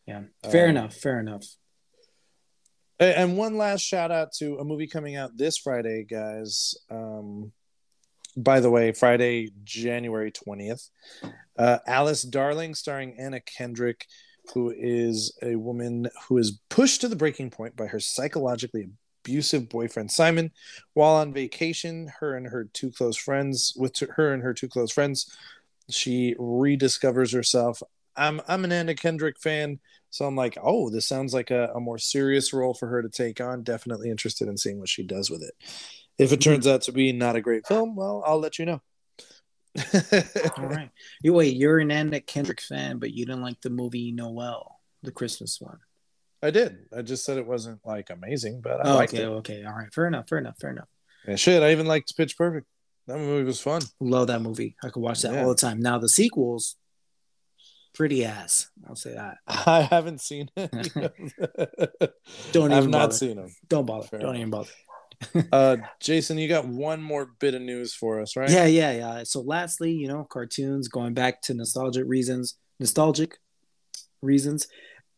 Yeah, 0.06 0.24
fair 0.50 0.64
Um, 0.64 0.70
enough. 0.76 0.94
Fair 0.96 1.18
enough. 1.18 1.46
And 3.10 3.36
one 3.36 3.56
last 3.56 3.80
shout 3.80 4.12
out 4.12 4.32
to 4.34 4.58
a 4.58 4.64
movie 4.64 4.86
coming 4.86 5.16
out 5.16 5.36
this 5.36 5.58
Friday, 5.58 6.04
guys. 6.04 6.76
Um, 6.88 7.50
by 8.36 8.60
the 8.60 8.70
way, 8.70 8.92
Friday, 8.92 9.50
January 9.64 10.30
20th. 10.30 10.88
Uh, 11.58 11.78
Alice 11.86 12.22
Darling, 12.22 12.76
starring 12.76 13.16
Anna 13.18 13.40
Kendrick, 13.40 14.06
who 14.54 14.72
is 14.76 15.36
a 15.42 15.56
woman 15.56 16.08
who 16.28 16.38
is 16.38 16.60
pushed 16.70 17.00
to 17.00 17.08
the 17.08 17.16
breaking 17.16 17.50
point 17.50 17.74
by 17.74 17.86
her 17.86 17.98
psychologically 17.98 18.88
abusive 19.24 19.68
boyfriend 19.68 20.12
Simon. 20.12 20.52
While 20.94 21.16
on 21.16 21.32
vacation, 21.32 22.12
her 22.20 22.36
and 22.36 22.46
her 22.46 22.68
two 22.72 22.92
close 22.92 23.16
friends, 23.16 23.74
with 23.76 23.98
her 23.98 24.32
and 24.32 24.44
her 24.44 24.54
two 24.54 24.68
close 24.68 24.92
friends, 24.92 25.36
she 25.90 26.36
rediscovers 26.38 27.34
herself. 27.34 27.82
I'm 28.16 28.40
I'm 28.48 28.64
an 28.64 28.72
Anna 28.72 28.94
Kendrick 28.94 29.38
fan, 29.40 29.80
so 30.10 30.24
I'm 30.24 30.36
like, 30.36 30.58
oh, 30.62 30.90
this 30.90 31.06
sounds 31.06 31.32
like 31.32 31.50
a, 31.50 31.70
a 31.74 31.80
more 31.80 31.98
serious 31.98 32.52
role 32.52 32.74
for 32.74 32.88
her 32.88 33.02
to 33.02 33.08
take 33.08 33.40
on. 33.40 33.62
Definitely 33.62 34.10
interested 34.10 34.48
in 34.48 34.56
seeing 34.56 34.78
what 34.78 34.88
she 34.88 35.02
does 35.02 35.30
with 35.30 35.42
it. 35.42 35.54
If 36.18 36.32
it 36.32 36.40
mm-hmm. 36.40 36.50
turns 36.52 36.66
out 36.66 36.82
to 36.82 36.92
be 36.92 37.12
not 37.12 37.36
a 37.36 37.40
great 37.40 37.66
film, 37.66 37.96
well, 37.96 38.22
I'll 38.26 38.38
let 38.38 38.58
you 38.58 38.66
know. 38.66 38.82
All 40.58 40.66
right. 40.66 40.90
You 41.22 41.32
wait. 41.32 41.56
You're 41.56 41.78
an 41.78 41.90
Anna 41.90 42.20
Kendrick 42.20 42.60
fan, 42.60 42.98
but 42.98 43.12
you 43.12 43.24
didn't 43.24 43.42
like 43.42 43.60
the 43.62 43.70
movie 43.70 44.12
Noelle, 44.12 44.80
the 45.02 45.10
Christmas 45.10 45.60
one. 45.60 45.78
I 46.42 46.50
did. 46.50 46.86
I 46.96 47.02
just 47.02 47.24
said 47.24 47.38
it 47.38 47.46
wasn't 47.46 47.80
like 47.84 48.10
amazing, 48.10 48.60
but 48.60 48.84
I 48.84 48.90
Oh, 48.90 48.94
liked 48.96 49.14
okay. 49.14 49.22
it. 49.22 49.26
Okay. 49.26 49.64
All 49.64 49.72
right. 49.72 49.92
Fair 49.94 50.06
enough. 50.06 50.28
Fair 50.28 50.38
enough. 50.38 50.58
Fair 50.60 50.70
enough. 50.70 50.88
And 51.26 51.38
shit, 51.38 51.62
I 51.62 51.70
even 51.72 51.86
liked 51.86 52.14
Pitch 52.16 52.36
Perfect. 52.36 52.66
That 53.06 53.18
movie 53.18 53.44
was 53.44 53.60
fun. 53.60 53.82
Love 54.00 54.26
that 54.26 54.42
movie. 54.42 54.76
I 54.82 54.88
could 54.88 55.02
watch 55.02 55.22
that 55.22 55.32
Yeah. 55.32 55.42
all 55.42 55.48
the 55.48 55.54
time. 55.54 55.80
Now 55.80 55.98
the 55.98 56.08
sequels, 56.08 56.76
pretty 57.94 58.24
ass. 58.24 58.70
I'll 58.88 58.96
say 58.96 59.14
that. 59.14 59.36
I 59.46 59.82
haven't 59.82 60.20
seen 60.20 60.48
it. 60.56 60.70
Don't 62.52 62.70
even 62.70 62.72
I've 62.72 62.88
not 62.88 62.98
bother. 62.98 63.12
seen 63.14 63.36
them. 63.36 63.54
Don't 63.68 63.86
bother. 63.86 64.06
Fair 64.06 64.20
Don't 64.20 64.36
enough. 64.36 64.40
even 64.40 64.50
bother. 64.50 65.48
Uh, 65.52 65.76
Jason, 66.00 66.36
you 66.38 66.48
got 66.48 66.66
one 66.66 67.00
more 67.00 67.26
bit 67.38 67.54
of 67.54 67.62
news 67.62 67.94
for 67.94 68.20
us, 68.20 68.34
right? 68.36 68.50
Yeah, 68.50 68.66
yeah, 68.66 68.92
yeah. 68.92 69.22
So 69.24 69.40
lastly, 69.40 69.92
you 69.92 70.08
know, 70.08 70.24
cartoons 70.24 70.88
going 70.88 71.14
back 71.14 71.42
to 71.42 71.54
nostalgic 71.54 72.04
reasons, 72.06 72.56
nostalgic 72.80 73.38
reasons. 74.20 74.66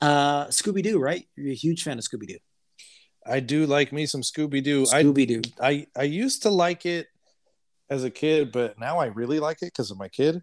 Uh 0.01 0.47
Scooby 0.49 0.83
Doo, 0.83 0.99
right? 0.99 1.25
You're 1.37 1.53
a 1.53 1.55
huge 1.55 1.83
fan 1.85 1.99
of 1.99 2.05
Scooby 2.05 2.27
Doo. 2.27 2.39
I 3.27 3.41
do 3.41 3.65
like 3.65 3.93
me 3.93 4.05
some 4.05 4.21
Scooby 4.21 4.63
Doo. 4.63 4.83
Scooby 4.83 5.27
Doo. 5.27 5.41
I 5.63 5.87
I 5.97 6.03
used 6.03 6.43
to 6.43 6.51
like 6.51 6.85
it 6.85 7.07
as 7.89 8.05
a 8.05 8.11
kid, 8.11 8.53
but 8.53 8.79
now 8.79 8.99
I 8.99 9.07
really 9.07 9.41
like 9.41 9.59
it 9.63 9.67
because 9.67 9.91
of 9.91 9.99
my 9.99 10.09
kid, 10.09 10.43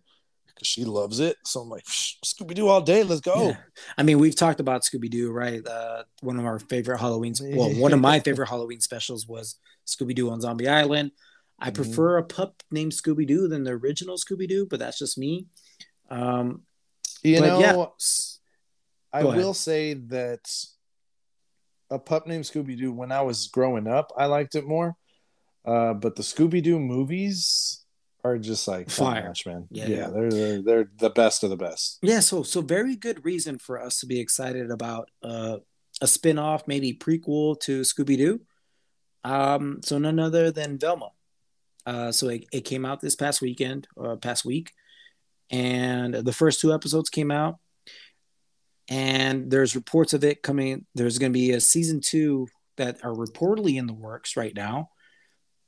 because 0.54 0.68
she 0.68 0.84
loves 0.86 1.20
it. 1.20 1.38
So 1.46 1.62
I'm 1.62 1.70
like 1.70 1.84
Scooby 1.86 2.54
Doo 2.54 2.68
all 2.68 2.82
day. 2.82 3.04
Let's 3.04 3.22
go. 3.22 3.50
Yeah. 3.50 3.58
I 3.98 4.04
mean, 4.04 4.20
we've 4.20 4.36
talked 4.36 4.60
about 4.60 4.84
Scooby 4.84 5.10
Doo, 5.10 5.32
right? 5.32 5.66
Uh, 5.66 6.04
one 6.22 6.38
of 6.40 6.46
our 6.46 6.60
favorite 6.60 7.00
Halloween, 7.00 7.34
well, 7.42 7.70
one 7.76 7.94
of 7.94 8.00
my 8.00 8.20
favorite 8.28 8.50
Halloween 8.50 8.80
specials 8.82 9.28
was 9.28 9.58
Scooby 9.88 10.16
Doo 10.16 10.30
on 10.30 10.42
Zombie 10.42 10.68
Island. 10.68 11.12
I 11.60 11.70
Mhm. 11.70 11.76
prefer 11.76 12.18
a 12.18 12.24
pup 12.24 12.64
named 12.72 12.92
Scooby 12.92 13.28
Doo 13.28 13.48
than 13.48 13.64
the 13.64 13.72
original 13.72 14.18
Scooby 14.18 14.48
Doo, 14.48 14.66
but 14.70 14.80
that's 14.80 14.98
just 14.98 15.18
me. 15.18 15.48
Um, 16.10 16.64
You 17.24 17.40
know, 17.42 17.60
yeah. 17.60 17.86
I 19.14 19.24
will 19.24 19.54
say 19.54 19.94
that 19.94 20.50
a 21.90 22.00
pup 22.00 22.26
named 22.26 22.46
Scooby 22.46 22.78
Doo. 22.78 22.92
When 22.94 23.12
I 23.12 23.22
was 23.22 23.48
growing 23.48 23.86
up, 23.88 24.12
I 24.18 24.26
liked 24.26 24.56
it 24.56 24.66
more. 24.66 24.96
Uh, 25.66 25.94
but 25.94 26.16
the 26.16 26.24
Scooby 26.24 26.64
Doo 26.64 26.80
movies 26.80 27.81
are 28.24 28.38
just 28.38 28.68
like 28.68 28.90
Fire. 28.90 29.24
notch, 29.28 29.46
man. 29.46 29.68
Yeah, 29.72 29.88
Yeah, 29.88 29.98
yeah. 29.98 30.08
They're, 30.08 30.30
they're 30.32 30.62
they're 30.62 30.92
the 30.98 31.10
best 31.10 31.44
of 31.44 31.50
the 31.50 31.58
best. 31.58 32.00
yeah, 32.02 32.20
so 32.20 32.44
so 32.44 32.62
very 32.62 32.96
good 32.96 33.26
reason 33.26 33.58
for 33.58 33.82
us 33.82 34.00
to 34.00 34.06
be 34.06 34.20
excited 34.20 34.72
about 34.72 35.10
uh, 35.24 35.58
a 36.02 36.08
spin-off, 36.08 36.68
maybe 36.68 36.94
prequel 36.94 37.60
to 37.62 37.82
Scooby 37.82 38.18
Doo. 38.18 38.42
Um, 39.24 39.82
so 39.84 39.98
none 39.98 40.20
other 40.20 40.52
than 40.52 40.80
Velma. 40.80 41.12
Uh, 41.86 42.12
so 42.12 42.30
it, 42.30 42.46
it 42.52 42.62
came 42.62 42.86
out 42.86 43.02
this 43.02 43.16
past 43.16 43.42
weekend, 43.42 43.88
uh, 44.02 44.16
past 44.16 44.46
week, 44.46 44.72
and 45.50 46.14
the 46.14 46.34
first 46.34 46.60
two 46.60 46.74
episodes 46.74 47.10
came 47.10 47.32
out. 47.32 47.58
And 48.90 49.50
there's 49.50 49.76
reports 49.76 50.14
of 50.14 50.24
it 50.24 50.44
coming. 50.44 50.86
There's 50.96 51.18
going 51.18 51.32
to 51.32 51.40
be 51.40 51.52
a 51.52 51.62
season 51.62 52.02
two 52.02 52.48
that 52.78 53.04
are 53.04 53.14
reportedly 53.14 53.78
in 53.78 53.88
the 53.88 53.94
works 53.94 54.36
right 54.36 54.56
now, 54.56 54.90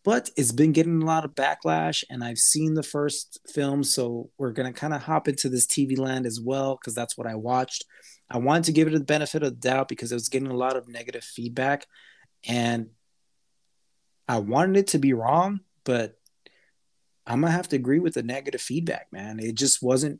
but 0.03 0.29
it's 0.35 0.51
been 0.51 0.73
getting 0.73 1.01
a 1.01 1.05
lot 1.05 1.25
of 1.25 1.35
backlash. 1.35 2.03
And 2.09 2.23
I've 2.23 2.37
seen 2.37 2.73
the 2.73 2.83
first 2.83 3.39
film, 3.47 3.83
so 3.83 4.29
we're 4.37 4.51
going 4.51 4.71
to 4.71 4.77
kind 4.77 4.93
of 4.93 5.03
hop 5.03 5.27
into 5.27 5.49
this 5.49 5.65
TV 5.65 5.97
land 5.97 6.25
as 6.25 6.41
well 6.41 6.75
because 6.75 6.93
that's 6.93 7.17
what 7.17 7.27
I 7.27 7.35
watched. 7.35 7.85
I 8.29 8.37
wanted 8.37 8.65
to 8.65 8.71
give 8.71 8.87
it 8.87 8.91
the 8.91 8.99
benefit 8.99 9.43
of 9.43 9.51
the 9.51 9.69
doubt 9.69 9.87
because 9.87 10.11
it 10.11 10.15
was 10.15 10.29
getting 10.29 10.49
a 10.49 10.57
lot 10.57 10.75
of 10.75 10.87
negative 10.87 11.23
feedback, 11.23 11.87
and 12.47 12.87
I 14.27 14.39
wanted 14.39 14.77
it 14.77 14.87
to 14.87 14.97
be 14.97 15.13
wrong, 15.13 15.59
but 15.83 16.17
I'm 17.27 17.41
gonna 17.41 17.51
have 17.51 17.69
to 17.69 17.75
agree 17.75 17.99
with 17.99 18.15
the 18.15 18.23
negative 18.23 18.61
feedback, 18.61 19.07
man. 19.11 19.39
It 19.39 19.55
just 19.55 19.83
wasn't. 19.83 20.19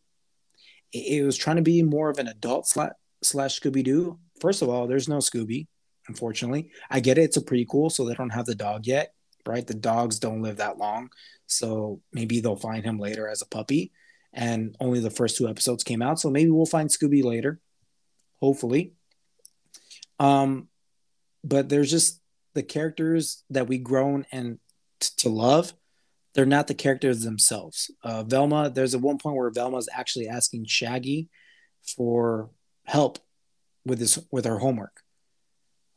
It, 0.91 1.19
it 1.19 1.24
was 1.26 1.38
trying 1.38 1.56
to 1.56 1.62
be 1.62 1.82
more 1.82 2.10
of 2.10 2.19
an 2.19 2.28
adult 2.28 2.67
slash, 2.67 2.91
slash 3.22 3.60
Scooby 3.60 3.84
Doo. 3.84 4.19
First 4.39 4.62
of 4.62 4.69
all, 4.69 4.88
there's 4.88 5.10
no 5.10 5.17
Scooby, 5.17 5.67
unfortunately. 6.08 6.69
I 6.89 7.00
get 7.00 7.17
it; 7.17 7.24
it's 7.24 7.38
a 7.38 7.41
prequel, 7.41 7.91
so 7.91 8.06
they 8.06 8.13
don't 8.13 8.30
have 8.30 8.46
the 8.46 8.56
dog 8.56 8.86
yet, 8.86 9.13
right? 9.47 9.65
The 9.65 9.73
dogs 9.73 10.19
don't 10.19 10.41
live 10.41 10.58
that 10.58 10.77
long, 10.77 11.10
so 11.47 12.01
maybe 12.12 12.39
they'll 12.39 12.56
find 12.56 12.84
him 12.84 12.99
later 12.99 13.27
as 13.27 13.41
a 13.41 13.47
puppy. 13.47 13.91
And 14.34 14.75
only 14.79 14.99
the 14.99 15.12
first 15.12 15.38
two 15.38 15.47
episodes 15.47 15.84
came 15.84 16.01
out, 16.01 16.19
so 16.19 16.29
maybe 16.29 16.49
we'll 16.49 16.65
find 16.65 16.89
Scooby 16.89 17.23
later, 17.23 17.60
hopefully. 18.39 18.93
Um, 20.19 20.69
but 21.43 21.69
there's 21.69 21.91
just 21.91 22.19
the 22.56 22.63
characters 22.63 23.43
that 23.49 23.67
we've 23.67 23.84
grown 23.84 24.25
and 24.32 24.60
t- 24.99 25.10
to 25.17 25.29
love 25.29 25.73
they're 26.34 26.45
not 26.45 26.67
the 26.67 26.73
characters 26.73 27.21
themselves. 27.21 27.91
Uh, 28.03 28.23
Velma, 28.23 28.69
there's 28.69 28.93
a 28.93 28.99
one 28.99 29.17
point 29.17 29.36
where 29.36 29.49
Velma's 29.51 29.89
actually 29.93 30.27
asking 30.27 30.65
Shaggy 30.65 31.29
for 31.95 32.49
help 32.86 33.19
with 33.86 33.99
his 33.99 34.19
with 34.32 34.45
her 34.45 34.60
homework. 34.60 35.01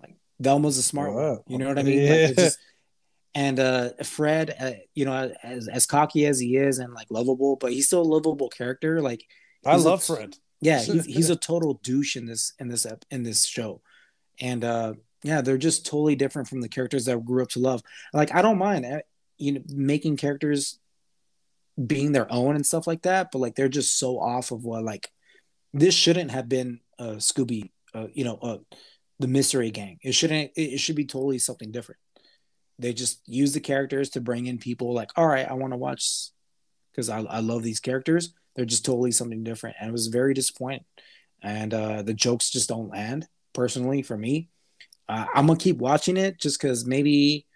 Like 0.00 0.16
Velma's 0.40 0.78
a 0.78 0.82
smart 0.82 1.14
one, 1.14 1.38
you 1.46 1.59
know 1.59 1.68
what 1.68 1.78
I 1.78 1.82
mean? 1.82 2.02
Yeah. 2.02 2.26
Like 2.26 2.37
just, 2.37 2.59
and 3.37 3.61
uh, 3.61 3.90
Fred, 4.03 4.57
uh, 4.59 4.70
you 4.94 5.05
know, 5.05 5.31
as 5.42 5.68
as 5.68 5.85
cocky 5.85 6.25
as 6.25 6.40
he 6.40 6.57
is 6.57 6.79
and 6.79 6.94
like 6.94 7.09
lovable, 7.11 7.57
but 7.57 7.70
he's 7.70 7.87
still 7.87 8.01
a 8.01 8.03
lovable 8.03 8.49
character. 8.49 9.03
Like 9.03 9.27
I 9.64 9.77
love 9.77 10.01
a, 10.01 10.14
Fred. 10.14 10.37
Yeah, 10.62 10.81
he's, 10.83 11.05
he's 11.05 11.31
a 11.31 11.37
total 11.37 11.75
douche 11.83 12.16
in 12.16 12.25
this 12.25 12.55
in 12.59 12.68
this 12.68 12.87
in 13.11 13.25
this 13.25 13.44
show, 13.44 13.83
and 14.40 14.64
uh, 14.64 14.94
yeah, 15.22 15.42
they're 15.42 15.59
just 15.59 15.85
totally 15.85 16.16
different 16.16 16.49
from 16.49 16.62
the 16.62 16.68
characters 16.68 17.05
that 17.05 17.16
I 17.16 17.20
grew 17.20 17.42
up 17.42 17.51
to 17.51 17.59
love. 17.59 17.83
Like 18.14 18.35
I 18.35 18.40
don't 18.40 18.57
mind, 18.57 18.87
eh, 18.87 19.01
you 19.37 19.53
know, 19.53 19.62
making 19.68 20.16
characters 20.16 20.79
being 21.87 22.12
their 22.12 22.33
own 22.33 22.57
and 22.57 22.64
stuff 22.64 22.87
like 22.87 23.03
that, 23.03 23.33
but 23.33 23.40
like 23.40 23.55
they're 23.55 23.68
just 23.68 23.99
so 23.99 24.18
off 24.18 24.51
of 24.51 24.64
what 24.64 24.83
like 24.83 25.11
this 25.75 25.94
shouldn't 25.94 26.31
have 26.31 26.49
been 26.49 26.81
uh, 26.99 27.16
Scooby, 27.16 27.70
uh, 27.94 28.07
you 28.14 28.25
know, 28.25 28.38
uh, 28.40 28.59
the 29.18 29.29
Mystery 29.29 29.70
Gang. 29.70 29.99
It 30.03 30.14
shouldn't. 30.14 30.53
It 30.57 30.79
should 30.79 30.96
be 30.96 31.05
totally 31.05 31.38
something 31.38 31.70
different. 31.70 32.01
They 32.78 32.92
just 32.92 33.20
use 33.26 33.52
the 33.52 33.60
characters 33.60 34.10
to 34.10 34.20
bring 34.20 34.46
in 34.46 34.58
people 34.58 34.92
like, 34.92 35.10
all 35.16 35.26
right, 35.26 35.48
I 35.48 35.54
want 35.54 35.72
to 35.72 35.78
watch 35.78 36.30
because 36.90 37.08
I, 37.08 37.20
I 37.20 37.40
love 37.40 37.62
these 37.62 37.80
characters. 37.80 38.34
They're 38.54 38.64
just 38.64 38.84
totally 38.84 39.12
something 39.12 39.44
different, 39.44 39.76
and 39.78 39.88
it 39.88 39.92
was 39.92 40.06
very 40.06 40.34
disappointing. 40.34 40.84
And 41.42 41.72
uh, 41.74 42.02
the 42.02 42.14
jokes 42.14 42.50
just 42.50 42.68
don't 42.68 42.88
land 42.88 43.28
personally 43.52 44.02
for 44.02 44.16
me. 44.16 44.48
Uh, 45.08 45.26
I'm 45.34 45.46
gonna 45.46 45.58
keep 45.58 45.78
watching 45.78 46.16
it 46.16 46.40
just 46.40 46.60
because 46.60 46.86
maybe 46.86 47.46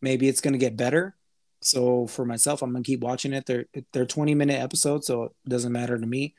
maybe 0.00 0.28
it's 0.28 0.40
gonna 0.40 0.58
get 0.58 0.76
better. 0.76 1.16
So 1.60 2.06
for 2.06 2.24
myself, 2.24 2.62
I'm 2.62 2.72
gonna 2.72 2.82
keep 2.82 3.00
watching 3.00 3.32
it. 3.32 3.46
They're 3.46 3.66
they're 3.92 4.06
20 4.06 4.34
minute 4.34 4.60
episodes, 4.60 5.06
so 5.06 5.24
it 5.24 5.32
doesn't 5.48 5.72
matter 5.72 5.98
to 5.98 6.06
me. 6.06 6.34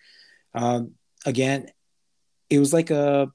Um, 0.54 0.92
again, 1.26 1.70
it 2.50 2.60
was 2.60 2.74
like 2.74 2.92
a 2.92 3.32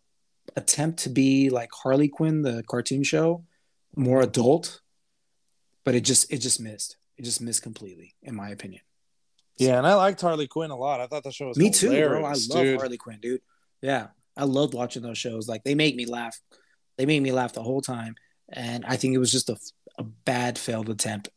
attempt 0.56 1.00
to 1.00 1.08
be 1.08 1.50
like 1.50 1.70
Harley 1.72 2.08
Quinn, 2.08 2.42
the 2.42 2.62
cartoon 2.68 3.02
show, 3.02 3.44
more 3.96 4.22
adult, 4.22 4.80
but 5.88 5.94
it 5.94 6.02
just 6.02 6.30
it 6.30 6.42
just 6.42 6.60
missed. 6.60 6.98
It 7.16 7.24
just 7.24 7.40
missed 7.40 7.62
completely, 7.62 8.14
in 8.22 8.34
my 8.34 8.50
opinion. 8.50 8.82
Yeah, 9.56 9.78
and 9.78 9.86
I 9.86 9.94
liked 9.94 10.20
Harley 10.20 10.46
Quinn 10.46 10.70
a 10.70 10.76
lot. 10.76 11.00
I 11.00 11.06
thought 11.06 11.24
the 11.24 11.32
show 11.32 11.48
was 11.48 11.56
me 11.56 11.70
too, 11.70 11.88
bro. 11.88 12.26
I 12.26 12.32
love 12.32 12.62
dude. 12.62 12.78
Harley 12.78 12.98
Quinn, 12.98 13.20
dude. 13.22 13.40
Yeah, 13.80 14.08
I 14.36 14.44
loved 14.44 14.74
watching 14.74 15.00
those 15.00 15.16
shows. 15.16 15.48
Like 15.48 15.64
they 15.64 15.74
make 15.74 15.96
me 15.96 16.04
laugh. 16.04 16.38
They 16.98 17.06
made 17.06 17.22
me 17.22 17.32
laugh 17.32 17.54
the 17.54 17.62
whole 17.62 17.80
time, 17.80 18.16
and 18.52 18.84
I 18.84 18.96
think 18.96 19.14
it 19.14 19.18
was 19.18 19.32
just 19.32 19.48
a, 19.48 19.56
a 19.96 20.02
bad 20.02 20.58
failed 20.58 20.90
attempt 20.90 21.30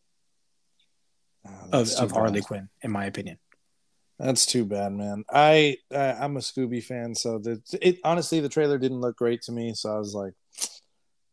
oh, 1.47 1.51
of, 1.71 1.89
of 1.91 2.11
Harley 2.11 2.41
Quinn, 2.41 2.67
in 2.81 2.91
my 2.91 3.05
opinion. 3.05 3.37
That's 4.19 4.45
too 4.45 4.65
bad, 4.65 4.91
man. 4.91 5.23
I, 5.31 5.77
I 5.95 6.11
I'm 6.11 6.35
a 6.35 6.41
Scooby 6.41 6.83
fan, 6.83 7.15
so 7.15 7.39
the 7.39 7.61
it 7.81 7.99
honestly 8.03 8.41
the 8.41 8.49
trailer 8.49 8.77
didn't 8.77 8.99
look 8.99 9.15
great 9.15 9.43
to 9.43 9.53
me, 9.53 9.75
so 9.75 9.95
I 9.95 9.97
was 9.97 10.13
like, 10.13 10.33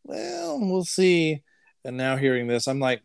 well, 0.04 0.60
we'll 0.60 0.84
see. 0.84 1.42
And 1.84 1.96
now 1.96 2.16
hearing 2.16 2.46
this, 2.46 2.68
I'm 2.68 2.80
like, 2.80 3.02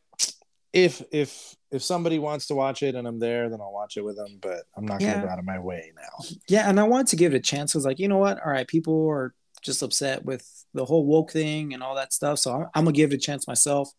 if 0.74 1.04
if 1.12 1.56
if 1.72 1.84
somebody 1.84 2.20
wants 2.20 2.48
to 2.48 2.56
watch 2.56 2.84
it 2.84 2.96
and 2.96 3.08
I'm 3.08 3.20
there, 3.20 3.50
then 3.50 3.62
I'll 3.62 3.72
watch 3.72 3.96
it 3.96 4.04
with 4.04 4.18
them. 4.18 4.40
But 4.42 4.64
I'm 4.76 4.86
not 4.86 5.00
gonna 5.00 5.22
go 5.22 5.30
out 5.30 5.40
of 5.40 5.46
my 5.46 5.60
way 5.60 5.92
now. 5.96 6.38
Yeah, 6.48 6.68
and 6.68 6.80
I 6.80 6.84
wanted 6.84 7.08
to 7.08 7.16
give 7.16 7.34
it 7.34 7.38
a 7.38 7.42
chance. 7.42 7.76
I 7.76 7.78
was 7.78 7.86
like, 7.86 8.00
you 8.00 8.08
know 8.08 8.18
what? 8.18 8.44
All 8.44 8.52
right, 8.52 8.68
people 8.68 9.08
are 9.10 9.34
just 9.62 9.84
upset 9.84 10.26
with 10.26 10.48
the 10.74 10.84
whole 10.84 11.06
woke 11.06 11.32
thing 11.32 11.74
and 11.74 11.82
all 11.82 11.96
that 11.96 12.12
stuff, 12.12 12.40
so 12.40 12.52
I'm, 12.54 12.62
I'm 12.74 12.84
gonna 12.86 12.92
give 12.92 13.12
it 13.12 13.16
a 13.16 13.20
chance 13.20 13.48
myself. 13.48 13.90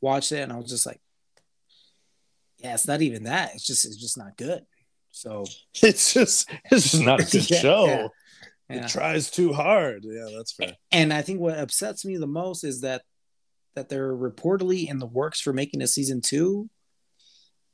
Watch 0.00 0.32
it, 0.32 0.40
and 0.40 0.52
I 0.52 0.56
was 0.56 0.70
just 0.70 0.86
like, 0.86 1.00
yeah, 2.58 2.74
it's 2.74 2.86
not 2.86 3.02
even 3.02 3.24
that. 3.24 3.54
It's 3.54 3.66
just 3.66 3.84
it's 3.84 3.96
just 3.96 4.16
not 4.16 4.36
good. 4.36 4.64
So 5.10 5.44
it's 5.82 6.14
just 6.14 6.48
it's 6.70 6.92
just 6.92 7.02
not 7.02 7.20
a 7.20 7.24
good 7.24 7.50
yeah, 7.50 7.58
show. 7.58 7.86
Yeah, 7.86 8.08
yeah. 8.70 8.84
It 8.84 8.88
tries 8.88 9.30
too 9.30 9.52
hard. 9.52 10.04
Yeah, 10.04 10.28
that's 10.36 10.52
fair. 10.52 10.76
And 10.92 11.12
I 11.12 11.22
think 11.22 11.40
what 11.40 11.58
upsets 11.58 12.04
me 12.04 12.16
the 12.16 12.28
most 12.28 12.62
is 12.62 12.82
that 12.82 13.02
that 13.74 13.88
they're 13.88 14.14
reportedly 14.14 14.88
in 14.88 14.98
the 14.98 15.06
works 15.06 15.40
for 15.40 15.52
making 15.52 15.82
a 15.82 15.86
season 15.86 16.20
two 16.20 16.68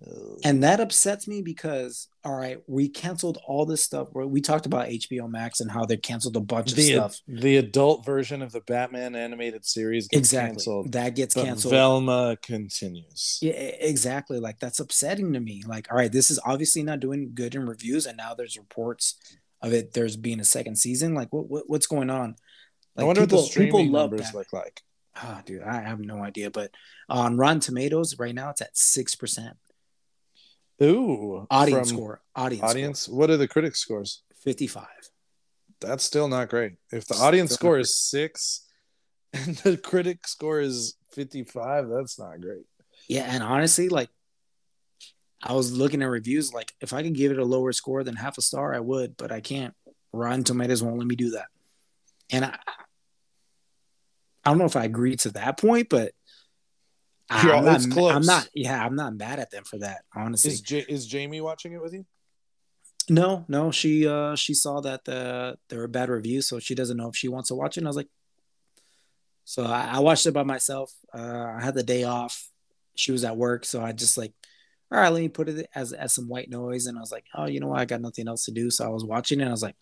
oh. 0.06 0.37
and 0.44 0.62
that 0.62 0.80
upsets 0.80 1.26
me 1.26 1.42
because 1.42 2.08
all 2.28 2.37
right, 2.37 2.58
we 2.66 2.90
canceled 2.90 3.38
all 3.46 3.64
this 3.64 3.82
stuff. 3.82 4.08
We 4.12 4.42
talked 4.42 4.66
about 4.66 4.88
HBO 4.88 5.30
Max 5.30 5.61
and 5.61 5.70
how 5.70 5.87
they 5.87 5.96
canceled 5.96 6.37
a 6.37 6.40
bunch 6.40 6.74
the, 6.74 6.92
of 6.94 7.12
stuff. 7.12 7.20
The 7.26 7.56
adult 7.56 8.04
version 8.04 8.42
of 8.42 8.52
the 8.52 8.61
Batman 8.61 9.16
animated 9.16 9.64
series 9.64 10.08
exactly 10.12 10.56
canceled. 10.56 10.92
That 10.92 11.16
gets 11.16 11.34
canceled. 11.34 11.72
Velma 11.72 12.37
continues. 12.42 13.38
Yeah, 13.40 13.52
exactly. 13.52 14.40
Like 14.40 14.58
that's 14.58 14.78
upsetting 14.78 15.32
to 15.32 15.40
me. 15.40 15.62
Like, 15.66 15.90
all 15.90 15.96
right, 15.96 16.12
this 16.12 16.30
is 16.30 16.38
obviously 16.44 16.82
not 16.82 17.00
doing 17.00 17.30
good 17.32 17.54
in 17.54 17.66
reviews, 17.66 18.04
and 18.04 18.18
now 18.18 18.34
there's 18.34 18.58
reports 18.58 19.14
of 19.62 19.72
it. 19.72 19.94
There's 19.94 20.18
being 20.18 20.40
a 20.40 20.44
second 20.44 20.76
season. 20.76 21.14
Like, 21.14 21.32
what, 21.32 21.48
what 21.48 21.64
what's 21.66 21.87
going 21.87 22.11
on? 22.11 22.37
Like, 22.94 23.04
I 23.04 23.06
wonder 23.06 23.22
people, 23.22 23.38
what 23.38 23.44
the 23.44 23.50
streaming 23.50 23.72
people 23.72 23.92
love 23.92 24.11
numbers 24.11 24.34
look 24.34 24.52
like. 24.52 24.82
Oh, 25.22 25.40
dude, 25.44 25.62
I 25.62 25.83
have 25.83 26.00
no 26.00 26.22
idea. 26.22 26.50
But 26.50 26.70
on 27.09 27.37
Rotten 27.37 27.61
Tomatoes 27.61 28.18
right 28.18 28.35
now, 28.35 28.50
it's 28.50 28.61
at 28.61 28.76
six 28.76 29.14
percent. 29.14 29.57
Ooh, 30.83 31.46
audience 31.50 31.88
score. 31.88 32.20
Audience. 32.37 32.70
Audience. 32.70 33.00
Score. 33.00 33.16
What 33.16 33.31
are 33.31 33.37
the 33.37 33.48
critics 33.48 33.81
scores? 33.81 34.22
Fifty-five. 34.42 34.87
That's 35.81 36.04
still 36.04 36.28
not 36.28 36.48
great. 36.48 36.74
If 36.92 37.07
the 37.07 37.16
audience 37.16 37.52
still 37.52 37.59
score 37.59 37.78
is 37.78 37.98
six, 37.98 38.66
and 39.33 39.57
the 39.57 39.76
critic 39.76 40.26
score 40.26 40.61
is 40.61 40.94
fifty-five, 41.12 41.88
that's 41.88 42.18
not 42.18 42.40
great. 42.40 42.64
Yeah, 43.09 43.24
and 43.28 43.42
honestly, 43.42 43.88
like 43.88 44.11
I 45.42 45.52
was 45.52 45.72
looking 45.72 46.02
at 46.02 46.07
reviews, 46.07 46.52
like 46.52 46.72
if 46.81 46.92
I 46.92 47.02
could 47.02 47.14
give 47.14 47.33
it 47.33 47.38
a 47.38 47.44
lower 47.44 47.72
score 47.72 48.04
than 48.04 48.16
half 48.16 48.38
a 48.38 48.42
star, 48.42 48.74
I 48.74 48.81
would, 48.81 49.16
but 49.16 49.33
I 49.33 49.40
can't. 49.40 49.74
Rotten 50.12 50.44
Tomatoes 50.44 50.83
won't 50.83 50.98
let 50.98 51.07
me 51.07 51.16
do 51.16 51.31
that. 51.31 51.46
And 52.31 52.44
I, 52.44 52.59
I 54.48 54.50
don't 54.50 54.58
know 54.58 54.64
if 54.64 54.76
I 54.76 54.84
agree 54.84 55.14
to 55.16 55.30
that 55.32 55.61
point, 55.61 55.90
but 55.90 56.12
I'm 57.28 57.64
not, 57.66 58.16
I'm 58.16 58.22
not, 58.24 58.48
yeah, 58.54 58.82
I'm 58.82 58.94
not 58.94 59.14
mad 59.14 59.38
at 59.38 59.50
them 59.50 59.64
for 59.64 59.78
that. 59.80 59.98
Honestly, 60.16 60.52
is, 60.52 60.62
J- 60.62 60.87
is 60.88 61.06
Jamie 61.06 61.42
watching 61.42 61.74
it 61.74 61.82
with 61.82 61.92
you? 61.92 62.06
No, 63.11 63.44
no, 63.46 63.70
she 63.70 64.08
uh 64.08 64.37
she 64.37 64.54
saw 64.54 64.80
that 64.80 65.04
the 65.04 65.58
there 65.68 65.80
were 65.80 65.87
bad 65.88 66.08
reviews, 66.08 66.48
so 66.48 66.58
she 66.61 66.74
doesn't 66.74 66.96
know 66.96 67.11
if 67.11 67.16
she 67.16 67.28
wants 67.28 67.48
to 67.48 67.54
watch 67.54 67.76
it. 67.76 67.80
And 67.80 67.88
I 67.88 67.90
was 67.90 67.96
like, 67.98 68.08
so 69.44 69.66
I, 69.66 69.96
I 69.96 69.98
watched 69.98 70.24
it 70.24 70.32
by 70.32 70.44
myself. 70.44 70.90
Uh, 71.14 71.52
I 71.58 71.62
had 71.62 71.74
the 71.74 71.82
day 71.82 72.04
off. 72.04 72.48
She 72.96 73.12
was 73.12 73.24
at 73.24 73.37
work, 73.37 73.66
so 73.66 73.82
I 73.82 73.92
just 73.92 74.16
like, 74.16 74.32
all 74.90 74.98
right, 74.98 75.12
let 75.12 75.20
me 75.20 75.28
put 75.28 75.50
it 75.50 75.68
as 75.74 75.92
as 75.92 76.14
some 76.14 76.28
white 76.28 76.48
noise. 76.48 76.87
And 76.87 76.96
I 76.96 77.02
was 77.02 77.12
like, 77.12 77.26
oh, 77.34 77.46
you 77.46 77.61
know 77.61 77.68
what? 77.68 77.80
I 77.80 77.84
got 77.84 78.00
nothing 78.00 78.28
else 78.28 78.46
to 78.46 78.52
do, 78.52 78.70
so 78.70 78.87
I 78.87 78.88
was 78.88 79.04
watching 79.04 79.40
it. 79.40 79.48
I 79.48 79.50
was 79.50 79.62
like, 79.62 79.76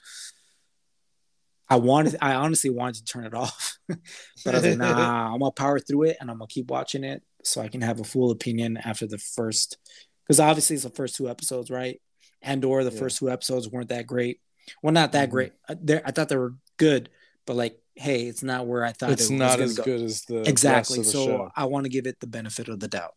I 1.68 1.76
wanted, 1.76 2.16
I 2.20 2.35
honestly 2.35 2.70
wanted 2.70 3.05
to 3.07 3.12
turn 3.12 3.24
it 3.24 3.35
off, 3.35 3.79
but 3.88 3.98
I 4.46 4.50
was 4.52 4.64
like, 4.64 4.79
nah, 4.79 5.33
I'm 5.33 5.40
gonna 5.40 5.50
power 5.52 5.79
through 5.79 6.05
it 6.05 6.16
and 6.20 6.31
I'm 6.31 6.38
gonna 6.38 6.48
keep 6.48 6.70
watching 6.70 7.05
it 7.05 7.22
so 7.44 7.61
I 7.61 7.68
can 7.68 7.81
have 7.81 8.00
a 8.00 8.05
full 8.05 8.31
opinion 8.31 8.76
after 8.76 9.07
the 9.07 9.18
first, 9.18 9.79
because 10.24 10.40
obviously 10.40 10.74
it's 10.74 10.85
the 10.85 10.90
first 10.90 11.16
two 11.16 11.29
episodes, 11.29 11.70
right? 11.70 12.00
And 12.42 12.64
or 12.64 12.85
the 12.85 12.92
yeah. 12.92 12.98
first 12.98 13.18
two 13.18 13.31
episodes 13.31 13.68
weren't 13.68 13.88
that 13.88 14.07
great. 14.07 14.40
Well, 14.83 14.92
not 14.92 15.12
that 15.12 15.29
mm-hmm. 15.29 15.33
great. 15.33 15.52
I, 15.68 16.02
I 16.05 16.11
thought 16.11 16.29
they 16.29 16.37
were 16.37 16.55
good, 16.76 17.09
but 17.46 17.57
like, 17.57 17.79
hey, 17.94 18.26
it's 18.26 18.42
not 18.42 18.66
where 18.66 18.85
I 18.85 18.92
thought 18.92 19.11
it 19.11 19.18
was. 19.18 19.20
it's 19.22 19.31
it 19.31 19.35
not 19.35 19.61
as 19.61 19.76
go. 19.76 19.85
good 19.85 20.02
as 20.02 20.22
the 20.22 20.48
exactly. 20.48 20.98
The 20.98 21.05
so 21.05 21.26
show. 21.26 21.50
I 21.57 21.64
want 21.66 21.85
to 21.85 21.90
give 21.90 22.07
it 22.07 22.20
the 22.20 22.26
benefit 22.26 22.68
of 22.68 22.81
the 22.81 22.88
doubt. 22.88 23.14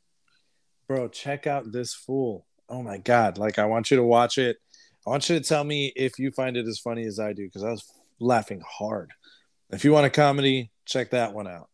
Bro, 0.87 1.09
check 1.09 1.47
out 1.47 1.71
this 1.71 1.93
fool. 1.93 2.45
Oh 2.67 2.81
my 2.81 2.97
god! 2.97 3.37
Like, 3.37 3.59
I 3.59 3.65
want 3.65 3.91
you 3.91 3.97
to 3.97 4.03
watch 4.03 4.37
it. 4.37 4.57
I 5.05 5.09
want 5.09 5.29
you 5.29 5.39
to 5.39 5.45
tell 5.45 5.63
me 5.63 5.91
if 5.95 6.19
you 6.19 6.31
find 6.31 6.57
it 6.57 6.67
as 6.67 6.79
funny 6.79 7.05
as 7.05 7.19
I 7.19 7.33
do, 7.33 7.45
because 7.45 7.63
I 7.63 7.71
was 7.71 7.83
laughing 8.19 8.61
hard. 8.67 9.11
If 9.71 9.85
you 9.85 9.91
want 9.91 10.05
a 10.05 10.09
comedy, 10.09 10.71
check 10.85 11.11
that 11.11 11.33
one 11.33 11.47
out. 11.47 11.69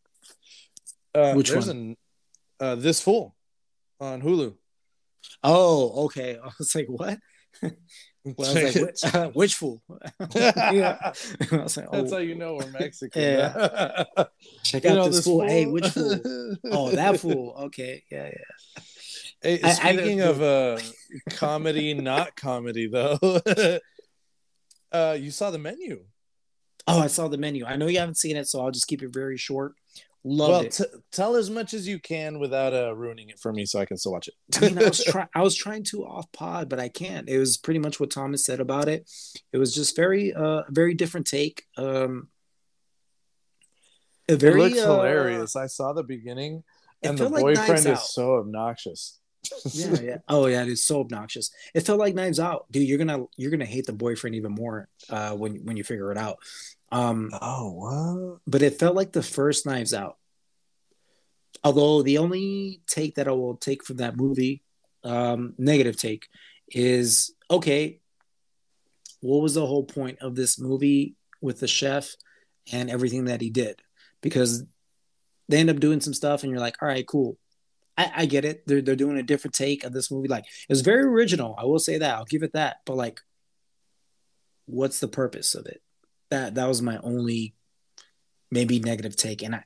Uh, 1.14 1.34
Which 1.34 1.54
one? 1.54 1.96
uh, 2.60 2.76
this 2.76 3.02
fool 3.02 3.36
on 4.00 4.22
Hulu. 4.22 4.56
Oh, 5.44 6.06
okay. 6.06 6.38
I 6.44 6.50
was 6.60 6.76
like, 6.76 6.88
what? 6.88 7.18
well, 7.62 8.58
I 8.58 8.64
like, 8.64 8.76
which, 8.76 9.04
uh, 9.14 9.30
which 9.30 9.56
fool? 9.56 9.82
yeah. 10.36 10.98
Like, 11.04 11.54
oh. 11.54 11.68
That's 11.92 12.12
how 12.12 12.18
you 12.18 12.36
know 12.36 12.56
we're 12.56 12.72
Mexican. 12.72 13.22
Yeah. 13.22 14.08
Check 14.64 14.84
you 14.84 14.90
out 14.90 15.06
this, 15.06 15.18
this 15.18 15.26
fool. 15.26 15.40
fool. 15.40 15.48
Hey, 15.48 15.66
which 15.66 15.88
fool? 15.88 16.20
oh, 16.66 16.92
that 16.92 17.20
fool. 17.20 17.56
Okay. 17.66 18.04
Yeah, 18.12 18.26
yeah. 18.26 18.84
Hey, 19.42 19.58
speaking 19.72 20.22
I, 20.22 20.26
I, 20.26 20.28
of 20.28 20.42
uh, 20.42 20.80
comedy, 21.30 21.94
not 21.94 22.36
comedy 22.36 22.88
though, 22.88 23.20
uh, 24.92 25.18
you 25.20 25.32
saw 25.32 25.52
the 25.52 25.60
menu. 25.60 26.04
Oh, 26.88 27.00
I 27.00 27.08
saw 27.08 27.28
the 27.28 27.38
menu. 27.38 27.66
I 27.66 27.76
know 27.78 27.88
you 27.88 28.00
haven't 28.00 28.18
seen 28.18 28.38
it, 28.38 28.48
so 28.48 28.62
I'll 28.62 28.72
just 28.72 28.88
keep 28.88 29.02
it 29.02 29.14
very 29.14 29.38
short. 29.38 29.74
Loved 30.28 30.52
well, 30.52 30.62
it. 30.62 30.72
T- 30.72 31.00
tell 31.12 31.36
as 31.36 31.52
much 31.52 31.76
as 31.76 31.88
you 31.88 32.00
can 32.00 32.40
without 32.40 32.74
uh, 32.74 32.96
ruining 32.96 33.30
it 33.30 33.40
for 33.40 33.54
me, 33.54 33.66
so 33.66 33.80
I 33.80 33.86
can 33.86 33.96
still 33.96 34.12
watch 34.12 34.28
it. 34.28 34.34
I 34.56 34.70
mean, 34.70 34.80
I 34.80 34.90
was 34.90 35.04
trying. 35.08 35.28
I 35.36 35.42
was 35.44 35.56
trying 35.56 35.84
to 35.86 36.06
off 36.06 36.32
pod, 36.32 36.68
but 36.68 36.80
I 36.80 36.90
can't. 36.90 37.30
It 37.30 37.38
was 37.38 37.58
pretty 37.58 37.80
much 37.80 38.00
what 38.00 38.10
Thomas 38.10 38.44
said 38.44 38.60
about 38.60 38.88
it. 38.88 39.10
It 39.54 39.58
was 39.58 39.74
just 39.74 39.96
very, 39.96 40.34
uh, 40.34 40.64
very 40.70 40.96
different 40.96 41.28
take. 41.28 41.64
Um, 41.78 42.30
a 44.28 44.36
very, 44.36 44.60
it 44.60 44.64
looks 44.64 44.80
uh, 44.80 44.96
hilarious. 44.96 45.56
I 45.56 45.68
saw 45.68 45.94
the 45.94 46.04
beginning, 46.04 46.64
and 47.04 47.18
the 47.18 47.30
like 47.30 47.44
boyfriend 47.44 47.86
is 47.86 48.12
so 48.12 48.38
obnoxious. 48.38 49.20
yeah, 49.74 50.02
yeah. 50.02 50.18
Oh 50.28 50.48
yeah, 50.48 50.64
it's 50.64 50.82
so 50.82 51.02
obnoxious. 51.02 51.52
It 51.74 51.82
felt 51.82 52.00
like 52.00 52.16
Knives 52.16 52.40
Out, 52.40 52.66
dude. 52.72 52.88
You're 52.88 52.98
gonna 52.98 53.26
you're 53.38 53.52
gonna 53.52 53.66
hate 53.66 53.86
the 53.86 53.94
boyfriend 53.94 54.36
even 54.36 54.54
more 54.54 54.88
uh, 55.10 55.34
when 55.34 55.58
when 55.66 55.78
you 55.78 55.84
figure 55.84 56.12
it 56.12 56.18
out. 56.18 56.38
Um, 56.92 57.32
oh 57.42 57.72
what? 57.72 58.40
But 58.48 58.62
it 58.62 58.80
felt 58.80 58.96
like 58.96 59.12
the 59.12 59.24
first 59.24 59.66
Knives 59.66 59.94
Out. 59.94 60.18
Although 61.64 62.04
the 62.04 62.20
only 62.20 62.82
take 62.88 63.16
that 63.16 63.28
I 63.28 63.32
will 63.32 63.58
take 63.58 63.84
from 63.84 63.98
that 63.98 64.16
movie, 64.18 64.62
um, 65.04 65.56
negative 65.58 65.98
take, 65.98 66.28
is 66.70 67.34
okay. 67.50 68.02
What 69.22 69.42
was 69.42 69.56
the 69.56 69.66
whole 69.66 69.86
point 69.86 70.20
of 70.20 70.36
this 70.36 70.60
movie 70.60 71.16
with 71.42 71.60
the 71.60 71.68
chef 71.68 72.14
and 72.72 72.90
everything 72.90 73.26
that 73.26 73.42
he 73.42 73.50
did? 73.50 73.82
Because 74.22 74.64
they 75.50 75.58
end 75.58 75.70
up 75.70 75.80
doing 75.80 76.02
some 76.02 76.14
stuff, 76.14 76.44
and 76.44 76.52
you're 76.52 76.62
like, 76.62 76.82
all 76.82 76.88
right, 76.88 77.08
cool 77.08 77.38
I, 77.98 78.12
I 78.16 78.26
get 78.26 78.46
it. 78.46 78.66
They're 78.68 78.82
they're 78.82 78.96
doing 78.96 79.18
a 79.18 79.24
different 79.24 79.54
take 79.54 79.84
of 79.84 79.94
this 79.94 80.12
movie. 80.12 80.28
Like 80.28 80.46
it 80.46 80.70
was 80.70 80.82
very 80.82 81.04
original. 81.04 81.56
I 81.58 81.66
will 81.66 81.80
say 81.80 81.98
that. 81.98 82.16
I'll 82.16 82.26
give 82.26 82.44
it 82.44 82.54
that. 82.54 82.78
But 82.86 82.98
like, 82.98 83.22
what's 84.66 85.00
the 85.00 85.08
purpose 85.08 85.56
of 85.56 85.66
it? 85.66 85.82
That 86.36 86.56
that 86.56 86.68
was 86.68 86.82
my 86.82 86.98
only 86.98 87.56
maybe 88.52 88.80
negative 88.80 89.16
take. 89.16 89.42
And 89.42 89.56
I 89.56 89.64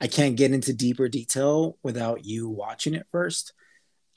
I 0.00 0.06
can't 0.06 0.36
get 0.36 0.52
into 0.52 0.72
deeper 0.72 1.08
detail 1.08 1.78
without 1.82 2.24
you 2.24 2.48
watching 2.48 2.94
it 2.94 3.06
first. 3.12 3.52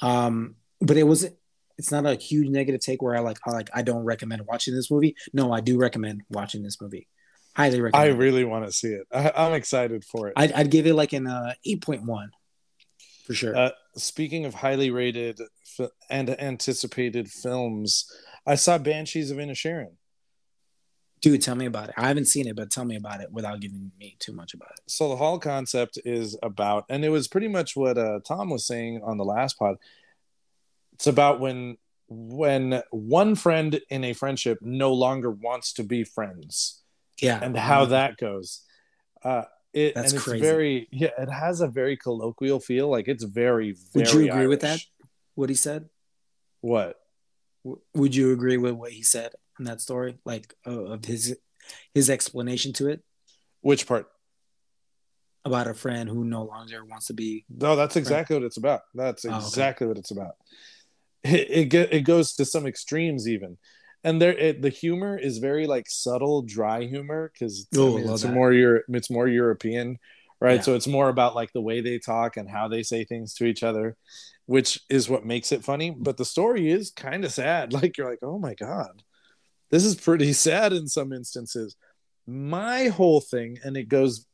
Um, 0.01 0.55
but 0.79 0.95
it 0.95 1.03
wasn't 1.03 1.35
it's 1.77 1.91
not 1.91 2.05
a 2.05 2.15
huge 2.15 2.49
negative 2.49 2.81
take 2.81 3.01
where 3.01 3.15
I 3.15 3.19
like 3.19 3.37
I 3.45 3.51
like 3.51 3.69
I 3.73 3.81
don't 3.81 4.05
recommend 4.05 4.41
watching 4.47 4.73
this 4.73 4.89
movie. 4.89 5.15
No, 5.33 5.51
I 5.51 5.59
do 5.59 5.77
recommend 5.77 6.23
watching 6.29 6.63
this 6.63 6.79
movie. 6.81 7.07
Highly 7.55 7.81
recommend. 7.81 8.11
I 8.11 8.15
really 8.15 8.45
want 8.45 8.65
to 8.65 8.71
see 8.71 8.89
it. 8.89 9.05
I, 9.11 9.47
am 9.47 9.53
excited 9.53 10.05
for 10.05 10.29
it. 10.29 10.33
I'd, 10.37 10.53
I'd 10.53 10.71
give 10.71 10.87
it 10.87 10.93
like 10.93 11.11
an 11.11 11.27
uh, 11.27 11.53
eight 11.65 11.81
point 11.81 12.03
one 12.05 12.29
for 13.25 13.33
sure. 13.33 13.55
Uh, 13.55 13.71
speaking 13.95 14.45
of 14.45 14.53
highly 14.53 14.91
rated 14.91 15.41
and 16.09 16.29
anticipated 16.41 17.29
films, 17.29 18.09
I 18.45 18.55
saw 18.55 18.77
Banshees 18.77 19.31
of 19.31 19.37
Inisherin. 19.37 19.91
Dude, 21.21 21.41
tell 21.41 21.55
me 21.55 21.65
about 21.65 21.89
it. 21.89 21.95
I 21.97 22.07
haven't 22.07 22.25
seen 22.25 22.47
it, 22.47 22.55
but 22.55 22.71
tell 22.71 22.85
me 22.85 22.95
about 22.95 23.19
it 23.21 23.31
without 23.31 23.59
giving 23.59 23.91
me 23.99 24.15
too 24.19 24.31
much 24.31 24.53
about 24.53 24.71
it. 24.71 24.81
So 24.87 25.09
the 25.09 25.17
whole 25.17 25.37
concept 25.37 25.99
is 26.05 26.37
about, 26.41 26.85
and 26.89 27.03
it 27.03 27.09
was 27.09 27.27
pretty 27.27 27.49
much 27.49 27.75
what 27.75 27.97
uh, 27.97 28.19
Tom 28.25 28.49
was 28.49 28.65
saying 28.65 29.01
on 29.03 29.17
the 29.17 29.25
last 29.25 29.59
pod. 29.59 29.77
It's 30.93 31.07
about 31.07 31.39
when 31.39 31.77
when 32.07 32.81
one 32.89 33.35
friend 33.35 33.79
in 33.89 34.03
a 34.03 34.13
friendship 34.13 34.59
no 34.61 34.93
longer 34.93 35.29
wants 35.29 35.73
to 35.73 35.83
be 35.83 36.03
friends. 36.03 36.81
Yeah, 37.21 37.39
and 37.41 37.55
how 37.57 37.85
that 37.85 38.17
goes. 38.17 38.61
Uh, 39.23 39.43
it, 39.73 39.93
That's 39.95 40.11
and 40.11 40.17
it's 40.17 40.23
crazy. 40.23 40.41
very 40.41 40.87
yeah. 40.91 41.09
It 41.17 41.29
has 41.29 41.59
a 41.61 41.67
very 41.67 41.97
colloquial 41.97 42.59
feel. 42.59 42.89
Like 42.89 43.07
it's 43.07 43.25
very. 43.25 43.75
very 43.93 44.05
Would 44.05 44.13
you 44.13 44.31
agree 44.31 44.47
with 44.47 44.61
that? 44.61 44.79
What 45.35 45.49
he 45.49 45.55
said? 45.55 45.89
What? 46.61 46.97
W- 47.63 47.81
Would 47.93 48.15
you 48.15 48.31
agree 48.31 48.57
with 48.57 48.73
what 48.73 48.91
he 48.91 49.03
said 49.03 49.31
in 49.59 49.65
that 49.65 49.81
story, 49.81 50.17
like 50.25 50.53
uh, 50.65 50.71
of 50.85 51.05
his 51.05 51.37
his 51.93 52.09
explanation 52.09 52.73
to 52.73 52.87
it 52.87 53.03
Which 53.61 53.85
part? 53.85 54.07
about 55.45 55.67
a 55.67 55.73
friend 55.73 56.09
who 56.09 56.23
no 56.25 56.43
longer 56.43 56.83
wants 56.85 57.07
to 57.07 57.13
be? 57.13 57.45
No, 57.49 57.75
that's 57.75 57.95
exactly 57.95 58.35
what 58.35 58.43
it's 58.43 58.57
about. 58.57 58.81
That's 58.93 59.25
Oh, 59.25 59.29
okay. 59.29 59.37
exactly 59.37 59.87
what 59.87 59.97
it's 59.97 60.11
about. 60.11 60.33
It 61.23 61.47
it, 61.49 61.65
get, 61.65 61.93
it 61.93 62.01
goes 62.01 62.33
to 62.35 62.45
some 62.45 62.65
extremes 62.65 63.27
even, 63.27 63.57
and 64.03 64.21
there 64.21 64.37
it, 64.37 64.61
the 64.61 64.69
humor 64.69 65.17
is 65.17 65.37
very 65.39 65.67
like 65.67 65.85
subtle, 65.89 66.41
dry 66.43 66.83
humor 66.85 67.31
because 67.33 67.67
Oh, 67.77 67.85
love 67.85 68.15
it's 68.15 68.23
more 68.25 68.53
Euro, 68.53 68.81
it's 68.89 69.09
more 69.09 69.27
European, 69.27 69.97
right? 70.39 70.55
Yeah. 70.55 70.61
So 70.61 70.75
it's 70.75 70.87
more 70.87 71.09
about 71.09 71.35
like 71.35 71.51
the 71.53 71.61
way 71.61 71.81
they 71.81 71.99
talk 71.99 72.37
and 72.37 72.49
how 72.49 72.67
they 72.67 72.83
say 72.83 73.03
things 73.03 73.33
to 73.35 73.45
each 73.45 73.63
other, 73.63 73.97
which 74.45 74.79
is 74.89 75.09
what 75.09 75.25
makes 75.25 75.51
it 75.51 75.63
funny. 75.65 75.91
But 75.91 76.17
the 76.17 76.25
story 76.25 76.69
is 76.71 76.91
kind 76.91 77.25
of 77.25 77.31
sad. 77.31 77.73
Like 77.81 77.97
you're 77.97 78.09
like, 78.09 78.19
oh 78.23 78.39
my 78.39 78.53
god, 78.55 79.03
this 79.69 79.85
is 79.85 79.95
pretty 79.95 80.33
sad 80.33 80.73
in 80.73 80.87
some 80.87 81.13
instances. 81.13 81.75
My 82.27 82.87
whole 82.87 83.21
thing, 83.21 83.57
and 83.63 83.75
it 83.75 83.89
goes 83.89 84.25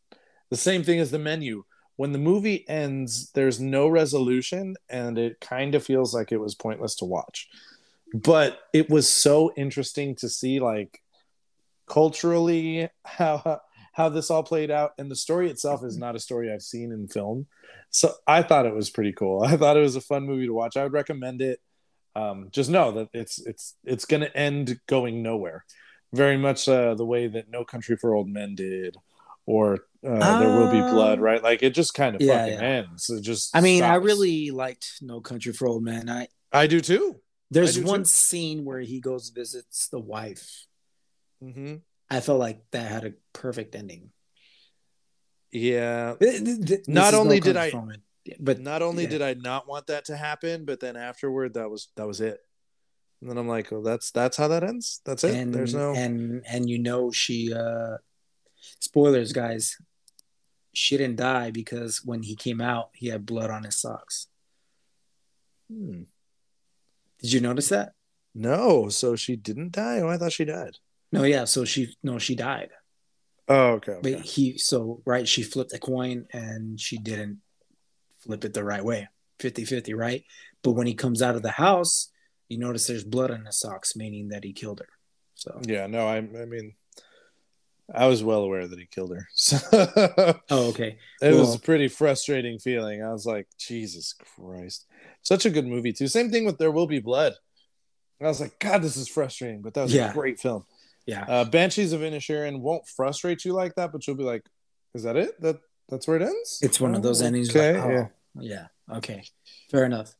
the 0.49 0.57
same 0.57 0.83
thing 0.83 0.99
as 0.99 1.11
the 1.11 1.19
menu. 1.19 1.63
When 1.97 2.11
the 2.11 2.19
movie 2.19 2.67
ends 2.67 3.31
there's 3.31 3.61
no 3.61 3.87
resolution 3.87 4.75
and 4.89 5.17
it 5.17 5.39
kind 5.39 5.75
of 5.75 5.83
feels 5.83 6.13
like 6.13 6.31
it 6.31 6.41
was 6.41 6.53
pointless 6.53 6.95
to 6.97 7.05
watch. 7.05 7.47
But 8.13 8.59
it 8.73 8.89
was 8.89 9.07
so 9.07 9.53
interesting 9.55 10.15
to 10.17 10.29
see 10.29 10.59
like 10.59 11.01
culturally 11.87 12.89
how 13.05 13.61
how 13.93 14.09
this 14.09 14.29
all 14.29 14.43
played 14.43 14.71
out. 14.71 14.91
And 14.97 15.09
the 15.09 15.15
story 15.15 15.49
itself 15.49 15.83
is 15.85 15.97
not 15.97 16.15
a 16.15 16.19
story 16.19 16.51
i've 16.51 16.61
seen 16.61 16.91
in 16.91 17.07
film. 17.07 17.47
So 17.91 18.13
i 18.27 18.41
thought 18.41 18.65
it 18.65 18.75
was 18.75 18.89
pretty 18.89 19.13
cool. 19.13 19.43
I 19.47 19.55
thought 19.55 19.77
it 19.77 19.81
was 19.81 19.95
a 19.95 20.01
fun 20.01 20.25
movie 20.25 20.47
to 20.47 20.53
watch. 20.53 20.75
I 20.75 20.83
would 20.83 20.93
recommend 20.93 21.41
it 21.41 21.59
um, 22.15 22.47
just 22.51 22.69
know 22.69 22.91
that 22.93 23.09
it's 23.13 23.39
it's 23.45 23.75
it's 23.83 24.05
going 24.05 24.21
to 24.21 24.37
end 24.37 24.79
going 24.87 25.21
nowhere 25.21 25.65
very 26.13 26.37
much 26.37 26.69
uh, 26.69 26.93
the 26.95 27.05
way 27.05 27.27
that 27.27 27.49
no 27.49 27.63
country 27.65 27.97
for 27.97 28.15
old 28.15 28.29
men 28.29 28.55
did 28.55 28.95
or 29.45 29.79
uh, 30.07 30.39
there 30.39 30.49
will 30.49 30.67
be 30.69 30.81
blood 30.81 31.17
Um, 31.19 31.23
right 31.23 31.43
like 31.43 31.61
it 31.61 31.71
just 31.73 31.93
kind 31.93 32.15
of 32.15 32.21
yeah, 32.21 32.37
fucking 32.45 32.53
yeah. 32.59 32.61
ends 32.61 33.09
it 33.09 33.21
just 33.21 33.55
I 33.55 33.61
mean, 33.61 33.83
I 33.83 33.95
really 33.95 34.51
liked 34.51 34.99
No 35.01 35.19
Country 35.21 35.51
for 35.53 35.67
Old 35.67 35.83
Men. 35.83 36.09
I 36.09 36.27
i 36.51 36.67
do 36.67 36.79
too 36.79 37.19
there's 37.51 37.75
do 37.75 37.83
one 37.83 38.01
too. 38.03 38.09
scene 38.09 38.65
where 38.65 38.79
he 38.79 38.99
goes 38.99 39.29
visits 39.29 39.87
the 39.89 39.99
wife. 39.99 40.65
hmm 41.41 41.75
I 42.09 42.19
felt 42.21 42.39
like 42.39 42.61
that 42.71 42.89
had 42.91 43.03
a 43.05 43.13
perfect 43.33 43.75
ending. 43.75 44.11
yeah 45.51 46.15
Th- 46.19 46.43
th- 46.43 46.65
th- 46.67 46.87
Not 46.87 47.13
only 47.13 47.39
No 47.39 47.45
did 47.45 47.57
I-. 47.57 47.71
but 48.39 48.59
not 48.59 48.81
only 48.81 49.03
yeah. 49.03 49.09
did 49.09 49.21
I 49.21 49.33
not 49.35 49.67
want 49.67 49.87
that 49.87 50.05
to 50.05 50.17
happen, 50.17 50.65
but 50.65 50.79
then 50.79 50.95
afterward, 50.95 51.53
that 51.55 51.69
was 51.69 51.89
that 51.95 52.07
was 52.07 52.21
it. 52.21 52.39
And 53.21 53.29
then 53.29 53.37
I'm 53.37 53.47
like, 53.47 53.71
well, 53.71 53.81
that's 53.81 54.11
that's 54.11 54.37
how 54.37 54.47
that 54.49 54.63
ends. 54.63 55.01
That's 55.05 55.23
it. 55.23 55.35
and 55.35 55.53
There's 55.53 55.73
no. 55.73 55.93
and 55.93 56.43
and 56.47 56.69
you 56.69 56.79
know 56.79 57.11
she 57.11 57.53
uh 57.53 57.97
spoilers 58.79 59.31
guys 59.31 59.77
she 60.73 60.97
didn't 60.97 61.17
die 61.17 61.51
because 61.51 62.01
when 62.03 62.23
he 62.23 62.35
came 62.35 62.59
out 62.59 62.89
he 62.93 63.07
had 63.07 63.25
blood 63.25 63.49
on 63.51 63.63
his 63.63 63.77
socks 63.79 64.27
Hmm. 65.71 66.03
did 67.21 67.33
you 67.33 67.39
notice 67.41 67.69
that 67.69 67.93
No, 68.33 68.89
so 68.89 69.15
she 69.15 69.35
didn't 69.35 69.71
die. 69.71 69.99
Oh, 70.01 70.09
I 70.09 70.17
thought 70.17 70.33
she 70.33 70.45
died. 70.45 70.77
no 71.11 71.23
yeah 71.23 71.45
so 71.45 71.63
she 71.65 71.95
no 72.03 72.17
she 72.19 72.35
died 72.35 72.69
Oh, 73.47 73.73
okay. 73.73 73.99
but 74.01 74.21
he 74.21 74.57
so 74.57 75.01
right 75.05 75.27
she 75.27 75.43
flipped 75.43 75.73
a 75.73 75.79
coin 75.79 76.25
and 76.33 76.79
she 76.79 76.97
didn't 76.97 77.41
flip 78.25 78.43
it 78.45 78.53
the 78.53 78.63
right 78.63 78.83
way 78.83 79.07
50-50 79.39 79.95
right 79.95 80.23
but 80.63 80.71
when 80.71 80.87
he 80.87 80.93
comes 80.93 81.21
out 81.21 81.35
of 81.35 81.41
the 81.43 81.51
house 81.51 82.11
you 82.49 82.57
notice 82.57 82.87
there's 82.87 83.03
blood 83.03 83.31
on 83.31 83.45
his 83.45 83.59
socks 83.59 83.95
meaning 83.95 84.29
that 84.29 84.43
he 84.43 84.53
killed 84.53 84.79
her 84.79 84.87
so 85.35 85.59
Yeah, 85.65 85.87
no, 85.87 86.07
I, 86.07 86.17
I 86.17 86.21
mean, 86.45 86.75
I 87.93 88.07
was 88.07 88.23
well 88.23 88.41
aware 88.43 88.65
that 88.67 88.79
he 88.79 88.85
killed 88.87 89.11
her. 89.13 89.27
So 89.35 89.57
oh 90.49 90.69
okay 90.69 90.97
it 91.21 91.33
was 91.33 91.55
a 91.55 91.59
pretty 91.59 91.87
frustrating 91.89 92.57
feeling. 92.59 93.03
I 93.03 93.11
was 93.11 93.25
like, 93.25 93.47
Jesus 93.59 94.13
Christ. 94.13 94.85
Such 95.23 95.45
a 95.45 95.49
good 95.49 95.67
movie, 95.67 95.91
too. 95.93 96.07
Same 96.07 96.31
thing 96.31 96.45
with 96.45 96.57
There 96.57 96.71
Will 96.71 96.87
Be 96.87 96.99
Blood. 96.99 97.33
I 98.21 98.25
was 98.27 98.39
like, 98.39 98.57
God, 98.59 98.81
this 98.81 98.95
is 98.95 99.07
frustrating, 99.09 99.61
but 99.61 99.73
that 99.73 99.83
was 99.83 99.93
Yeah. 99.93 100.09
a 100.09 100.13
great 100.13 100.39
film. 100.39 100.63
yeah 101.05 101.25
Uh, 101.27 101.43
Banshees 101.45 101.91
of 101.93 102.01
Inisherin 102.01 102.61
won't 102.61 102.87
frustrate 102.87 103.43
you 103.45 103.53
like 103.53 103.75
that, 103.75 103.91
but 103.91 104.07
you'll 104.07 104.15
be 104.15 104.23
like, 104.23 104.45
is 104.93 105.03
that 105.03 105.17
it? 105.17 105.39
That 105.41 105.57
That's 105.89 106.07
where 106.07 106.17
it 106.17 106.23
ends? 106.23 106.59
it's 106.61 106.79
one 106.79 106.95
of 106.95 107.01
those 107.03 107.21
Oh, 107.21 107.25
endings 107.25 107.49
Okay. 107.55 107.73
like, 107.79 107.83
oh, 107.85 107.89
yeah. 107.91 108.07
yeah 108.89 108.95
okay 108.97 109.23
fair 109.71 109.85
enough 109.85 110.15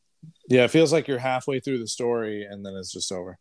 Yeah, 0.48 0.64
it 0.64 0.70
feels 0.70 0.92
like 0.92 1.06
you're 1.08 1.18
halfway 1.18 1.60
through 1.60 1.78
the 1.78 1.86
story 1.88 2.44
and 2.44 2.64
then 2.64 2.74
it's 2.74 2.92
just 2.92 3.12
over. 3.12 3.38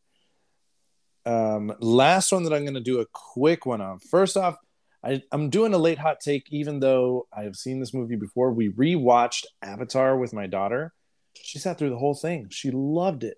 Um, 1.26 1.74
last 1.80 2.32
one 2.32 2.44
that 2.44 2.54
I'm 2.54 2.64
going 2.64 2.76
to 2.76 2.80
do 2.80 3.00
a 3.00 3.06
quick 3.12 3.66
one 3.66 3.82
on. 3.82 3.98
First 4.00 4.38
off, 4.38 4.58
I, 5.04 5.24
I'm 5.32 5.50
doing 5.50 5.74
a 5.74 5.78
late 5.80 5.98
hot 5.98 6.20
take, 6.20 6.46
even 6.52 6.80
though 6.80 7.28
I've 7.36 7.56
seen 7.56 7.80
this 7.80 7.94
movie 7.94 8.16
before. 8.16 8.52
We 8.54 8.70
rewatched 8.70 9.46
Avatar 9.64 10.18
with 10.18 10.34
my 10.34 10.46
daughter. 10.46 10.94
She 11.42 11.58
sat 11.60 11.78
through 11.80 11.90
the 11.90 11.98
whole 11.98 12.14
thing. 12.16 12.48
She 12.52 12.70
loved 12.72 13.24
it. 13.24 13.38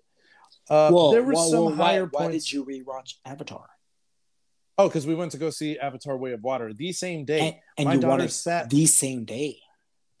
Uh, 0.68 0.90
well, 0.92 1.10
there 1.10 1.22
were 1.22 1.32
well, 1.32 1.48
some 1.50 1.64
well, 1.64 1.70
why, 1.76 1.86
higher 1.92 2.06
why 2.10 2.24
points. 2.26 2.44
did 2.46 2.52
you 2.52 2.64
rewatch 2.66 3.14
Avatar? 3.24 3.66
Oh, 4.78 4.88
because 4.88 5.06
we 5.06 5.14
went 5.16 5.32
to 5.32 5.38
go 5.38 5.50
see 5.50 5.78
Avatar: 5.78 6.16
Way 6.16 6.32
of 6.32 6.42
Water 6.42 6.72
the 6.72 6.92
same 6.92 7.24
day. 7.24 7.40
And, 7.40 7.56
and 7.78 7.88
my 7.88 7.96
daughter 7.96 8.28
sat- 8.28 8.70
the 8.70 8.86
same 8.86 9.24
day. 9.24 9.58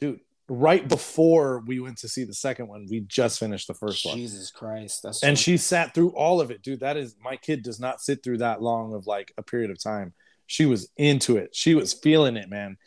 dude 0.00 0.20
right 0.50 0.88
before 0.88 1.62
we 1.66 1.78
went 1.78 1.98
to 1.98 2.08
see 2.08 2.24
the 2.24 2.32
second 2.32 2.68
one 2.68 2.86
we 2.90 3.00
just 3.00 3.38
finished 3.38 3.68
the 3.68 3.74
first 3.74 4.04
one. 4.06 4.16
Jesus 4.16 4.50
Christ, 4.50 5.02
that's 5.02 5.22
and 5.22 5.36
so- 5.38 5.42
she 5.42 5.56
sat 5.58 5.94
through 5.94 6.10
all 6.10 6.40
of 6.40 6.50
it. 6.50 6.62
Dude 6.62 6.80
that 6.80 6.96
is 6.96 7.16
my 7.22 7.36
kid 7.36 7.62
does 7.62 7.78
not 7.78 8.00
sit 8.00 8.22
through 8.24 8.38
that 8.38 8.62
long 8.62 8.94
of 8.94 9.06
like 9.06 9.32
a 9.36 9.42
period 9.42 9.70
of 9.70 9.82
time. 9.82 10.14
She 10.46 10.64
was 10.64 10.88
into 10.96 11.36
it. 11.36 11.54
She 11.54 11.74
was 11.74 11.92
feeling 11.92 12.36
it 12.36 12.48
man. 12.48 12.78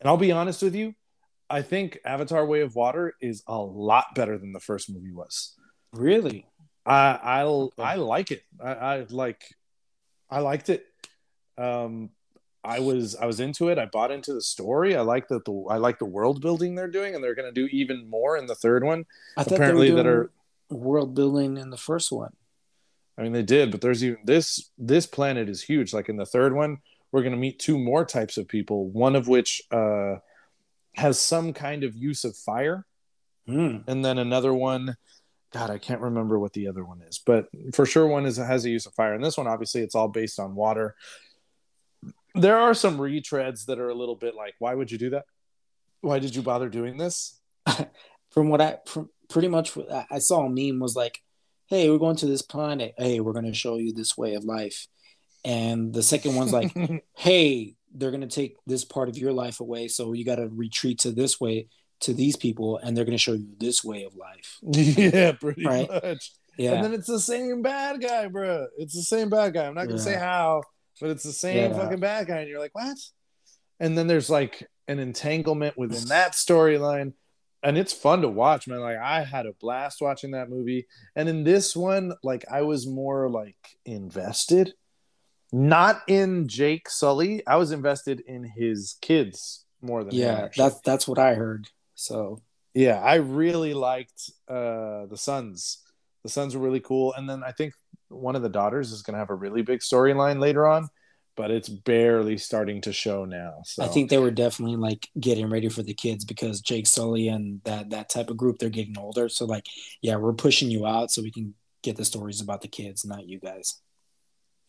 And 0.00 0.08
i'll 0.08 0.16
be 0.18 0.32
honest 0.32 0.60
with 0.60 0.74
you 0.74 0.94
i 1.48 1.62
think 1.62 1.98
avatar 2.04 2.44
way 2.44 2.60
of 2.60 2.74
water 2.74 3.14
is 3.22 3.42
a 3.46 3.56
lot 3.56 4.06
better 4.14 4.36
than 4.36 4.52
the 4.52 4.60
first 4.60 4.90
movie 4.90 5.12
was. 5.12 5.54
Really. 5.92 6.46
i 6.84 7.18
i'll 7.22 7.72
i 7.78 7.94
like 7.94 8.30
it. 8.32 8.42
I, 8.62 8.72
I 8.72 9.06
like 9.08 9.44
i 10.28 10.40
liked 10.40 10.68
it 10.68 10.84
um 11.58 12.10
I 12.64 12.80
was 12.80 13.14
I 13.16 13.26
was 13.26 13.40
into 13.40 13.68
it. 13.68 13.78
I 13.78 13.84
bought 13.86 14.10
into 14.10 14.32
the 14.32 14.40
story. 14.40 14.96
I 14.96 15.02
like 15.02 15.28
that 15.28 15.44
the 15.44 15.64
I 15.68 15.76
like 15.76 15.98
the 15.98 16.06
world 16.06 16.40
building 16.40 16.74
they're 16.74 16.88
doing, 16.88 17.14
and 17.14 17.22
they're 17.22 17.34
going 17.34 17.52
to 17.52 17.60
do 17.60 17.66
even 17.70 18.08
more 18.08 18.38
in 18.38 18.46
the 18.46 18.54
third 18.54 18.82
one. 18.84 19.04
I 19.36 19.42
Apparently, 19.42 19.90
that 19.90 20.06
are. 20.06 20.30
world 20.70 21.14
building 21.14 21.58
in 21.58 21.68
the 21.70 21.76
first 21.76 22.10
one. 22.10 22.32
I 23.18 23.22
mean, 23.22 23.32
they 23.32 23.42
did, 23.42 23.70
but 23.70 23.80
there's 23.82 24.02
even 24.02 24.18
this 24.24 24.70
this 24.78 25.06
planet 25.06 25.48
is 25.50 25.62
huge. 25.62 25.92
Like 25.92 26.08
in 26.08 26.16
the 26.16 26.24
third 26.24 26.54
one, 26.54 26.78
we're 27.12 27.20
going 27.20 27.34
to 27.34 27.38
meet 27.38 27.58
two 27.58 27.78
more 27.78 28.04
types 28.04 28.38
of 28.38 28.48
people. 28.48 28.88
One 28.88 29.14
of 29.14 29.28
which 29.28 29.60
uh, 29.70 30.16
has 30.94 31.18
some 31.18 31.52
kind 31.52 31.84
of 31.84 31.94
use 31.94 32.24
of 32.24 32.34
fire, 32.34 32.86
Hmm. 33.46 33.78
and 33.86 34.02
then 34.02 34.16
another 34.16 34.54
one. 34.54 34.96
God, 35.52 35.70
I 35.70 35.78
can't 35.78 36.00
remember 36.00 36.38
what 36.40 36.54
the 36.54 36.66
other 36.66 36.84
one 36.84 37.00
is, 37.02 37.20
but 37.24 37.46
for 37.74 37.86
sure 37.86 38.06
one 38.08 38.26
is 38.26 38.38
has 38.38 38.64
a 38.64 38.70
use 38.70 38.86
of 38.86 38.94
fire. 38.94 39.14
And 39.14 39.22
this 39.22 39.36
one, 39.36 39.46
obviously, 39.46 39.82
it's 39.82 39.94
all 39.94 40.08
based 40.08 40.40
on 40.40 40.54
water. 40.56 40.96
There 42.34 42.58
are 42.58 42.74
some 42.74 42.98
retreads 42.98 43.66
that 43.66 43.78
are 43.78 43.88
a 43.88 43.94
little 43.94 44.16
bit 44.16 44.34
like, 44.34 44.54
why 44.58 44.74
would 44.74 44.90
you 44.90 44.98
do 44.98 45.10
that? 45.10 45.24
Why 46.00 46.18
did 46.18 46.34
you 46.34 46.42
bother 46.42 46.68
doing 46.68 46.96
this? 46.96 47.38
From 48.30 48.48
what 48.48 48.60
I 48.60 48.78
from 48.86 49.08
pretty 49.30 49.46
much 49.48 49.76
what 49.76 49.88
I- 50.10 50.18
saw 50.18 50.44
a 50.46 50.50
meme 50.50 50.80
was 50.80 50.96
like, 50.96 51.20
"Hey, 51.68 51.88
we're 51.88 51.98
going 51.98 52.16
to 52.16 52.26
this 52.26 52.42
planet. 52.42 52.92
Hey, 52.98 53.20
we're 53.20 53.32
going 53.32 53.44
to 53.44 53.54
show 53.54 53.76
you 53.76 53.92
this 53.92 54.18
way 54.18 54.34
of 54.34 54.42
life." 54.44 54.88
And 55.44 55.94
the 55.94 56.02
second 56.02 56.34
one's 56.34 56.52
like, 56.52 56.74
"Hey, 57.16 57.76
they're 57.94 58.10
going 58.10 58.22
to 58.22 58.26
take 58.26 58.56
this 58.66 58.84
part 58.84 59.08
of 59.08 59.16
your 59.16 59.32
life 59.32 59.60
away, 59.60 59.86
so 59.86 60.12
you 60.14 60.24
got 60.24 60.36
to 60.36 60.48
retreat 60.50 60.98
to 61.00 61.12
this 61.12 61.40
way 61.40 61.68
to 62.00 62.12
these 62.12 62.34
people, 62.34 62.76
and 62.78 62.96
they're 62.96 63.04
going 63.04 63.16
to 63.16 63.22
show 63.22 63.34
you 63.34 63.46
this 63.60 63.84
way 63.84 64.02
of 64.02 64.16
life." 64.16 64.58
yeah, 64.62 65.30
pretty 65.32 65.64
Right. 65.64 65.88
much. 65.88 66.32
Yeah, 66.58 66.72
And 66.72 66.84
then 66.84 66.92
it's 66.92 67.06
the 67.06 67.20
same 67.20 67.62
bad 67.62 68.00
guy, 68.02 68.26
bro. 68.26 68.66
It's 68.78 68.94
the 68.94 69.02
same 69.02 69.30
bad 69.30 69.54
guy. 69.54 69.66
I'm 69.66 69.74
not 69.74 69.86
gonna 69.86 69.98
say 69.98 70.14
how, 70.16 70.62
but 71.00 71.10
it's 71.10 71.22
the 71.24 71.32
same 71.32 71.70
Yeah. 71.70 71.76
fucking 71.76 72.00
bad 72.00 72.26
guy, 72.26 72.40
and 72.40 72.48
you're 72.48 72.60
like, 72.60 72.74
what? 72.74 72.96
And 73.80 73.96
then 73.98 74.06
there's 74.06 74.30
like 74.30 74.66
an 74.88 74.98
entanglement 74.98 75.76
within 75.76 76.04
that 76.08 76.32
storyline, 76.32 77.12
and 77.62 77.76
it's 77.78 77.92
fun 77.92 78.22
to 78.22 78.28
watch, 78.28 78.68
man. 78.68 78.80
Like 78.80 78.98
I 78.98 79.24
had 79.24 79.46
a 79.46 79.52
blast 79.60 80.00
watching 80.00 80.32
that 80.32 80.48
movie, 80.50 80.86
and 81.16 81.28
in 81.28 81.44
this 81.44 81.74
one, 81.76 82.12
like 82.22 82.44
I 82.50 82.62
was 82.62 82.86
more 82.86 83.28
like 83.30 83.56
invested, 83.84 84.74
not 85.52 86.02
in 86.08 86.48
Jake 86.48 86.88
Sully. 86.88 87.46
I 87.46 87.56
was 87.56 87.72
invested 87.72 88.20
in 88.26 88.44
his 88.44 88.96
kids 89.00 89.64
more 89.82 90.04
than 90.04 90.14
yeah, 90.14 90.42
actually. 90.44 90.62
that's 90.64 90.80
that's 90.80 91.08
what 91.08 91.18
I 91.18 91.34
heard. 91.34 91.68
So 91.94 92.42
Yeah, 92.74 93.00
I 93.00 93.16
really 93.16 93.74
liked 93.74 94.30
uh 94.48 95.06
the 95.06 95.16
Sons. 95.18 95.78
The 96.22 96.28
Sons 96.30 96.56
were 96.56 96.62
really 96.62 96.80
cool, 96.80 97.12
and 97.14 97.28
then 97.28 97.42
I 97.44 97.52
think 97.52 97.74
one 98.08 98.36
of 98.36 98.42
the 98.42 98.48
daughters 98.48 98.92
is 98.92 99.02
going 99.02 99.14
to 99.14 99.18
have 99.18 99.30
a 99.30 99.34
really 99.34 99.62
big 99.62 99.80
storyline 99.80 100.40
later 100.40 100.66
on, 100.66 100.88
but 101.36 101.50
it's 101.50 101.68
barely 101.68 102.38
starting 102.38 102.80
to 102.82 102.92
show 102.92 103.24
now. 103.24 103.62
So 103.64 103.82
I 103.84 103.88
think 103.88 104.10
they 104.10 104.18
were 104.18 104.30
definitely 104.30 104.76
like 104.76 105.08
getting 105.18 105.48
ready 105.50 105.68
for 105.68 105.82
the 105.82 105.94
kids 105.94 106.24
because 106.24 106.60
Jake 106.60 106.86
Sully 106.86 107.28
and 107.28 107.60
that 107.64 107.90
that 107.90 108.08
type 108.08 108.30
of 108.30 108.36
group 108.36 108.58
they're 108.58 108.70
getting 108.70 108.98
older. 108.98 109.28
So 109.28 109.44
like, 109.46 109.66
yeah, 110.00 110.16
we're 110.16 110.32
pushing 110.32 110.70
you 110.70 110.86
out 110.86 111.10
so 111.10 111.22
we 111.22 111.30
can 111.32 111.54
get 111.82 111.96
the 111.96 112.04
stories 112.04 112.40
about 112.40 112.60
the 112.62 112.68
kids, 112.68 113.04
not 113.04 113.26
you 113.28 113.38
guys. 113.40 113.80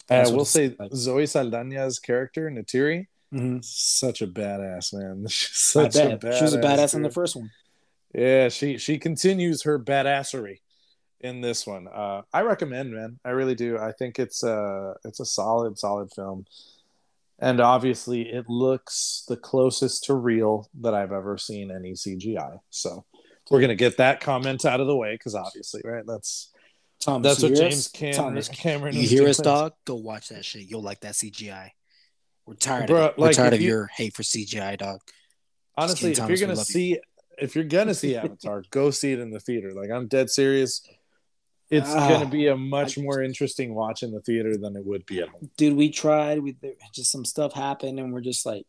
I 0.09 0.19
what 0.23 0.33
will 0.35 0.45
say 0.45 0.75
like. 0.79 0.91
Zoe 0.93 1.23
Saldana's 1.23 1.99
character 1.99 2.49
Neytiri, 2.49 3.07
Mm-hmm. 3.33 3.57
such 3.63 4.21
a 4.21 4.27
badass 4.27 4.93
man. 4.93 5.25
She's 5.29 5.75
I 5.75 5.89
such 5.89 5.95
a 5.95 6.17
badass. 6.17 6.37
she 6.37 6.43
was 6.43 6.53
a 6.53 6.59
badass 6.61 6.93
in 6.93 7.01
the 7.01 7.09
first 7.09 7.35
one. 7.35 7.51
Yeah, 8.13 8.47
she 8.49 8.77
she 8.77 8.97
continues 8.97 9.63
her 9.63 9.77
badassery 9.77 10.59
in 11.25 11.41
this 11.41 11.67
one. 11.67 11.87
Uh, 11.87 12.21
I 12.33 12.41
recommend, 12.41 12.93
man. 12.93 13.19
I 13.25 13.31
really 13.31 13.55
do. 13.55 13.77
I 13.77 13.91
think 13.91 14.19
it's 14.19 14.43
a 14.43 14.95
it's 15.03 15.19
a 15.19 15.25
solid 15.25 15.77
solid 15.77 16.11
film, 16.11 16.45
and 17.39 17.59
obviously 17.59 18.21
it 18.29 18.49
looks 18.49 19.25
the 19.27 19.37
closest 19.37 20.05
to 20.05 20.13
real 20.13 20.69
that 20.81 20.93
I've 20.93 21.11
ever 21.11 21.37
seen 21.37 21.71
any 21.71 21.91
CGI. 21.93 22.59
So 22.69 23.05
we're 23.49 23.61
gonna 23.61 23.75
get 23.75 23.97
that 23.97 24.21
comment 24.21 24.65
out 24.65 24.79
of 24.79 24.87
the 24.87 24.95
way 24.95 25.13
because 25.15 25.35
obviously, 25.35 25.81
right? 25.83 26.03
That's 26.05 26.51
Thomas, 26.99 27.39
that's 27.39 27.43
what 27.43 27.59
James 27.59 27.73
us? 27.73 27.87
Cameron 27.89 28.15
Thomas, 28.17 28.49
Cameron. 28.49 28.95
You 28.95 29.07
hear 29.07 29.27
us, 29.27 29.37
dog? 29.37 29.73
Go 29.85 29.95
watch 29.95 30.29
that 30.29 30.45
shit. 30.45 30.69
You'll 30.69 30.81
like 30.81 31.01
that 31.01 31.13
CGI. 31.13 31.71
We're 32.45 32.55
tired 32.55 32.89
Bruh, 32.89 32.97
of 32.97 33.09
it. 33.11 33.17
We're 33.17 33.27
like, 33.27 33.35
tired 33.35 33.53
of 33.53 33.61
you- 33.61 33.69
your 33.69 33.87
hate 33.87 34.15
for 34.15 34.23
CGI, 34.23 34.77
dog. 34.77 35.01
Honestly, 35.77 36.11
if 36.11 36.17
you're 36.19 36.37
gonna 36.37 36.53
love 36.53 36.59
you. 36.69 36.73
see 36.73 36.99
if 37.37 37.55
you're 37.55 37.65
gonna 37.65 37.93
see 37.93 38.15
Avatar, 38.17 38.63
go 38.69 38.91
see 38.91 39.11
it 39.11 39.19
in 39.19 39.29
the 39.29 39.39
theater. 39.39 39.73
Like 39.73 39.91
I'm 39.91 40.07
dead 40.07 40.29
serious. 40.29 40.87
It's 41.69 41.89
Ah, 41.89 42.09
gonna 42.09 42.29
be 42.29 42.47
a 42.47 42.55
much 42.55 42.97
more 42.97 43.23
interesting 43.23 43.73
watch 43.73 44.03
in 44.03 44.11
the 44.11 44.21
theater 44.21 44.55
than 44.57 44.75
it 44.75 44.85
would 44.85 45.05
be 45.05 45.19
at 45.21 45.29
home. 45.29 45.49
Dude, 45.57 45.75
we 45.75 45.89
tried. 45.89 46.39
We 46.43 46.55
just 46.93 47.11
some 47.11 47.25
stuff 47.25 47.53
happened, 47.53 47.99
and 47.99 48.13
we're 48.13 48.21
just 48.21 48.45
like 48.45 48.65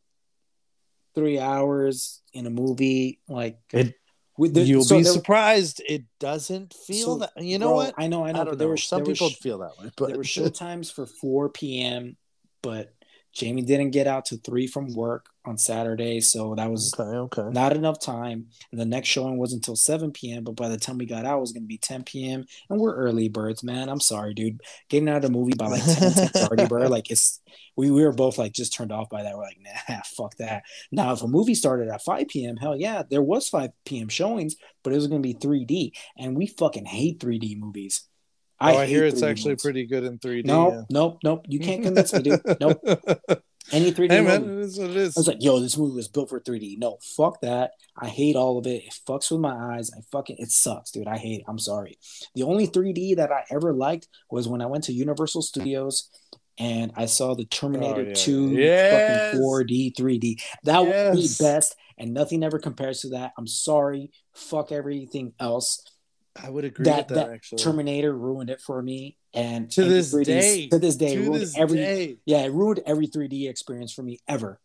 three 1.14 1.38
hours 1.38 2.22
in 2.32 2.46
a 2.46 2.50
movie. 2.50 3.20
Like 3.28 3.58
It- 3.72 3.94
there- 4.38 4.64
You'll 4.64 4.84
so 4.84 4.98
be 4.98 5.02
there- 5.02 5.12
surprised. 5.12 5.82
It 5.88 6.04
doesn't 6.20 6.74
feel 6.74 7.06
so, 7.06 7.16
that. 7.18 7.32
You 7.42 7.58
know 7.58 7.68
bro, 7.68 7.76
what? 7.76 7.94
I 7.98 8.06
know, 8.06 8.24
I 8.24 8.32
know. 8.32 8.40
I 8.40 8.44
but 8.44 8.50
don't 8.50 8.58
there 8.58 8.68
were 8.68 8.76
Some 8.76 9.04
there 9.04 9.12
people 9.14 9.30
sh- 9.30 9.36
feel 9.40 9.58
that 9.58 9.78
way, 9.78 9.90
but 9.96 10.08
there 10.08 10.16
were 10.18 10.24
show 10.24 10.48
times 10.50 10.90
for 10.90 11.06
4 11.06 11.48
p.m., 11.50 12.16
but 12.62 12.94
Jamie 13.36 13.60
didn't 13.60 13.90
get 13.90 14.06
out 14.06 14.24
to 14.24 14.38
three 14.38 14.66
from 14.66 14.94
work 14.94 15.28
on 15.44 15.58
Saturday, 15.58 16.22
so 16.22 16.54
that 16.54 16.70
was 16.70 16.94
okay, 16.98 17.18
okay. 17.18 17.50
not 17.50 17.76
enough 17.76 18.00
time. 18.00 18.46
And 18.72 18.80
the 18.80 18.86
next 18.86 19.08
showing 19.08 19.36
wasn't 19.36 19.62
until 19.62 19.76
7 19.76 20.10
p.m., 20.10 20.42
but 20.42 20.56
by 20.56 20.70
the 20.70 20.78
time 20.78 20.96
we 20.96 21.04
got 21.04 21.26
out, 21.26 21.36
it 21.36 21.40
was 21.42 21.52
going 21.52 21.64
to 21.64 21.68
be 21.68 21.76
10 21.76 22.04
p.m. 22.04 22.46
And 22.70 22.80
we're 22.80 22.96
early 22.96 23.28
birds, 23.28 23.62
man. 23.62 23.90
I'm 23.90 24.00
sorry, 24.00 24.32
dude. 24.32 24.62
Getting 24.88 25.10
out 25.10 25.16
of 25.16 25.22
the 25.22 25.30
movie 25.30 25.52
by 25.54 25.66
like 25.66 25.84
10, 25.84 26.12
10 26.56 26.66
bro. 26.66 26.88
Like, 26.96 27.10
it's, 27.10 27.42
we, 27.76 27.90
we 27.90 28.04
were 28.04 28.12
both 28.12 28.38
like 28.38 28.52
just 28.52 28.72
turned 28.72 28.90
off 28.92 29.10
by 29.10 29.22
that. 29.22 29.36
We're 29.36 29.42
like, 29.42 29.60
nah, 29.86 30.00
fuck 30.16 30.34
that. 30.36 30.62
Now, 30.90 31.12
if 31.12 31.22
a 31.22 31.28
movie 31.28 31.54
started 31.54 31.88
at 31.88 32.02
5 32.02 32.28
p.m., 32.28 32.56
hell 32.56 32.74
yeah, 32.74 33.02
there 33.10 33.22
was 33.22 33.50
5 33.50 33.70
p.m. 33.84 34.08
showings, 34.08 34.56
but 34.82 34.94
it 34.94 34.96
was 34.96 35.08
going 35.08 35.22
to 35.22 35.28
be 35.28 35.34
3D. 35.34 35.90
And 36.16 36.38
we 36.38 36.46
fucking 36.46 36.86
hate 36.86 37.20
3D 37.20 37.58
movies. 37.58 38.08
Oh, 38.60 38.76
I 38.78 38.86
hear 38.86 39.04
it's 39.04 39.22
actually 39.22 39.56
pretty 39.56 39.86
good 39.86 40.04
in 40.04 40.18
3D. 40.18 40.44
Nope, 40.44 40.74
yeah. 40.74 40.82
nope, 40.90 41.18
nope. 41.24 41.44
You 41.48 41.60
can't 41.60 41.82
convince 41.82 42.12
me, 42.12 42.22
dude. 42.22 42.40
Nope. 42.60 42.80
Any 43.72 43.90
3D 43.92 44.10
hey 44.10 44.20
movie. 44.20 44.24
man, 44.24 44.58
it 44.58 44.62
is 44.62 44.78
what 44.78 44.90
it 44.90 44.96
I 44.96 45.12
was 45.16 45.26
like, 45.26 45.42
yo, 45.42 45.58
this 45.58 45.76
movie 45.76 45.96
was 45.96 46.06
built 46.06 46.28
for 46.28 46.38
3D. 46.38 46.78
No, 46.78 46.98
fuck 47.16 47.40
that. 47.40 47.72
I 47.98 48.08
hate 48.08 48.36
all 48.36 48.58
of 48.58 48.66
it. 48.66 48.84
It 48.84 48.94
fucks 49.08 49.30
with 49.32 49.40
my 49.40 49.74
eyes. 49.74 49.90
I 49.92 50.02
fucking 50.12 50.36
it 50.38 50.50
sucks, 50.52 50.92
dude. 50.92 51.08
I 51.08 51.16
hate 51.18 51.40
it. 51.40 51.44
I'm 51.48 51.58
sorry. 51.58 51.98
The 52.36 52.44
only 52.44 52.68
3D 52.68 53.16
that 53.16 53.32
I 53.32 53.42
ever 53.50 53.72
liked 53.72 54.06
was 54.30 54.46
when 54.46 54.62
I 54.62 54.66
went 54.66 54.84
to 54.84 54.92
Universal 54.92 55.42
Studios 55.42 56.08
and 56.58 56.92
I 56.96 57.06
saw 57.06 57.34
the 57.34 57.44
Terminator 57.44 58.02
Oh, 58.02 58.08
yeah. 58.08 58.14
2 58.14 58.50
Yes. 58.52 59.32
fucking 59.32 59.40
4D, 59.42 59.94
3D. 59.96 60.40
That 60.62 60.86
was 60.86 61.36
the 61.36 61.44
best, 61.44 61.74
and 61.98 62.14
nothing 62.14 62.44
ever 62.44 62.60
compares 62.60 63.00
to 63.00 63.08
that. 63.10 63.32
I'm 63.36 63.48
sorry. 63.48 64.12
Fuck 64.32 64.70
everything 64.70 65.32
else. 65.40 65.82
I 66.42 66.50
would 66.50 66.64
agree 66.64 66.84
That, 66.84 67.08
with 67.08 67.16
that, 67.16 67.26
that 67.28 67.30
actually. 67.34 67.58
Terminator 67.62 68.12
ruined 68.16 68.50
it 68.50 68.60
for 68.60 68.80
me. 68.82 69.16
And 69.34 69.70
To 69.72 69.82
any 69.82 69.90
this 69.90 70.12
3Ds 70.14 70.24
day. 70.26 70.68
to 70.68 70.78
this 70.78 70.96
day, 70.96 71.14
to 71.16 71.20
ruined 71.22 71.42
this 71.42 71.56
every 71.58 71.76
day. 71.78 72.16
yeah, 72.24 72.38
it 72.38 72.52
ruined 72.52 72.80
every 72.86 73.06
3D 73.06 73.48
experience 73.48 73.92
for 73.92 74.02
me 74.02 74.18
ever, 74.26 74.60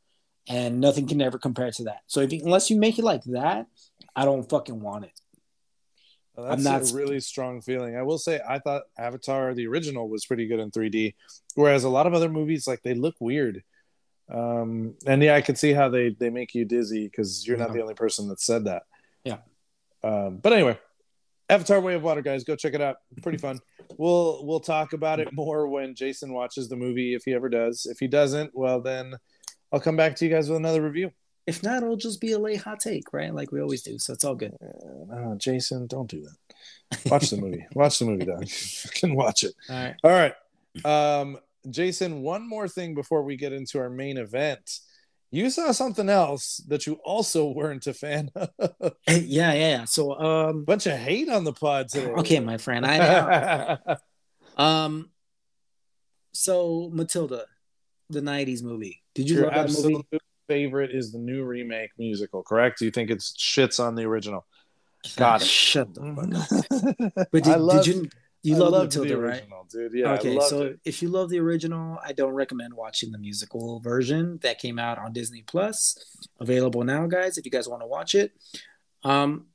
and 0.47 0.79
nothing 0.79 1.07
can 1.07 1.21
ever 1.21 1.37
compare 1.37 1.71
to 1.71 1.83
that. 1.85 2.01
So 2.07 2.21
if 2.21 2.31
you, 2.31 2.41
unless 2.43 2.69
you 2.69 2.77
make 2.77 2.97
it 2.97 3.03
like 3.03 3.23
that, 3.25 3.67
I 4.15 4.25
don't 4.25 4.47
fucking 4.49 4.79
want 4.79 5.05
it. 5.05 5.19
Well, 6.35 6.45
I'm 6.51 6.63
that's 6.63 6.91
not- 6.91 6.93
a 6.93 7.03
really 7.03 7.19
strong 7.19 7.61
feeling. 7.61 7.95
I 7.97 8.03
will 8.03 8.17
say, 8.17 8.39
I 8.47 8.59
thought 8.59 8.83
Avatar, 8.97 9.53
the 9.53 9.67
original, 9.67 10.07
was 10.09 10.25
pretty 10.25 10.47
good 10.47 10.59
in 10.59 10.71
3D, 10.71 11.15
whereas 11.55 11.83
a 11.83 11.89
lot 11.89 12.07
of 12.07 12.13
other 12.13 12.29
movies, 12.29 12.65
like 12.67 12.81
they 12.83 12.93
look 12.93 13.15
weird. 13.19 13.63
Um, 14.29 14.95
and 15.05 15.21
yeah, 15.21 15.35
I 15.35 15.41
could 15.41 15.57
see 15.57 15.73
how 15.73 15.89
they 15.89 16.11
they 16.11 16.29
make 16.29 16.55
you 16.55 16.63
dizzy 16.63 17.03
because 17.09 17.45
you're 17.45 17.57
not 17.57 17.69
Yeah. 17.69 17.73
the 17.75 17.81
only 17.81 17.95
person 17.95 18.29
that 18.29 18.39
said 18.39 18.63
that. 18.65 18.83
Yeah. 19.25 19.39
Um, 20.03 20.37
but 20.37 20.53
anyway, 20.53 20.79
Avatar: 21.51 21.81
Way 21.81 21.95
of 21.95 22.03
Water, 22.03 22.21
guys, 22.21 22.43
go 22.43 22.55
check 22.55 22.73
it 22.73 22.81
out. 22.81 22.97
Pretty 23.21 23.37
fun. 23.37 23.59
We'll 23.97 24.45
we'll 24.45 24.61
talk 24.61 24.93
about 24.93 25.19
it 25.19 25.33
more 25.33 25.67
when 25.67 25.93
Jason 25.93 26.33
watches 26.33 26.69
the 26.69 26.77
movie, 26.77 27.13
if 27.13 27.23
he 27.25 27.33
ever 27.33 27.49
does. 27.49 27.85
If 27.85 27.99
he 27.99 28.07
doesn't, 28.07 28.51
well 28.55 28.79
then 28.81 29.15
I'll 29.71 29.81
come 29.81 29.97
back 29.97 30.15
to 30.15 30.25
you 30.25 30.31
guys 30.31 30.49
with 30.49 30.57
another 30.57 30.81
review. 30.81 31.11
If 31.47 31.63
not, 31.63 31.83
it'll 31.83 31.97
just 31.97 32.21
be 32.21 32.31
a 32.31 32.39
late 32.39 32.61
hot 32.61 32.79
take, 32.79 33.11
right? 33.13 33.33
Like 33.33 33.51
we 33.51 33.61
always 33.61 33.81
do. 33.81 33.99
So 33.99 34.13
it's 34.13 34.23
all 34.23 34.35
good. 34.35 34.55
Uh, 35.11 35.35
Jason, 35.35 35.87
don't 35.87 36.09
do 36.09 36.23
that. 36.23 37.11
Watch 37.11 37.29
the 37.29 37.37
movie. 37.37 37.65
Watch 37.73 37.99
the 37.99 38.05
movie, 38.05 38.25
dog. 38.25 38.47
Fucking 38.47 39.15
watch 39.15 39.43
it. 39.43 39.53
All 39.69 39.75
right. 39.75 39.95
All 40.03 40.11
right. 40.11 41.19
Um, 41.19 41.37
Jason, 41.69 42.21
one 42.21 42.47
more 42.47 42.67
thing 42.67 42.95
before 42.95 43.23
we 43.23 43.35
get 43.35 43.53
into 43.53 43.79
our 43.79 43.89
main 43.89 44.17
event. 44.17 44.79
You 45.33 45.49
saw 45.49 45.71
something 45.71 46.09
else 46.09 46.57
that 46.67 46.85
you 46.85 46.95
also 47.05 47.49
weren't 47.51 47.87
a 47.87 47.93
fan 47.93 48.29
of. 48.35 48.49
yeah, 48.59 48.91
yeah, 49.07 49.53
yeah. 49.53 49.85
So 49.85 50.13
um, 50.19 50.65
Bunch 50.65 50.87
of 50.87 50.97
hate 50.97 51.29
on 51.29 51.45
the 51.45 51.53
pod 51.53 51.87
today. 51.87 52.11
okay, 52.11 52.39
my 52.41 52.57
friend, 52.57 52.85
I 52.85 52.97
know. 52.97 53.95
um, 54.63 55.09
so 56.33 56.89
Matilda, 56.93 57.45
the 58.09 58.19
'90s 58.21 58.61
movie. 58.63 59.01
Did 59.15 59.29
you 59.29 59.37
Your 59.37 59.45
love 59.45 59.53
that 59.53 59.63
absolute 59.65 60.05
movie? 60.11 60.23
favorite 60.47 60.91
is 60.93 61.13
the 61.13 61.17
new 61.19 61.43
remake 61.45 61.91
musical, 61.97 62.43
correct? 62.43 62.79
Do 62.79 62.85
you 62.85 62.91
think 62.91 63.09
it's 63.09 63.33
shits 63.37 63.79
on 63.81 63.95
the 63.95 64.03
original? 64.03 64.45
Got 65.15 65.41
it. 65.41 65.47
Shut 65.47 65.93
the 65.93 66.13
fuck 66.13 67.13
up. 67.15 67.27
But 67.31 67.47
I 67.47 67.53
did, 67.53 67.61
love, 67.61 67.85
did 67.85 67.95
you? 67.95 68.09
You 68.43 68.55
I 68.55 68.57
love 68.57 68.83
Matilda, 68.85 69.09
the 69.09 69.17
right? 69.21 69.33
original, 69.41 69.67
dude. 69.69 69.93
Yeah, 69.93 70.11
I 70.13 70.17
okay, 70.17 70.39
so 70.39 70.63
it. 70.63 70.79
if 70.83 71.01
you 71.01 71.09
love 71.09 71.29
the 71.29 71.39
original, 71.39 71.99
I 72.03 72.11
don't 72.13 72.33
recommend 72.33 72.73
watching 72.73 73.11
the 73.11 73.19
musical 73.19 73.79
version 73.79 74.39
that 74.41 74.57
came 74.57 74.79
out 74.79 74.97
on 74.97 75.13
Disney 75.13 75.43
Plus. 75.43 75.95
Available 76.39 76.83
now, 76.83 77.05
guys, 77.05 77.37
if 77.37 77.45
you 77.45 77.51
guys 77.51 77.67
want 77.69 77.81
to 77.83 77.87
watch 77.87 78.15
it. 78.15 78.31
Um 79.03 79.47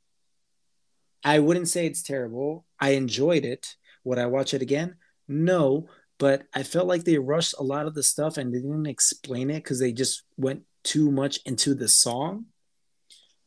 I 1.24 1.40
wouldn't 1.40 1.68
say 1.68 1.86
it's 1.86 2.02
terrible. 2.02 2.64
I 2.78 2.90
enjoyed 2.90 3.44
it. 3.44 3.74
Would 4.04 4.18
I 4.18 4.26
watch 4.26 4.54
it 4.54 4.62
again? 4.62 4.94
No, 5.26 5.88
but 6.18 6.44
I 6.54 6.62
felt 6.62 6.86
like 6.86 7.02
they 7.02 7.18
rushed 7.18 7.56
a 7.58 7.64
lot 7.64 7.86
of 7.86 7.94
the 7.94 8.04
stuff 8.04 8.36
and 8.36 8.54
they 8.54 8.58
didn't 8.60 8.86
explain 8.86 9.50
it 9.50 9.64
because 9.64 9.80
they 9.80 9.90
just 9.92 10.22
went 10.36 10.62
too 10.84 11.10
much 11.10 11.40
into 11.44 11.74
the 11.74 11.88
song. 11.88 12.46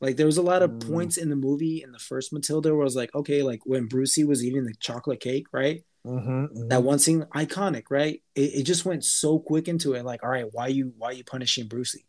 Like 0.02 0.16
there 0.18 0.26
was 0.26 0.38
a 0.38 0.42
lot 0.42 0.62
of 0.62 0.72
Mm. 0.72 0.88
points 0.88 1.18
in 1.18 1.30
the 1.30 1.36
movie 1.36 1.84
in 1.84 1.92
the 1.92 2.00
first 2.00 2.32
Matilda 2.32 2.72
where 2.74 2.82
I 2.82 2.86
was 2.86 2.96
like, 2.96 3.14
okay, 3.14 3.44
like 3.44 3.62
when 3.66 3.88
Brucey 3.88 4.24
was 4.24 4.44
eating 4.44 4.66
the 4.66 4.74
chocolate 4.80 5.20
cake, 5.20 5.48
right? 5.52 5.84
Mhm, 6.08 6.70
that 6.70 6.84
one 6.84 6.98
scene 7.00 7.26
iconic 7.36 7.84
right? 7.90 8.24
It, 8.36 8.54
it 8.60 8.64
just 8.64 8.86
went 8.86 9.04
so 9.04 9.38
quick 9.38 9.68
into 9.68 9.96
it 9.96 10.06
like 10.06 10.24
all 10.24 10.30
right 10.30 10.48
why 10.54 10.68
you 10.68 10.94
why 10.98 11.12
you 11.12 11.26
punishing 11.26 11.68
brucey 11.68 12.06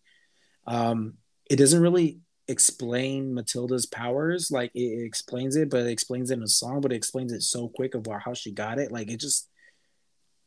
um 0.66 1.14
it 1.50 1.56
doesn't 1.56 1.82
really 1.82 2.20
explain 2.46 3.34
matilda's 3.34 3.86
powers 3.86 4.50
like 4.52 4.70
it, 4.74 4.80
it 5.00 5.04
explains 5.04 5.56
it 5.56 5.70
but 5.70 5.80
it 5.80 5.88
explains 5.90 6.30
it 6.30 6.34
in 6.34 6.42
a 6.44 6.48
song 6.48 6.80
but 6.80 6.92
it 6.92 6.96
explains 6.96 7.32
it 7.32 7.42
so 7.42 7.68
quick 7.68 7.94
of 7.96 8.06
how 8.24 8.32
she 8.32 8.52
got 8.52 8.78
it. 8.78 8.92
Like 8.92 9.10
it 9.10 9.18
just 9.18 9.48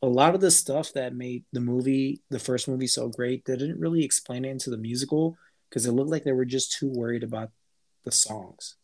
a 0.00 0.06
lot 0.08 0.34
of 0.34 0.40
the 0.40 0.50
stuff 0.50 0.92
that 0.94 1.14
made 1.14 1.44
the 1.52 1.60
movie 1.60 2.22
the 2.30 2.38
first 2.38 2.66
movie 2.66 2.86
so 2.86 3.08
great 3.08 3.44
they 3.44 3.56
didn't 3.56 3.80
really 3.80 4.04
explain 4.04 4.44
it 4.46 4.50
into 4.50 4.70
the 4.70 4.78
musical 4.78 5.36
because 5.74 5.86
it 5.86 5.92
looked 5.92 6.10
like 6.10 6.22
they 6.22 6.30
were 6.30 6.44
just 6.44 6.70
too 6.70 6.88
worried 6.88 7.24
about 7.24 7.50
the 8.04 8.12
songs 8.12 8.76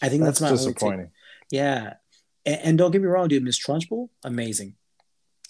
i 0.00 0.08
think 0.08 0.22
That's 0.22 0.38
that's, 0.38 0.50
my 0.50 0.56
disappointing. 0.56 1.10
yeah. 1.50 1.94
And, 2.46 2.60
and 2.62 2.78
don't 2.78 2.92
get 2.92 3.02
me 3.02 3.08
wrong, 3.08 3.28
dude. 3.28 3.42
Miss 3.42 3.58
Trunchbull, 3.58 4.08
amazing. 4.24 4.76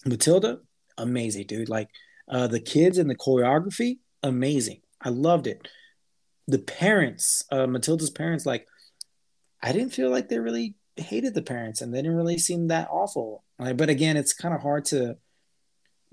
Matilda, 0.06 0.60
amazing, 0.96 1.46
dude. 1.46 1.68
Like 1.68 1.90
uh, 2.28 2.46
the 2.46 2.58
kids 2.60 2.96
and 2.98 3.08
the 3.08 3.14
choreography, 3.14 3.98
amazing. 4.22 4.80
I 5.00 5.10
loved 5.10 5.46
it. 5.46 5.68
The 6.48 6.58
parents, 6.58 7.44
uh, 7.52 7.66
Matilda's 7.66 8.10
parents, 8.10 8.46
like 8.46 8.66
I 9.62 9.72
didn't 9.72 9.90
feel 9.94 10.10
like 10.10 10.28
they 10.28 10.38
really 10.38 10.74
hated 10.96 11.34
the 11.34 11.42
parents, 11.42 11.82
and 11.82 11.92
they 11.92 11.98
didn't 11.98 12.16
really 12.16 12.38
seem 12.38 12.68
that 12.68 12.88
awful. 12.90 13.44
Like, 13.58 13.76
but 13.76 13.90
again, 13.90 14.16
it's 14.16 14.32
kind 14.32 14.54
of 14.54 14.62
hard 14.62 14.86
to 14.86 15.18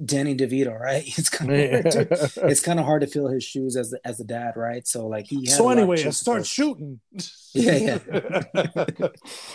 Danny 0.04 0.36
DeVito, 0.36 0.78
right? 0.80 1.04
It's 1.18 1.30
kind 1.30 1.52
of 1.52 1.72
hard 1.72 1.92
to, 1.92 2.32
it's 2.48 2.62
kind 2.62 2.80
of 2.80 2.86
hard 2.86 3.02
to 3.02 3.08
fill 3.08 3.28
his 3.28 3.44
shoes 3.44 3.76
as 3.76 3.92
the 3.92 4.00
as 4.06 4.18
the 4.18 4.24
dad, 4.24 4.54
right? 4.56 4.88
So 4.88 5.08
like 5.08 5.28
he. 5.28 5.46
Had 5.48 5.56
so 5.56 5.70
anyway, 5.70 6.04
I 6.04 6.10
start 6.10 6.46
shooting. 6.46 7.00
Yeah, 7.56 8.00
yeah. 8.08 9.08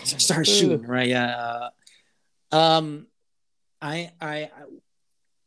start 0.03 0.47
shooting 0.47 0.83
right 0.83 1.09
yeah 1.09 1.35
uh, 2.51 2.55
um 2.55 3.07
I, 3.81 4.11
I 4.21 4.35
i 4.43 4.49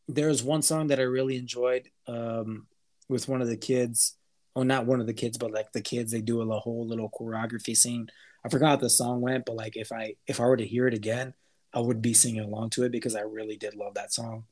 there's 0.07 0.43
one 0.43 0.61
song 0.61 0.87
that 0.87 0.99
i 0.99 1.03
really 1.03 1.35
enjoyed 1.35 1.89
um 2.07 2.67
with 3.09 3.27
one 3.27 3.41
of 3.41 3.47
the 3.47 3.57
kids 3.57 4.15
oh 4.55 4.61
not 4.61 4.85
one 4.85 4.99
of 4.99 5.07
the 5.07 5.13
kids 5.13 5.39
but 5.39 5.51
like 5.51 5.71
the 5.71 5.81
kids 5.81 6.11
they 6.11 6.21
do 6.21 6.41
a 6.41 6.59
whole 6.59 6.85
little 6.85 7.09
choreography 7.09 7.75
scene 7.75 8.07
i 8.45 8.49
forgot 8.49 8.69
how 8.69 8.75
the 8.75 8.89
song 8.89 9.21
went 9.21 9.45
but 9.45 9.55
like 9.55 9.75
if 9.75 9.91
i 9.91 10.13
if 10.27 10.39
i 10.39 10.45
were 10.45 10.57
to 10.57 10.67
hear 10.67 10.87
it 10.87 10.93
again 10.93 11.33
i 11.73 11.79
would 11.79 12.03
be 12.03 12.13
singing 12.13 12.41
along 12.41 12.69
to 12.69 12.83
it 12.83 12.91
because 12.91 13.15
i 13.15 13.21
really 13.21 13.57
did 13.57 13.75
love 13.75 13.95
that 13.95 14.13
song 14.13 14.43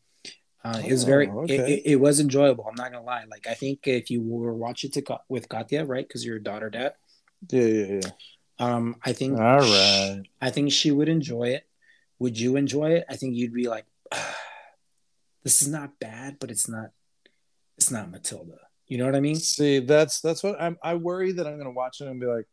uh, 0.63 0.81
it 0.85 0.91
was 0.91 1.03
very 1.03 1.27
Oh, 1.27 1.43
it, 1.43 1.51
it, 1.51 1.81
it 1.85 1.95
was 1.95 2.19
enjoyable 2.19 2.65
i'm 2.67 2.75
not 2.75 2.91
gonna 2.91 3.03
lie 3.03 3.25
like 3.29 3.47
i 3.47 3.53
think 3.53 3.87
if 3.87 4.09
you 4.09 4.21
were 4.21 4.53
watch 4.53 4.83
it 4.83 4.93
to, 4.93 5.19
with 5.27 5.49
katya 5.49 5.85
right 5.85 6.07
because 6.07 6.25
you're 6.25 6.37
a 6.37 6.43
daughter 6.43 6.69
dad 6.69 6.93
yeah, 7.49 7.63
yeah, 7.63 8.01
yeah. 8.03 8.09
um 8.59 8.95
i 9.03 9.13
think 9.13 9.39
All 9.39 9.59
right. 9.59 10.21
I 10.41 10.49
think 10.49 10.71
she 10.71 10.91
would 10.91 11.07
enjoy 11.07 11.49
it. 11.49 11.67
Would 12.19 12.39
you 12.39 12.55
enjoy 12.55 12.91
it? 12.91 13.05
I 13.09 13.15
think 13.15 13.35
you'd 13.35 13.53
be 13.53 13.67
like, 13.67 13.85
this 15.43 15.61
is 15.61 15.67
not 15.67 15.99
bad, 15.99 16.37
but 16.39 16.51
it's 16.51 16.67
not, 16.67 16.89
it's 17.77 17.91
not 17.91 18.11
Matilda. 18.11 18.57
You 18.87 18.97
know 18.97 19.05
what 19.05 19.15
I 19.15 19.21
mean? 19.21 19.37
See, 19.37 19.79
that's 19.79 20.19
that's 20.19 20.43
what 20.43 20.61
I'm. 20.61 20.77
I 20.83 20.95
worry 20.95 21.31
that 21.31 21.47
I'm 21.47 21.57
gonna 21.57 21.71
watch 21.71 22.01
it 22.01 22.07
and 22.07 22.19
be 22.19 22.25
like, 22.25 22.45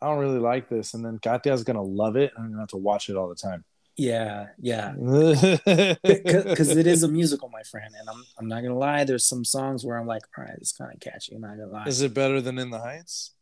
I 0.00 0.06
don't 0.08 0.18
really 0.18 0.40
like 0.40 0.68
this, 0.68 0.94
and 0.94 1.04
then 1.04 1.20
Katya's 1.20 1.62
gonna 1.64 1.82
love 1.82 2.16
it, 2.16 2.32
and 2.34 2.44
I'm 2.44 2.50
gonna 2.50 2.62
have 2.62 2.68
to 2.70 2.76
watch 2.78 3.08
it 3.08 3.16
all 3.16 3.28
the 3.28 3.36
time. 3.36 3.64
Yeah, 3.96 4.46
yeah. 4.58 4.92
Because 4.92 6.70
it 6.76 6.86
is 6.86 7.02
a 7.02 7.08
musical, 7.08 7.48
my 7.50 7.62
friend, 7.62 7.94
and 7.98 8.08
I'm 8.08 8.24
I'm 8.38 8.48
not 8.48 8.62
gonna 8.62 8.78
lie. 8.78 9.04
There's 9.04 9.26
some 9.26 9.44
songs 9.44 9.84
where 9.84 9.98
I'm 9.98 10.06
like, 10.06 10.22
all 10.36 10.44
right, 10.44 10.54
it's 10.56 10.72
kind 10.72 10.92
of 10.92 11.00
catchy. 11.00 11.34
I'm 11.34 11.42
not 11.42 11.58
gonna 11.58 11.66
lie. 11.70 11.84
Is 11.86 12.00
it 12.00 12.14
better 12.14 12.40
than 12.40 12.58
In 12.58 12.70
the 12.70 12.78
Heights? 12.78 13.32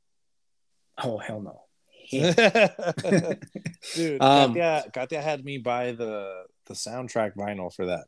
oh 1.03 1.19
hell 1.19 1.41
no. 1.41 1.63
Yeah. 2.13 2.67
Dude, 3.95 4.21
Um, 4.21 4.55
Katya, 4.55 4.85
Katya 4.93 5.23
had 5.23 5.45
me 5.45 5.59
buy 5.59 5.93
the 5.93 6.43
the 6.67 6.75
soundtrack 6.75 7.37
vinyl 7.37 7.73
for 7.73 7.87
that. 7.87 8.07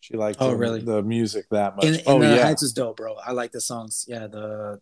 She 0.00 0.16
liked 0.16 0.38
Oh, 0.40 0.50
the, 0.50 0.56
really? 0.56 0.80
the 0.80 1.02
music 1.02 1.44
that 1.50 1.76
much. 1.76 1.84
In, 1.84 1.94
in 1.96 2.00
oh 2.06 2.18
the 2.18 2.36
yeah, 2.36 2.42
Heights 2.42 2.62
is 2.62 2.72
dope, 2.72 2.96
bro. 2.96 3.14
I 3.16 3.32
like 3.32 3.52
the 3.52 3.60
songs. 3.60 4.06
Yeah, 4.08 4.26
the 4.26 4.80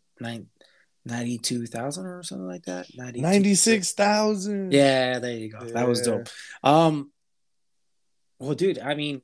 nine. 1.04 1.18
92,000 1.20 2.06
or 2.06 2.22
something 2.22 2.46
like 2.46 2.64
that. 2.64 2.86
92 2.94 3.22
ninety 3.22 3.54
six 3.54 3.92
thousand. 3.92 4.72
Yeah, 4.72 5.18
there 5.18 5.36
you 5.36 5.50
go. 5.50 5.60
That 5.60 5.88
was 5.88 6.02
dope. 6.02 6.28
Um, 6.62 7.10
well, 8.38 8.54
dude, 8.54 8.78
I 8.78 8.94
mean, 8.94 9.22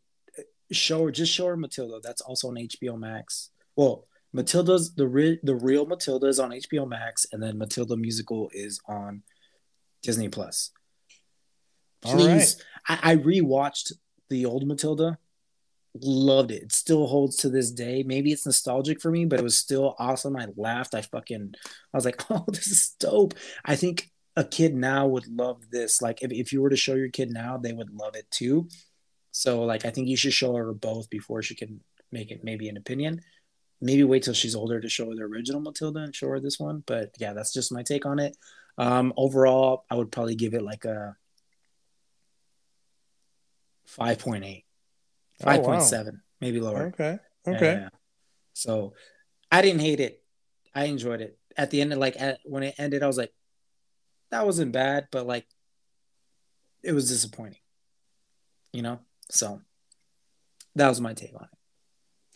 show 0.72 1.04
her 1.04 1.10
just 1.10 1.32
show 1.32 1.46
her 1.46 1.56
Matilda. 1.56 2.00
That's 2.02 2.20
also 2.20 2.48
on 2.48 2.56
HBO 2.56 2.98
Max. 2.98 3.50
Well, 3.74 4.06
Matilda's 4.32 4.94
the 4.94 5.06
real 5.06 5.36
the 5.42 5.54
real 5.54 5.86
Matilda 5.86 6.26
is 6.26 6.38
on 6.38 6.50
HBO 6.50 6.88
Max, 6.88 7.26
and 7.32 7.42
then 7.42 7.58
Matilda 7.58 7.96
musical 7.96 8.50
is 8.52 8.80
on 8.86 9.22
Disney 10.02 10.28
Plus. 10.28 10.70
Please, 12.02 12.62
I, 12.86 12.98
I 13.02 13.16
rewatched 13.16 13.92
the 14.28 14.44
old 14.46 14.66
Matilda. 14.66 15.18
Loved 16.02 16.50
it. 16.50 16.62
It 16.64 16.72
still 16.72 17.06
holds 17.06 17.36
to 17.38 17.48
this 17.48 17.70
day. 17.70 18.02
Maybe 18.02 18.32
it's 18.32 18.46
nostalgic 18.46 19.00
for 19.00 19.10
me, 19.10 19.24
but 19.24 19.38
it 19.38 19.42
was 19.42 19.56
still 19.56 19.94
awesome. 19.98 20.36
I 20.36 20.48
laughed. 20.56 20.94
I 20.94 21.02
fucking, 21.02 21.54
I 21.64 21.96
was 21.96 22.04
like, 22.04 22.22
oh, 22.30 22.44
this 22.48 22.66
is 22.66 22.94
dope. 22.98 23.34
I 23.64 23.76
think 23.76 24.10
a 24.36 24.44
kid 24.44 24.74
now 24.74 25.06
would 25.06 25.26
love 25.26 25.70
this. 25.70 26.02
Like, 26.02 26.22
if, 26.22 26.32
if 26.32 26.52
you 26.52 26.60
were 26.60 26.70
to 26.70 26.76
show 26.76 26.94
your 26.94 27.08
kid 27.08 27.30
now, 27.30 27.56
they 27.56 27.72
would 27.72 27.90
love 27.90 28.16
it 28.16 28.30
too. 28.30 28.68
So, 29.32 29.64
like, 29.64 29.84
I 29.84 29.90
think 29.90 30.08
you 30.08 30.16
should 30.16 30.32
show 30.32 30.54
her 30.54 30.72
both 30.72 31.10
before 31.10 31.42
she 31.42 31.54
can 31.54 31.80
make 32.12 32.30
it 32.30 32.44
maybe 32.44 32.68
an 32.68 32.76
opinion. 32.76 33.20
Maybe 33.80 34.04
wait 34.04 34.22
till 34.22 34.34
she's 34.34 34.54
older 34.54 34.80
to 34.80 34.88
show 34.88 35.08
her 35.08 35.14
the 35.14 35.22
original 35.22 35.60
Matilda 35.60 36.00
and 36.00 36.14
show 36.14 36.28
her 36.28 36.40
this 36.40 36.58
one. 36.58 36.82
But 36.86 37.10
yeah, 37.18 37.32
that's 37.32 37.52
just 37.52 37.72
my 37.72 37.82
take 37.82 38.06
on 38.06 38.18
it. 38.18 38.36
Um, 38.78 39.12
overall, 39.16 39.84
I 39.90 39.94
would 39.94 40.12
probably 40.12 40.34
give 40.34 40.54
it 40.54 40.62
like 40.62 40.84
a 40.84 41.16
5.8, 43.88 44.64
Oh, 45.44 45.60
wow. 45.60 45.78
5.7, 45.78 46.20
maybe 46.40 46.60
lower. 46.60 46.86
Okay. 46.86 47.18
Okay. 47.46 47.74
yeah. 47.74 47.88
So 48.52 48.94
I 49.50 49.62
didn't 49.62 49.80
hate 49.80 50.00
it. 50.00 50.22
I 50.74 50.84
enjoyed 50.84 51.20
it. 51.20 51.38
At 51.56 51.70
the 51.70 51.80
end, 51.80 51.92
of 51.92 51.98
like 51.98 52.20
at, 52.20 52.38
when 52.44 52.62
it 52.62 52.74
ended, 52.78 53.02
I 53.02 53.06
was 53.06 53.16
like, 53.16 53.32
that 54.30 54.44
wasn't 54.44 54.72
bad, 54.72 55.08
but 55.10 55.26
like 55.26 55.46
it 56.82 56.92
was 56.92 57.08
disappointing. 57.08 57.60
You 58.72 58.82
know? 58.82 59.00
So 59.30 59.60
that 60.74 60.88
was 60.88 61.00
my 61.00 61.14
take 61.14 61.34
on 61.34 61.44
it. 61.44 61.58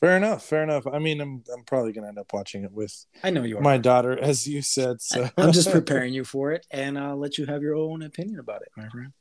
Fair 0.00 0.16
enough. 0.16 0.44
Fair 0.44 0.62
enough. 0.62 0.86
I 0.86 0.98
mean, 0.98 1.20
I'm 1.20 1.44
I'm 1.52 1.62
probably 1.64 1.92
gonna 1.92 2.08
end 2.08 2.18
up 2.18 2.32
watching 2.32 2.64
it 2.64 2.72
with 2.72 3.04
I 3.22 3.28
know 3.28 3.42
you 3.42 3.58
are. 3.58 3.60
my 3.60 3.76
daughter, 3.76 4.18
as 4.18 4.46
you 4.48 4.62
said. 4.62 5.02
So 5.02 5.28
I, 5.36 5.42
am 5.42 5.52
just 5.52 5.70
preparing 5.72 6.14
you 6.14 6.24
for 6.24 6.52
it, 6.52 6.66
and 6.70 6.98
I'll 6.98 7.18
let 7.18 7.36
you 7.36 7.44
have 7.44 7.60
your 7.60 7.74
own 7.74 8.00
opinion 8.02 8.38
about 8.38 8.62
it, 8.62 8.68
my 8.76 8.88
friend. 8.88 9.12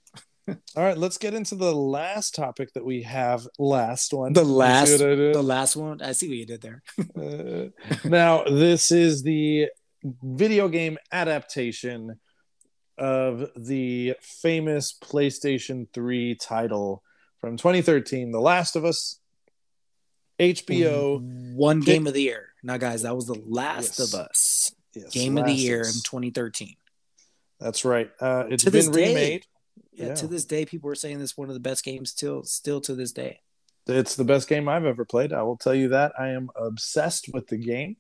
All 0.76 0.84
right, 0.84 0.98
let's 0.98 1.18
get 1.18 1.34
into 1.34 1.56
the 1.56 1.74
last 1.74 2.36
topic 2.36 2.74
that 2.74 2.86
we 2.86 3.04
have. 3.04 3.48
Last 3.58 4.14
one. 4.14 4.34
The 4.34 4.44
last, 4.44 4.92
what 4.92 5.02
I 5.02 5.16
did? 5.16 5.36
the 5.36 5.42
last 5.42 5.76
one. 5.76 6.02
I 6.02 6.12
see 6.14 6.28
what 6.28 6.38
you 6.38 6.46
did 6.46 6.62
there. 6.62 6.82
Uh, 7.16 7.70
now, 8.08 8.44
this 8.44 8.92
is 8.92 9.24
the 9.24 9.68
video 10.24 10.68
game 10.68 10.98
adaptation 11.12 12.20
of 12.98 13.50
the 13.56 14.16
famous 14.22 14.94
PlayStation 15.02 15.88
3 15.94 16.36
title 16.36 17.04
from 17.40 17.58
2013, 17.58 18.32
The 18.32 18.40
Last 18.42 18.76
of 18.76 18.86
Us. 18.86 19.20
HBO. 20.40 21.22
One 21.56 21.80
game 21.82 22.08
of 22.08 22.14
the 22.14 22.22
year. 22.22 22.50
Now, 22.64 22.78
guys, 22.78 23.02
that 23.04 23.16
was 23.16 23.26
the 23.26 23.42
Last 23.46 24.00
Yes. 24.00 24.14
of 24.14 24.20
Us 24.20 24.72
Yes, 24.96 25.12
game 25.12 25.38
of 25.38 25.46
the 25.46 25.54
year 25.54 25.80
in 25.80 25.94
2013. 26.04 26.76
That's 27.60 27.84
right. 27.86 28.10
Uh, 28.20 28.46
it's 28.50 28.64
To 28.64 28.72
been 28.72 28.92
day. 28.92 29.42
Yeah, 30.00 30.08
Yeah. 30.08 30.16
to 30.16 30.28
this 30.28 30.46
day, 30.46 30.66
people 30.66 30.90
are 30.90 30.96
saying 30.96 31.20
this 31.20 31.38
one 31.38 31.50
of 31.50 31.54
the 31.54 31.60
best 31.60 31.84
games 31.84 32.12
still, 32.12 32.44
still 32.44 32.80
to 32.82 32.96
this 32.96 33.12
day. 33.12 33.42
It's 33.88 34.16
the 34.16 34.24
best 34.24 34.48
game 34.48 34.70
I've 34.70 34.86
ever 34.86 35.04
played. 35.06 35.34
I 35.34 35.42
will 35.44 35.58
tell 35.58 35.74
you 35.76 35.90
that. 35.90 36.14
I 36.18 36.30
am 36.30 36.50
obsessed 36.56 37.30
with 37.34 37.48
the 37.48 37.58
game. 37.58 37.98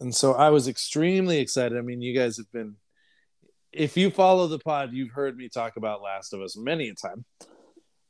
And 0.00 0.14
so 0.14 0.32
I 0.32 0.48
was 0.50 0.66
extremely 0.66 1.38
excited. 1.38 1.76
I 1.76 1.82
mean, 1.82 2.00
you 2.00 2.14
guys 2.18 2.38
have 2.38 2.50
been, 2.52 2.76
if 3.70 3.96
you 3.96 4.10
follow 4.10 4.46
the 4.48 4.58
pod, 4.58 4.92
you've 4.92 5.10
heard 5.12 5.36
me 5.36 5.48
talk 5.48 5.76
about 5.76 6.00
Last 6.02 6.32
of 6.32 6.40
Us 6.40 6.56
many 6.56 6.88
a 6.88 6.94
time. 6.94 7.24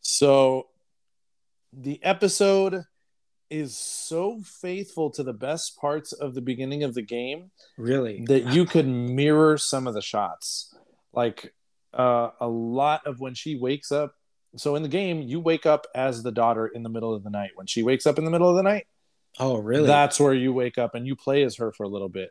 So 0.00 0.68
the 1.72 2.02
episode 2.04 2.84
is 3.50 3.76
so 3.76 4.40
faithful 4.42 5.10
to 5.10 5.24
the 5.24 5.32
best 5.32 5.76
parts 5.80 6.12
of 6.12 6.34
the 6.34 6.40
beginning 6.40 6.84
of 6.84 6.94
the 6.94 7.02
game 7.02 7.50
Really? 7.76 8.24
that 8.26 8.52
you 8.52 8.64
could 8.64 8.86
mirror 8.86 9.58
some 9.58 9.88
of 9.88 9.94
the 9.94 10.00
shots. 10.02 10.72
Like 11.12 11.52
uh, 11.94 12.30
a 12.40 12.48
lot 12.48 13.06
of 13.06 13.20
when 13.20 13.34
she 13.34 13.56
wakes 13.56 13.90
up 13.92 14.14
so 14.56 14.74
in 14.74 14.82
the 14.82 14.88
game, 14.88 15.22
you 15.22 15.38
wake 15.40 15.64
up 15.64 15.86
as 15.94 16.22
the 16.22 16.32
daughter 16.32 16.66
in 16.66 16.82
the 16.82 16.88
middle 16.88 17.14
of 17.14 17.22
the 17.22 17.30
night. 17.30 17.50
When 17.54 17.66
she 17.66 17.82
wakes 17.82 18.06
up 18.06 18.18
in 18.18 18.24
the 18.24 18.30
middle 18.30 18.50
of 18.50 18.56
the 18.56 18.62
night, 18.62 18.86
Oh, 19.38 19.56
really? 19.58 19.86
that's 19.86 20.18
where 20.18 20.34
you 20.34 20.52
wake 20.52 20.76
up 20.76 20.94
and 20.94 21.06
you 21.06 21.14
play 21.14 21.44
as 21.44 21.56
her 21.56 21.70
for 21.72 21.84
a 21.84 21.88
little 21.88 22.08
bit. 22.08 22.30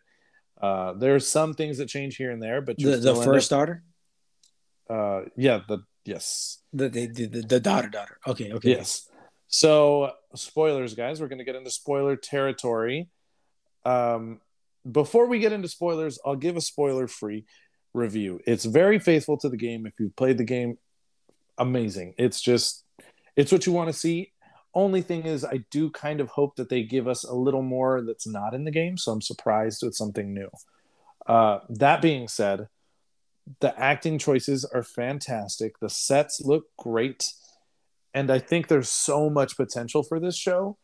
Uh, 0.61 0.93
there's 0.93 1.25
some 1.27 1.53
things 1.53 1.77
that 1.77 1.87
change 1.87 2.17
here 2.17 2.31
and 2.31 2.43
there, 2.43 2.59
but 2.61 2.77
the, 2.77 2.97
the 2.97 3.15
first 3.15 3.49
daughter? 3.49 3.83
uh, 4.89 5.21
yeah, 5.37 5.61
the 5.67 5.79
yes, 6.03 6.57
The, 6.73 6.89
the, 6.89 7.07
the, 7.07 7.25
the, 7.27 7.59
daughter, 7.61 7.87
daughter. 7.87 8.17
Okay, 8.27 8.51
okay. 8.51 8.69
yes. 8.71 9.07
So 9.47 10.11
spoilers, 10.35 10.95
guys. 10.95 11.21
We're 11.21 11.29
gonna 11.29 11.45
get 11.45 11.55
into 11.55 11.71
spoiler 11.71 12.17
territory. 12.17 13.07
Um, 13.85 14.41
before 14.89 15.27
we 15.27 15.39
get 15.39 15.53
into 15.53 15.69
spoilers, 15.69 16.19
I'll 16.25 16.35
give 16.35 16.57
a 16.57 16.61
spoiler-free 16.61 17.45
review. 17.99 18.39
It's 18.45 18.65
very 18.65 18.97
faithful 18.97 19.37
to 19.37 19.49
the 19.49 19.57
game. 19.57 19.85
If 19.85 19.93
you've 19.99 20.15
played 20.15 20.37
the 20.37 20.43
game, 20.43 20.77
amazing. 21.57 22.15
It's 22.17 22.41
just, 22.41 22.83
it's 23.35 23.51
what 23.51 23.65
you 23.65 23.73
want 23.73 23.89
to 23.89 23.99
see. 23.99 24.31
Only 24.73 25.01
thing 25.01 25.25
is, 25.25 25.43
I 25.43 25.65
do 25.71 25.89
kind 25.89 26.21
of 26.21 26.29
hope 26.29 26.55
that 26.55 26.69
they 26.69 26.83
give 26.83 27.07
us 27.07 27.23
a 27.23 27.33
little 27.33 27.61
more 27.61 28.01
that's 28.01 28.27
not 28.27 28.53
in 28.53 28.63
the 28.63 28.71
game. 28.71 28.97
So 28.97 29.11
I'm 29.11 29.21
surprised 29.21 29.83
with 29.83 29.95
something 29.95 30.33
new. 30.33 30.49
Uh, 31.27 31.59
that 31.69 32.01
being 32.01 32.27
said, 32.27 32.67
the 33.59 33.77
acting 33.79 34.19
choices 34.19 34.63
are 34.65 34.83
fantastic. 34.83 35.79
The 35.79 35.89
sets 35.89 36.41
look 36.41 36.65
great. 36.77 37.33
And 38.13 38.31
I 38.31 38.39
think 38.39 38.67
there's 38.67 38.89
so 38.89 39.29
much 39.29 39.57
potential 39.57 40.03
for 40.03 40.19
this 40.19 40.37
show, 40.37 40.77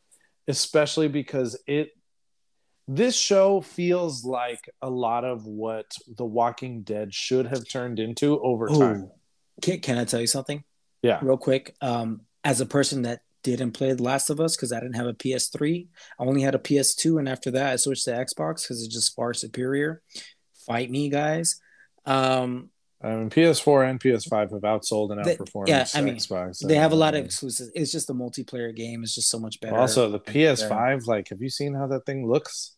especially 0.48 1.08
because 1.08 1.58
it 1.68 1.92
this 2.88 3.16
show 3.18 3.62
feels 3.62 4.24
like 4.24 4.70
a 4.82 4.90
lot 4.90 5.24
of 5.26 5.46
what 5.46 5.92
The 6.18 6.26
Walking 6.26 6.84
Dead 6.84 7.14
should 7.14 7.48
have 7.48 7.68
turned 7.68 8.00
into 8.00 8.40
over 8.42 8.68
time. 8.68 9.10
Can, 9.62 9.80
can 9.80 9.98
I 9.98 10.06
tell 10.06 10.22
you 10.22 10.28
something? 10.28 10.64
Yeah. 11.02 11.20
Real 11.22 11.38
quick. 11.38 11.76
Um, 11.82 12.22
as 12.44 12.62
a 12.62 12.66
person 12.66 13.04
that 13.04 13.22
didn't 13.44 13.72
play 13.72 13.94
The 13.94 14.04
Last 14.04 14.30
of 14.30 14.40
Us 14.40 14.56
because 14.56 14.72
I 14.72 14.80
didn't 14.80 14.96
have 14.96 15.08
a 15.08 15.14
PS3, 15.14 15.88
I 16.20 16.24
only 16.24 16.42
had 16.42 16.56
a 16.56 16.60
PS2, 16.60 17.20
and 17.20 17.30
after 17.30 17.52
that 17.52 17.74
I 17.74 17.76
switched 17.78 18.06
to 18.06 18.12
Xbox 18.12 18.64
because 18.64 18.84
it's 18.84 18.94
just 18.94 19.16
far 19.16 19.34
superior. 19.34 20.02
Fight 20.66 20.90
me, 20.92 21.10
guys. 21.10 21.60
Um, 22.06 22.70
I 23.04 23.10
mean, 23.16 23.30
PS4 23.30 23.90
and 23.90 24.00
PS5 24.00 24.52
have 24.52 24.62
outsold 24.62 25.12
and 25.12 25.24
They- 25.24 25.36
outperformed 25.38 25.68
yeah, 25.68 25.86
I 25.94 26.02
mean, 26.02 26.16
Xbox. 26.16 26.60
they 26.66 26.76
have 26.76 26.92
a 26.92 26.96
lot 26.96 27.14
of 27.14 27.24
exclusives. 27.26 27.72
It's 27.76 27.92
just 27.92 28.10
a 28.10 28.14
multiplayer 28.14 28.76
game. 28.76 29.04
It's 29.04 29.14
just 29.14 29.30
so 29.30 29.40
much 29.40 29.60
better. 29.60 29.76
Also, 29.78 30.10
the 30.10 30.20
PS5, 30.20 31.06
like, 31.06 31.30
have 31.30 31.42
you 31.42 31.50
seen 31.50 31.76
how 31.76 31.88
that 31.88 32.06
thing 32.06 32.28
looks? 32.28 32.75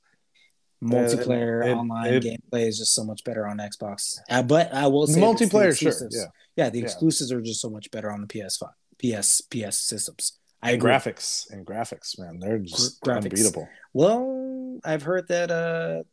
Multiplayer 0.84 1.66
it- 1.66 1.74
online 1.74 2.14
it- 2.14 2.24
gameplay 2.24 2.68
is 2.68 2.78
just 2.78 2.94
so 2.94 3.04
much 3.04 3.24
better 3.24 3.46
on 3.48 3.58
Xbox. 3.58 4.18
Uh, 4.30 4.44
but 4.44 4.74
I 4.74 4.88
will 4.88 5.08
say 5.08 5.20
Multiplayer, 5.20 5.76
sure. 5.78 5.94
Yeah. 6.12 6.26
yeah, 6.56 6.70
the 6.70 6.80
Yeah. 6.80 6.86
exclusives 6.86 7.32
are 7.32 7.42
just 7.42 7.62
so 7.62 7.70
much 7.70 7.90
better 7.92 8.12
on 8.12 8.22
the 8.22 8.28
PS5, 8.28 8.70
PS, 9.00 9.42
PS 9.42 9.78
systems. 9.80 10.34
I 10.62 10.72
agree. 10.72 10.90
graphics 10.92 11.50
and 11.52 11.66
graphics, 11.66 12.18
man, 12.20 12.40
they're 12.40 12.58
just 12.60 13.00
graphics. 13.02 13.24
unbeatable. 13.26 13.70
Well, 13.94 14.80
I've 14.84 15.04
heard 15.04 15.28
that 15.28 15.52
uh, 15.52 16.04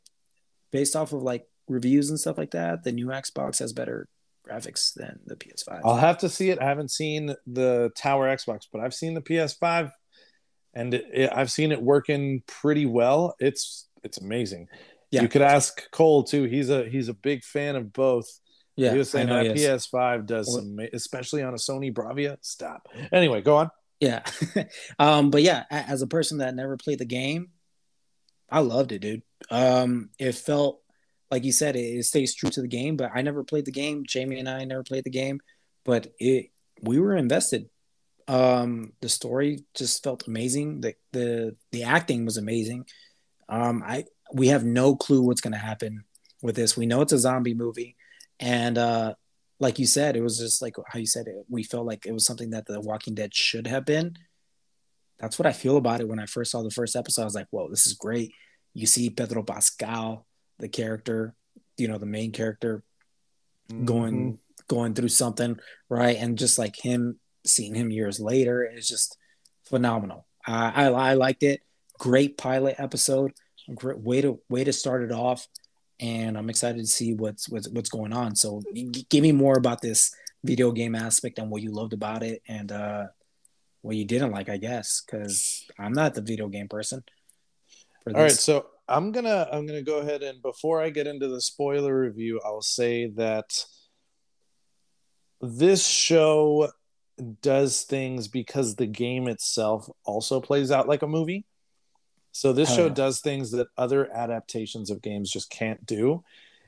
based 0.70 0.94
off 0.96 1.12
of 1.12 1.22
like 1.22 1.46
reviews 1.68 2.10
and 2.10 2.20
stuff 2.20 2.36
like 2.38 2.50
that, 2.50 2.84
the 2.84 2.92
new 2.92 3.06
Xbox 3.06 3.58
has 3.60 3.72
better 3.72 4.06
graphics 4.46 4.92
than 4.92 5.20
the 5.26 5.36
PS5. 5.36 5.80
I'll 5.84 5.96
have 5.96 6.18
to 6.18 6.28
see 6.28 6.50
it. 6.50 6.58
I 6.60 6.64
haven't 6.64 6.90
seen 6.90 7.34
the 7.46 7.90
Tower 7.96 8.26
Xbox, 8.28 8.66
but 8.70 8.82
I've 8.82 8.92
seen 8.94 9.14
the 9.14 9.22
PS5, 9.22 9.90
and 10.74 10.92
it, 10.92 11.06
it- 11.12 11.32
I've 11.34 11.50
seen 11.50 11.72
it 11.72 11.80
working 11.82 12.42
pretty 12.46 12.84
well. 12.84 13.34
It's 13.38 13.88
it's 14.04 14.18
amazing. 14.18 14.68
Yeah. 15.10 15.22
You 15.22 15.28
could 15.28 15.42
ask 15.42 15.90
Cole 15.90 16.24
too. 16.24 16.44
He's 16.44 16.70
a 16.70 16.88
he's 16.88 17.08
a 17.08 17.14
big 17.14 17.44
fan 17.44 17.76
of 17.76 17.92
both. 17.92 18.26
yeah, 18.76 18.92
he 18.92 18.98
was 18.98 19.10
saying 19.10 19.28
know 19.28 19.42
that. 19.42 19.56
PS5 19.56 20.26
does 20.26 20.48
Well- 20.48 20.58
some, 20.58 20.78
especially 20.92 21.42
on 21.42 21.54
a 21.54 21.56
Sony 21.56 21.92
Bravia. 21.92 22.38
Stop. 22.40 22.88
Anyway, 23.12 23.40
go 23.42 23.56
on. 23.56 23.70
Yeah. 24.00 24.22
um, 24.98 25.30
but 25.30 25.42
yeah, 25.42 25.64
as 25.70 26.02
a 26.02 26.06
person 26.06 26.38
that 26.38 26.54
never 26.54 26.76
played 26.76 26.98
the 26.98 27.04
game, 27.04 27.50
I 28.50 28.60
loved 28.60 28.92
it, 28.92 29.00
dude. 29.00 29.22
Um, 29.50 30.10
it 30.18 30.34
felt 30.34 30.80
like 31.30 31.44
you 31.44 31.52
said, 31.52 31.76
it, 31.76 31.80
it 31.80 32.04
stays 32.04 32.34
true 32.34 32.50
to 32.50 32.60
the 32.60 32.68
game, 32.68 32.96
but 32.96 33.10
I 33.14 33.22
never 33.22 33.44
played 33.44 33.64
the 33.64 33.72
game. 33.72 34.04
Jamie 34.06 34.38
and 34.38 34.48
I 34.48 34.64
never 34.64 34.82
played 34.82 35.04
the 35.04 35.10
game, 35.10 35.40
but 35.84 36.08
it 36.18 36.50
we 36.82 36.98
were 36.98 37.16
invested. 37.16 37.68
Um, 38.26 38.92
the 39.00 39.08
story 39.08 39.64
just 39.74 40.02
felt 40.02 40.26
amazing. 40.26 40.80
The 40.80 40.94
the 41.12 41.56
the 41.72 41.84
acting 41.84 42.24
was 42.24 42.36
amazing. 42.36 42.86
Um, 43.54 43.82
I 43.86 44.04
we 44.32 44.48
have 44.48 44.64
no 44.64 44.96
clue 44.96 45.22
what's 45.22 45.40
gonna 45.40 45.56
happen 45.70 46.04
with 46.42 46.56
this. 46.56 46.76
We 46.76 46.86
know 46.86 47.00
it's 47.02 47.12
a 47.12 47.18
zombie 47.18 47.54
movie, 47.54 47.96
and 48.40 48.76
uh 48.78 49.14
like 49.60 49.78
you 49.78 49.86
said, 49.86 50.16
it 50.16 50.22
was 50.22 50.36
just 50.38 50.60
like 50.60 50.74
how 50.88 50.98
you 50.98 51.06
said 51.06 51.26
it. 51.28 51.36
We 51.48 51.62
felt 51.62 51.86
like 51.86 52.06
it 52.06 52.12
was 52.12 52.26
something 52.26 52.50
that 52.50 52.66
The 52.66 52.80
Walking 52.80 53.14
Dead 53.14 53.32
should 53.34 53.66
have 53.68 53.84
been. 53.84 54.16
That's 55.20 55.38
what 55.38 55.46
I 55.46 55.52
feel 55.52 55.76
about 55.76 56.00
it 56.00 56.08
when 56.08 56.18
I 56.18 56.26
first 56.26 56.50
saw 56.50 56.62
the 56.62 56.70
first 56.80 56.96
episode. 56.96 57.22
I 57.22 57.24
was 57.30 57.36
like, 57.36 57.46
whoa, 57.50 57.68
this 57.70 57.86
is 57.86 57.94
great. 57.94 58.32
You 58.74 58.86
see 58.86 59.10
Pedro 59.10 59.44
Pascal, 59.44 60.26
the 60.58 60.68
character, 60.68 61.34
you 61.78 61.86
know, 61.88 61.98
the 61.98 62.06
main 62.18 62.32
character, 62.32 62.82
going 63.84 64.14
Mm-hmm. 64.14 64.74
going 64.74 64.94
through 64.94 65.08
something, 65.08 65.58
right? 65.88 66.16
And 66.18 66.36
just 66.36 66.58
like 66.58 66.76
him, 66.76 67.20
seeing 67.46 67.74
him 67.74 67.90
years 67.90 68.18
later 68.18 68.64
is 68.64 68.88
just 68.88 69.16
phenomenal. 69.70 70.26
I 70.46 70.86
I 70.88 71.14
liked 71.14 71.42
it. 71.44 71.62
Great 71.98 72.36
pilot 72.36 72.74
episode. 72.78 73.32
Great 73.74 73.98
way 73.98 74.20
to 74.20 74.40
way 74.48 74.64
to 74.64 74.72
start 74.72 75.02
it 75.02 75.12
off, 75.12 75.46
and 75.98 76.36
I'm 76.36 76.50
excited 76.50 76.80
to 76.80 76.86
see 76.86 77.14
what's 77.14 77.48
what's 77.48 77.68
what's 77.68 77.88
going 77.88 78.12
on. 78.12 78.36
So 78.36 78.62
g- 78.74 79.06
give 79.08 79.22
me 79.22 79.32
more 79.32 79.56
about 79.56 79.80
this 79.80 80.14
video 80.42 80.70
game 80.72 80.94
aspect 80.94 81.38
and 81.38 81.50
what 81.50 81.62
you 81.62 81.72
loved 81.72 81.94
about 81.94 82.22
it, 82.22 82.42
and 82.46 82.70
uh, 82.70 83.04
what 83.80 83.96
you 83.96 84.04
didn't 84.04 84.32
like, 84.32 84.48
I 84.48 84.58
guess, 84.58 85.02
because 85.04 85.64
I'm 85.78 85.92
not 85.92 86.14
the 86.14 86.20
video 86.20 86.48
game 86.48 86.68
person. 86.68 87.02
All 88.06 88.20
right, 88.20 88.32
so 88.32 88.66
I'm 88.86 89.12
gonna 89.12 89.48
I'm 89.50 89.66
gonna 89.66 89.82
go 89.82 89.98
ahead 89.98 90.22
and 90.22 90.42
before 90.42 90.82
I 90.82 90.90
get 90.90 91.06
into 91.06 91.28
the 91.28 91.40
spoiler 91.40 91.98
review, 91.98 92.40
I'll 92.44 92.60
say 92.60 93.06
that 93.16 93.64
this 95.40 95.86
show 95.86 96.70
does 97.40 97.82
things 97.82 98.28
because 98.28 98.76
the 98.76 98.86
game 98.86 99.28
itself 99.28 99.88
also 100.04 100.40
plays 100.40 100.70
out 100.70 100.88
like 100.88 101.02
a 101.02 101.06
movie. 101.06 101.46
So 102.34 102.52
this 102.52 102.74
show 102.74 102.86
yeah. 102.86 102.94
does 102.94 103.20
things 103.20 103.52
that 103.52 103.68
other 103.78 104.12
adaptations 104.12 104.90
of 104.90 105.00
games 105.00 105.30
just 105.30 105.50
can't 105.50 105.86
do. 105.86 106.24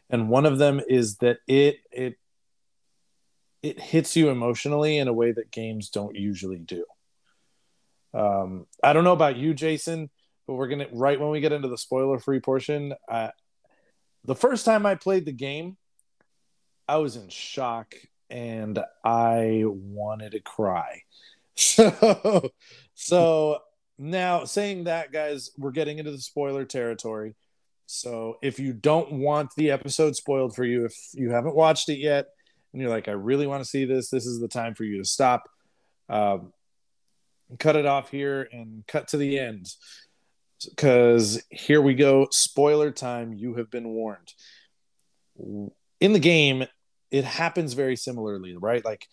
And 0.08 0.28
one 0.28 0.46
of 0.46 0.58
them 0.58 0.80
is 0.88 1.16
that 1.16 1.38
it 1.48 1.80
it 1.90 2.18
it 3.64 3.80
hits 3.80 4.14
you 4.14 4.28
emotionally 4.28 4.96
in 4.96 5.08
a 5.08 5.12
way 5.12 5.32
that 5.32 5.50
games 5.50 5.90
don't 5.90 6.14
usually 6.14 6.60
do. 6.60 6.84
Um, 8.14 8.68
I 8.80 8.92
don't 8.92 9.02
know 9.02 9.12
about 9.12 9.38
you, 9.38 9.54
Jason, 9.54 10.08
but 10.46 10.54
we're 10.54 10.68
gonna 10.68 10.86
right 10.92 11.18
when 11.18 11.30
we 11.30 11.40
get 11.40 11.50
into 11.50 11.66
the 11.66 11.76
spoiler 11.76 12.20
free 12.20 12.38
portion. 12.38 12.94
Uh, 13.08 13.30
the 14.24 14.36
first 14.36 14.66
time 14.66 14.86
I 14.86 14.94
played 14.94 15.24
the 15.24 15.32
game, 15.32 15.76
I 16.86 16.98
was 16.98 17.16
in 17.16 17.28
shock 17.28 17.96
and 18.30 18.78
I 19.04 19.64
wanted 19.66 20.30
to 20.32 20.40
cry. 20.40 21.02
So, 21.58 22.50
so 22.94 23.62
now 23.98 24.44
saying 24.44 24.84
that, 24.84 25.12
guys, 25.12 25.50
we're 25.56 25.70
getting 25.70 25.98
into 25.98 26.10
the 26.10 26.18
spoiler 26.18 26.64
territory. 26.64 27.34
So 27.86 28.38
if 28.42 28.58
you 28.58 28.72
don't 28.72 29.12
want 29.12 29.50
the 29.56 29.70
episode 29.70 30.16
spoiled 30.16 30.54
for 30.54 30.64
you, 30.64 30.84
if 30.84 30.94
you 31.14 31.30
haven't 31.30 31.54
watched 31.54 31.88
it 31.88 31.98
yet, 31.98 32.26
and 32.72 32.82
you're 32.82 32.90
like, 32.90 33.08
I 33.08 33.12
really 33.12 33.46
want 33.46 33.62
to 33.62 33.68
see 33.68 33.84
this, 33.84 34.10
this 34.10 34.26
is 34.26 34.40
the 34.40 34.48
time 34.48 34.74
for 34.74 34.84
you 34.84 34.98
to 34.98 35.04
stop. 35.04 35.48
Um, 36.08 36.52
cut 37.58 37.76
it 37.76 37.86
off 37.86 38.10
here 38.10 38.48
and 38.52 38.84
cut 38.86 39.08
to 39.08 39.16
the 39.16 39.38
end 39.38 39.68
because 40.64 41.42
here 41.50 41.80
we 41.80 41.94
go 41.94 42.26
spoiler 42.30 42.90
time 42.90 43.32
you 43.32 43.54
have 43.54 43.70
been 43.70 43.88
warned 43.88 44.32
in 46.00 46.12
the 46.12 46.18
game 46.18 46.64
it 47.10 47.24
happens 47.24 47.74
very 47.74 47.94
similarly 47.94 48.56
right 48.56 48.84
like 48.84 49.06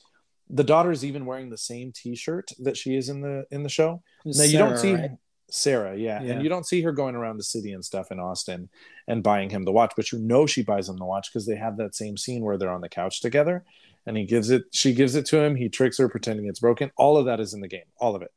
the 0.50 0.64
daughter's 0.64 1.04
even 1.06 1.26
wearing 1.26 1.50
the 1.50 1.58
same 1.58 1.92
t-shirt 1.94 2.50
that 2.60 2.76
she 2.78 2.96
is 2.96 3.10
in 3.10 3.22
the 3.22 3.46
in 3.52 3.64
the 3.64 3.70
show 3.70 4.02
now 4.26 4.44
you 4.44 4.58
don't 4.58 4.78
see 4.78 4.94
right? 4.94 5.12
sarah 5.50 5.96
yeah. 5.96 6.22
Yeah. 6.22 6.34
and 6.34 6.44
you 6.44 6.50
don't 6.50 6.66
see 6.66 6.82
her 6.82 6.92
going 6.92 7.16
around 7.16 7.38
the 7.38 7.44
city 7.44 7.72
and 7.74 7.84
stuff 7.84 8.12
in 8.12 8.20
austin 8.20 8.70
and 9.08 9.24
buying 9.24 9.50
him 9.50 9.64
the 9.64 9.72
watch 9.72 9.94
but 9.96 10.12
you 10.12 10.20
know 10.20 10.46
she 10.46 10.64
buys 10.64 10.90
him 10.90 10.98
the 10.98 11.06
watch 11.06 11.30
because 11.32 11.46
they 11.46 11.56
have 11.56 11.78
that 11.78 11.96
same 11.96 12.18
scene 12.18 12.44
where 12.44 12.58
they're 12.58 12.72
on 12.72 12.82
the 12.82 12.90
couch 12.90 13.22
together 13.22 13.64
and 14.06 14.18
he 14.18 14.26
gives 14.26 14.50
it 14.50 14.64
she 14.72 14.94
gives 14.94 15.16
it 15.16 15.26
to 15.28 15.38
him 15.40 15.56
he 15.56 15.70
tricks 15.70 15.98
her 15.98 16.10
pretending 16.10 16.48
it's 16.48 16.60
broken 16.60 16.92
all 16.98 17.18
of 17.18 17.26
that 17.26 17.40
is 17.40 17.54
in 17.54 17.62
the 17.62 17.68
game 17.68 17.86
all 18.00 18.16
of 18.16 18.22
it 18.22 18.32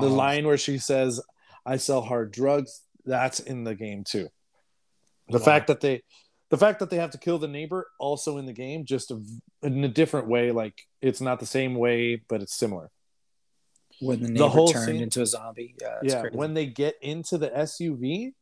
the 0.00 0.06
Oh. 0.06 0.14
line 0.14 0.46
where 0.46 0.58
she 0.58 0.76
says 0.78 1.20
i 1.64 1.76
sell 1.76 2.02
hard 2.02 2.32
drugs 2.32 2.82
that's 3.04 3.40
in 3.40 3.64
the 3.64 3.74
game 3.74 4.04
too 4.04 4.28
the 5.28 5.38
Wow. 5.38 5.44
fact 5.44 5.66
that 5.68 5.80
they 5.80 6.02
the 6.48 6.58
fact 6.58 6.78
that 6.78 6.90
they 6.90 6.96
have 6.96 7.10
to 7.10 7.18
kill 7.18 7.38
the 7.38 7.48
neighbor 7.48 7.88
also 7.98 8.38
in 8.38 8.46
the 8.46 8.52
game 8.52 8.84
just 8.84 9.10
a, 9.10 9.20
in 9.62 9.82
a 9.84 9.88
different 9.88 10.28
way 10.28 10.52
like 10.52 10.74
it's 11.02 11.20
not 11.20 11.40
the 11.40 11.46
same 11.46 11.74
way 11.74 12.22
but 12.28 12.42
it's 12.42 12.54
similar. 12.54 12.90
When 14.00 14.20
the 14.20 14.28
neighbor 14.28 14.48
whole 14.48 14.68
turned 14.68 14.86
scene- 14.86 15.02
into 15.02 15.22
a 15.22 15.26
zombie. 15.26 15.74
Yeah, 15.80 15.98
it's 16.02 16.14
yeah 16.14 16.20
crazy. 16.22 16.36
when 16.36 16.54
they 16.54 16.66
get 16.66 16.96
into 17.00 17.38
the 17.38 17.48
suv 17.50 18.32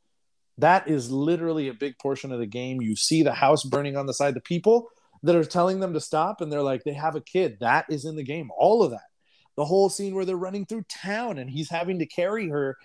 that 0.58 0.88
is 0.88 1.10
literally 1.10 1.68
a 1.68 1.74
big 1.74 1.98
portion 1.98 2.30
of 2.30 2.38
the 2.38 2.46
game. 2.46 2.80
You 2.80 2.94
see 2.94 3.22
the 3.22 3.32
house 3.34 3.64
burning 3.64 3.96
on 3.96 4.06
the 4.06 4.14
side 4.14 4.34
the 4.34 4.40
people 4.40 4.88
that 5.22 5.34
are 5.34 5.44
telling 5.44 5.80
them 5.80 5.94
to 5.94 6.00
stop 6.00 6.40
and 6.40 6.52
they're 6.52 6.62
like 6.62 6.84
they 6.84 6.92
have 6.92 7.16
a 7.16 7.20
kid. 7.20 7.58
That 7.60 7.86
is 7.88 8.04
in 8.04 8.16
the 8.16 8.22
game 8.22 8.50
all 8.56 8.82
of 8.82 8.90
that. 8.90 9.08
The 9.56 9.64
whole 9.64 9.88
scene 9.88 10.14
where 10.14 10.24
they're 10.24 10.36
running 10.36 10.66
through 10.66 10.84
town 10.88 11.38
and 11.38 11.48
he's 11.48 11.70
having 11.70 12.00
to 12.00 12.06
carry 12.06 12.48
her 12.48 12.76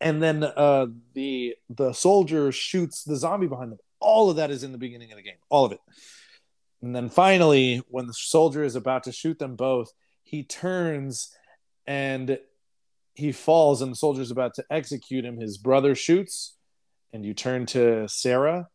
and 0.00 0.22
then 0.22 0.44
uh 0.44 0.86
the 1.14 1.54
the 1.70 1.92
soldier 1.92 2.52
shoots 2.52 3.02
the 3.04 3.16
zombie 3.16 3.46
behind 3.46 3.72
them 3.72 3.78
all 4.00 4.30
of 4.30 4.36
that 4.36 4.50
is 4.50 4.62
in 4.62 4.72
the 4.72 4.78
beginning 4.78 5.10
of 5.12 5.16
the 5.16 5.22
game 5.22 5.36
all 5.48 5.64
of 5.64 5.72
it. 5.72 5.80
And 6.82 6.94
then 6.94 7.08
finally 7.08 7.82
when 7.88 8.06
the 8.06 8.14
soldier 8.14 8.62
is 8.62 8.76
about 8.76 9.04
to 9.04 9.12
shoot 9.12 9.38
them 9.38 9.56
both 9.56 9.92
he 10.22 10.42
turns 10.42 11.32
and 11.86 12.38
he 13.14 13.32
falls 13.32 13.80
and 13.80 13.92
the 13.92 13.96
soldier's 13.96 14.30
about 14.30 14.54
to 14.54 14.64
execute 14.70 15.24
him. 15.24 15.38
His 15.38 15.56
brother 15.56 15.94
shoots 15.94 16.56
and 17.12 17.24
you 17.24 17.32
turn 17.32 17.66
to 17.66 18.08
sarah 18.08 18.68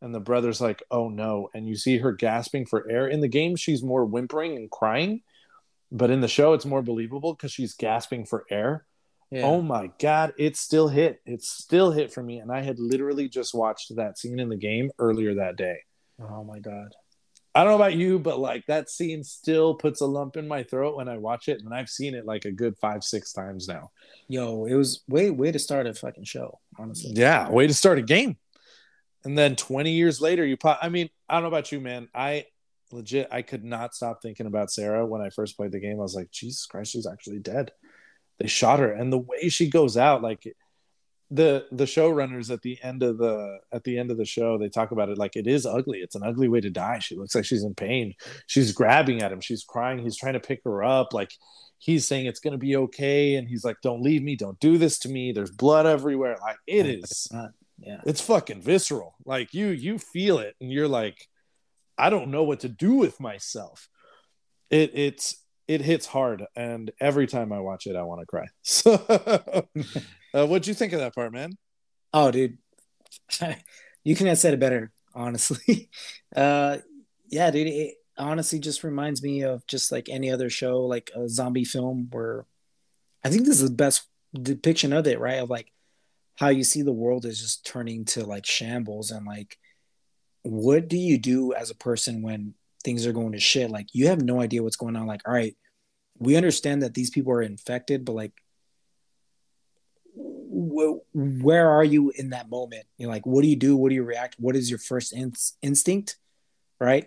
and 0.00 0.14
the 0.14 0.20
brother's 0.20 0.60
like 0.60 0.82
oh 0.90 1.08
no. 1.08 1.48
And 1.54 1.68
you 1.68 1.76
see 1.76 1.98
her 1.98 2.12
gasping 2.12 2.66
for 2.66 2.90
air. 2.90 3.06
In 3.06 3.20
the 3.20 3.28
game 3.28 3.56
she's 3.56 3.82
more 3.82 4.04
whimpering 4.04 4.56
and 4.56 4.70
crying 4.70 5.22
but 5.90 6.10
in 6.10 6.20
the 6.20 6.28
show 6.28 6.52
it's 6.52 6.66
more 6.66 6.82
believable 6.82 7.34
because 7.34 7.52
she's 7.52 7.74
gasping 7.74 8.26
for 8.26 8.44
air 8.50 8.84
Yeah. 9.30 9.42
oh 9.42 9.60
my 9.60 9.90
god 9.98 10.32
it 10.38 10.56
still 10.56 10.88
hit. 10.88 11.20
It 11.26 11.42
still 11.42 11.90
hit 11.92 12.12
for 12.12 12.22
me 12.22 12.38
and 12.38 12.50
i 12.50 12.62
had 12.62 12.78
literally 12.78 13.28
just 13.28 13.54
watched 13.54 13.94
that 13.96 14.18
scene 14.18 14.38
in 14.38 14.48
the 14.48 14.56
game 14.56 14.90
earlier 14.98 15.34
that 15.34 15.56
day. 15.56 15.78
Oh 16.20 16.44
my 16.44 16.58
god. 16.60 16.94
i 17.54 17.62
don't 17.62 17.72
know 17.72 17.76
about 17.76 17.94
you 17.94 18.18
but 18.18 18.38
like 18.38 18.64
that 18.66 18.88
scene 18.88 19.22
still 19.22 19.74
puts 19.74 20.00
a 20.00 20.06
lump 20.06 20.36
in 20.36 20.48
my 20.48 20.62
throat 20.62 20.96
when 20.96 21.08
i 21.08 21.18
watch 21.18 21.48
it 21.48 21.60
and 21.60 21.74
i've 21.74 21.88
seen 21.90 22.14
it 22.14 22.24
like 22.24 22.44
a 22.46 22.50
good 22.52 22.76
five 22.78 23.04
six 23.04 23.32
times 23.32 23.68
now. 23.68 23.90
Yo, 24.28 24.64
it 24.64 24.74
was 24.74 25.02
way 25.08 25.30
way 25.30 25.52
to 25.52 25.58
start 25.58 25.86
a 25.86 25.92
fucking 25.94 26.24
show, 26.24 26.58
honestly. 26.78 27.12
yeah 27.14 27.50
way 27.50 27.66
to 27.66 27.74
start 27.74 27.98
a 27.98 28.02
game. 28.02 28.36
And 29.24 29.36
then 29.36 29.56
20 29.56 29.90
years 29.92 30.20
later 30.22 30.46
you 30.46 30.56
pop 30.56 30.78
i 30.80 30.88
mean 30.88 31.10
i 31.28 31.34
don't 31.34 31.42
know 31.42 31.48
about 31.48 31.70
you 31.70 31.80
man. 31.80 32.08
I 32.14 32.46
legit 32.92 33.28
i 33.30 33.42
could 33.42 33.64
not 33.64 33.94
stop 33.94 34.22
thinking 34.22 34.46
about 34.46 34.70
sarah 34.70 35.04
when 35.04 35.20
i 35.20 35.28
first 35.28 35.56
played 35.58 35.72
the 35.72 35.80
game. 35.80 35.98
I 35.98 36.02
was 36.02 36.14
like 36.14 36.30
jesus 36.30 36.64
christ 36.64 36.92
she's 36.92 37.06
actually 37.06 37.38
dead 37.40 37.72
they 38.38 38.46
shot 38.46 38.80
her. 38.80 38.92
And 38.92 39.12
the 39.12 39.18
way 39.18 39.48
she 39.48 39.68
goes 39.68 39.96
out 39.96 40.22
like 40.22 40.46
the 41.30 41.66
the 41.72 41.84
showrunners 41.84 42.50
at 42.50 42.62
the 42.62 42.78
end 42.82 43.02
of 43.02 43.18
the 43.18 43.58
at 43.70 43.84
the 43.84 43.98
end 43.98 44.10
of 44.10 44.16
the 44.16 44.24
show 44.24 44.56
they 44.56 44.70
talk 44.70 44.92
about 44.92 45.10
it 45.10 45.18
like 45.18 45.36
it 45.36 45.46
is 45.46 45.66
ugly. 45.66 45.98
It's 45.98 46.14
an 46.14 46.22
ugly 46.22 46.48
way 46.48 46.60
to 46.60 46.70
die. 46.70 47.00
She 47.00 47.16
looks 47.16 47.34
like 47.34 47.44
she's 47.44 47.64
in 47.64 47.74
pain. 47.74 48.14
She's 48.46 48.72
grabbing 48.72 49.22
at 49.22 49.32
him. 49.32 49.40
She's 49.40 49.64
crying. 49.64 49.98
He's 49.98 50.16
trying 50.16 50.34
to 50.34 50.40
pick 50.40 50.62
her 50.64 50.82
up. 50.82 51.12
Like 51.12 51.32
he's 51.78 52.06
saying 52.06 52.26
it's 52.26 52.40
going 52.40 52.52
to 52.52 52.58
be 52.58 52.76
okay. 52.76 53.36
And 53.36 53.46
he's 53.46 53.64
like 53.64 53.76
don't 53.82 54.02
leave 54.02 54.22
me. 54.22 54.36
Don't 54.36 54.58
do 54.60 54.78
this 54.78 54.98
to 55.00 55.08
me. 55.08 55.32
There's 55.32 55.50
blood 55.50 55.86
everywhere. 55.86 56.36
Like 56.40 56.56
it 56.66 56.86
is. 56.86 57.28
Yeah. 57.80 58.00
it's 58.06 58.20
fucking 58.20 58.62
visceral. 58.62 59.14
Like 59.24 59.52
you 59.52 59.68
you 59.68 59.98
feel 59.98 60.38
it 60.38 60.56
and 60.60 60.72
you're 60.72 60.88
like 60.88 61.28
i 61.96 62.10
don't 62.10 62.30
know 62.30 62.44
what 62.44 62.60
to 62.60 62.68
do 62.68 62.94
with 62.94 63.20
myself. 63.20 63.88
It 64.70 64.92
it's 64.94 65.36
it 65.68 65.82
hits 65.82 66.06
hard 66.06 66.44
and 66.56 66.90
every 67.00 67.26
time 67.26 67.52
i 67.52 67.60
watch 67.60 67.86
it 67.86 67.94
i 67.94 68.02
want 68.02 68.20
to 68.20 68.26
cry 68.26 68.46
so 68.62 68.94
uh, 70.34 70.46
what'd 70.46 70.66
you 70.66 70.74
think 70.74 70.92
of 70.92 71.00
that 71.00 71.14
part 71.14 71.32
man 71.32 71.50
Oh, 72.12 72.30
dude, 72.30 72.58
you 74.04 74.14
couldn't 74.14 74.28
have 74.28 74.38
said 74.38 74.54
it 74.54 74.60
better, 74.60 74.92
honestly. 75.14 75.90
Uh, 76.36 76.76
yeah, 77.30 77.50
dude, 77.50 77.66
it 77.66 77.94
honestly 78.18 78.58
just 78.58 78.84
reminds 78.84 79.22
me 79.22 79.40
of 79.42 79.66
just 79.66 79.90
like 79.90 80.10
any 80.10 80.30
other 80.30 80.50
show, 80.50 80.82
like 80.82 81.10
a 81.16 81.26
zombie 81.26 81.64
film, 81.64 82.06
where 82.12 82.44
I 83.24 83.30
think 83.30 83.46
this 83.46 83.62
is 83.62 83.70
the 83.70 83.74
best 83.74 84.06
depiction 84.34 84.92
of 84.92 85.06
it, 85.06 85.18
right? 85.18 85.38
Of 85.38 85.48
like 85.48 85.72
how 86.36 86.48
you 86.48 86.64
see 86.64 86.82
the 86.82 86.92
world 86.92 87.24
is 87.24 87.40
just 87.40 87.64
turning 87.64 88.04
to 88.04 88.24
like 88.24 88.44
shambles, 88.44 89.10
and 89.10 89.24
like 89.24 89.56
what 90.42 90.86
do 90.86 90.98
you 90.98 91.16
do 91.16 91.54
as 91.54 91.70
a 91.70 91.74
person 91.74 92.20
when 92.20 92.52
things 92.88 93.06
are 93.06 93.12
going 93.12 93.32
to 93.32 93.38
shit? 93.38 93.70
Like 93.70 93.88
you 93.92 94.06
have 94.06 94.22
no 94.22 94.40
idea 94.40 94.62
what's 94.62 94.76
going 94.76 94.96
on. 94.96 95.06
Like, 95.06 95.20
all 95.28 95.34
right, 95.34 95.54
we 96.18 96.36
understand 96.36 96.80
that 96.82 96.94
these 96.94 97.10
people 97.10 97.32
are 97.34 97.42
infected, 97.42 98.04
but 98.06 98.14
like 98.14 98.32
wh- 100.16 100.98
where 101.14 101.70
are 101.70 101.84
you 101.84 102.10
in 102.16 102.30
that 102.30 102.48
moment? 102.50 102.84
You're 102.96 103.10
like, 103.10 103.26
what 103.26 103.42
do 103.42 103.48
you 103.48 103.56
do? 103.56 103.76
What 103.76 103.90
do 103.90 103.94
you 103.94 104.04
react? 104.04 104.36
What 104.38 104.56
is 104.56 104.70
your 104.70 104.78
first 104.78 105.12
in- 105.12 105.34
instinct? 105.62 106.16
Right? 106.80 107.06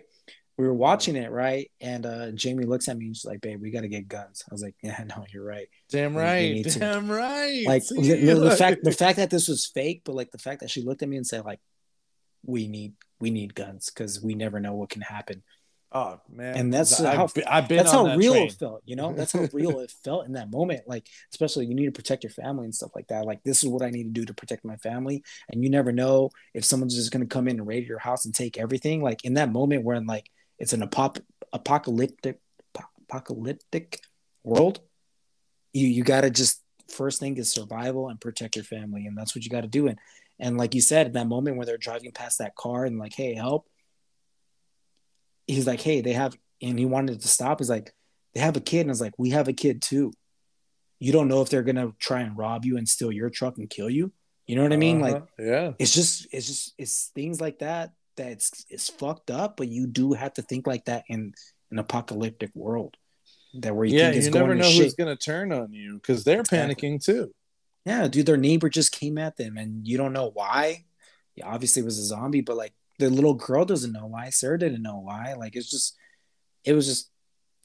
We 0.58 0.66
were 0.66 0.74
watching 0.74 1.16
it, 1.16 1.30
right? 1.30 1.70
And 1.80 2.04
uh, 2.06 2.30
Jamie 2.32 2.64
looks 2.64 2.88
at 2.88 2.96
me 2.96 3.06
and 3.06 3.16
she's 3.16 3.24
like, 3.24 3.40
babe, 3.40 3.60
we 3.60 3.70
got 3.70 3.80
to 3.80 3.88
get 3.88 4.06
guns. 4.06 4.44
I 4.48 4.54
was 4.54 4.62
like, 4.62 4.76
yeah, 4.82 5.02
no, 5.08 5.24
you're 5.32 5.44
right. 5.44 5.66
damn 5.90 6.14
right 6.16 6.52
need 6.52 6.68
to- 6.70 6.78
damn 6.86 7.10
right 7.10 7.64
Like 7.66 7.86
the, 7.88 8.00
the- 8.00 8.34
the 8.34 8.56
fact, 8.62 8.84
the 8.84 8.92
fact 8.92 9.16
that 9.16 9.30
this 9.30 9.48
was 9.48 9.66
fake, 9.66 10.02
but 10.04 10.14
like 10.14 10.30
the 10.30 10.38
fact 10.38 10.60
that 10.60 10.70
she 10.70 10.82
looked 10.82 11.02
at 11.02 11.08
me 11.08 11.16
and 11.16 11.26
said, 11.26 11.44
like, 11.44 11.60
we 12.44 12.68
need, 12.68 12.94
we 13.20 13.30
need 13.30 13.54
guns 13.54 13.90
because 13.90 14.22
we 14.22 14.34
never 14.34 14.60
know 14.60 14.74
what 14.74 14.90
can 14.90 15.02
happen. 15.02 15.42
Oh 15.94 16.20
man 16.30 16.56
And 16.56 16.72
that's 16.74 17.00
I've, 17.00 17.16
how- 17.16 17.28
I've 17.46 17.68
been 17.68 17.78
That's 17.78 17.92
how 17.92 18.04
that 18.04 18.18
real 18.18 18.32
train. 18.32 18.46
it 18.48 18.52
felt, 18.54 18.82
you 18.86 18.96
know. 18.96 19.12
That's 19.12 19.32
how 19.32 19.46
real 19.52 19.80
it 19.80 19.90
felt 20.04 20.26
in 20.26 20.32
that 20.32 20.50
moment. 20.50 20.82
Like, 20.86 21.06
especially 21.32 21.66
you 21.66 21.74
need 21.74 21.86
to 21.86 21.92
protect 21.92 22.24
your 22.24 22.30
family 22.30 22.64
and 22.64 22.74
stuff 22.74 22.92
like 22.94 23.08
that. 23.08 23.24
Like, 23.26 23.42
this 23.44 23.62
is 23.62 23.68
what 23.68 23.82
I 23.82 23.90
need 23.90 24.04
to 24.04 24.10
do 24.20 24.24
to 24.24 24.34
protect 24.34 24.64
my 24.64 24.76
family. 24.76 25.22
And 25.50 25.62
you 25.62 25.70
never 25.70 25.92
know 25.92 26.30
if 26.54 26.64
someone's 26.64 26.94
just 26.94 27.12
gonna 27.12 27.26
come 27.26 27.46
in 27.48 27.58
and 27.58 27.66
raid 27.66 27.86
your 27.86 27.98
house 27.98 28.24
and 28.24 28.34
take 28.34 28.58
everything. 28.58 29.02
Like 29.02 29.24
in 29.24 29.34
that 29.34 29.50
moment 29.52 29.84
when 29.84 30.06
like 30.06 30.30
it's 30.58 30.72
an 30.72 30.80
apop- 30.80 31.22
apocalyptic 31.52 32.38
apocalyptic 33.08 34.00
world, 34.44 34.80
you 35.72 35.86
you 35.86 36.02
gotta 36.04 36.30
just 36.30 36.62
first 36.88 37.20
thing 37.20 37.36
is 37.36 37.50
survival 37.50 38.08
and 38.08 38.20
protect 38.20 38.56
your 38.56 38.64
family, 38.64 39.06
and 39.06 39.16
that's 39.16 39.34
what 39.34 39.44
you 39.44 39.50
got 39.50 39.62
to 39.62 39.66
do. 39.68 39.86
And 39.88 39.98
and 40.38 40.56
like 40.58 40.74
you 40.74 40.80
said, 40.80 41.06
in 41.08 41.12
that 41.12 41.26
moment 41.26 41.56
where 41.56 41.66
they're 41.66 41.76
driving 41.78 42.12
past 42.12 42.38
that 42.38 42.56
car 42.56 42.84
and 42.84 42.98
like, 42.98 43.12
hey, 43.14 43.34
help. 43.34 43.68
He's 45.46 45.66
like, 45.66 45.80
hey, 45.80 46.00
they 46.00 46.12
have, 46.12 46.34
and 46.60 46.78
he 46.78 46.86
wanted 46.86 47.20
to 47.20 47.28
stop. 47.28 47.58
He's 47.60 47.70
like, 47.70 47.92
they 48.34 48.40
have 48.40 48.56
a 48.56 48.60
kid, 48.60 48.80
and 48.80 48.90
I 48.90 48.92
was 48.92 49.00
like, 49.00 49.18
we 49.18 49.30
have 49.30 49.48
a 49.48 49.52
kid 49.52 49.82
too. 49.82 50.12
You 50.98 51.12
don't 51.12 51.28
know 51.28 51.42
if 51.42 51.48
they're 51.50 51.62
gonna 51.64 51.92
try 51.98 52.20
and 52.20 52.36
rob 52.38 52.64
you 52.64 52.76
and 52.76 52.88
steal 52.88 53.10
your 53.10 53.28
truck 53.28 53.58
and 53.58 53.68
kill 53.68 53.90
you. 53.90 54.12
You 54.46 54.56
know 54.56 54.62
what 54.62 54.72
I 54.72 54.76
mean? 54.76 55.00
Like, 55.00 55.16
Uh-huh. 55.16 55.26
yeah 55.38 55.72
it's 55.78 55.92
just, 55.92 56.26
it's 56.32 56.46
just, 56.46 56.74
it's 56.78 57.10
things 57.14 57.40
like 57.40 57.58
that 57.58 57.92
that's 58.16 58.64
it's 58.68 58.88
fucked 58.88 59.30
up. 59.30 59.56
But 59.56 59.68
you 59.68 59.86
do 59.86 60.12
have 60.12 60.34
to 60.34 60.42
think 60.42 60.66
like 60.66 60.84
that 60.84 61.04
in 61.08 61.32
an 61.70 61.78
apocalyptic 61.78 62.50
world, 62.54 62.96
that 63.54 63.74
where 63.74 63.84
you 63.84 63.96
yeah 63.96 64.12
you 64.12 64.20
going 64.30 64.32
never 64.32 64.54
to 64.54 64.60
know 64.60 64.70
who's 64.70 64.94
gonna 64.94 65.16
turn 65.16 65.52
on 65.52 65.72
you 65.72 65.94
because 65.96 66.22
they're 66.24 66.40
Exactly. 66.40 66.88
panicking 66.90 67.04
too 67.04 67.32
Yeah, 67.84 68.06
dude, 68.08 68.26
their 68.26 68.36
neighbor 68.36 68.68
just 68.68 68.92
came 68.92 69.18
at 69.18 69.36
them, 69.36 69.56
and 69.56 69.86
you 69.86 69.96
don't 69.96 70.12
know 70.12 70.30
why. 70.32 70.84
Yeah, 71.34 71.48
obviously 71.48 71.82
it 71.82 71.86
was 71.86 71.98
a 71.98 72.04
zombie, 72.04 72.42
but 72.42 72.56
like 72.56 72.74
the 73.08 73.10
little 73.10 73.34
girl 73.34 73.64
doesn't 73.64 73.92
know 73.92 74.06
why. 74.06 74.30
Sarah 74.30 74.58
didn't 74.58 74.82
know 74.82 74.98
why. 74.98 75.34
Like 75.34 75.56
it's 75.56 75.70
just, 75.70 75.96
it 76.64 76.72
was 76.72 76.86
just, 76.86 77.10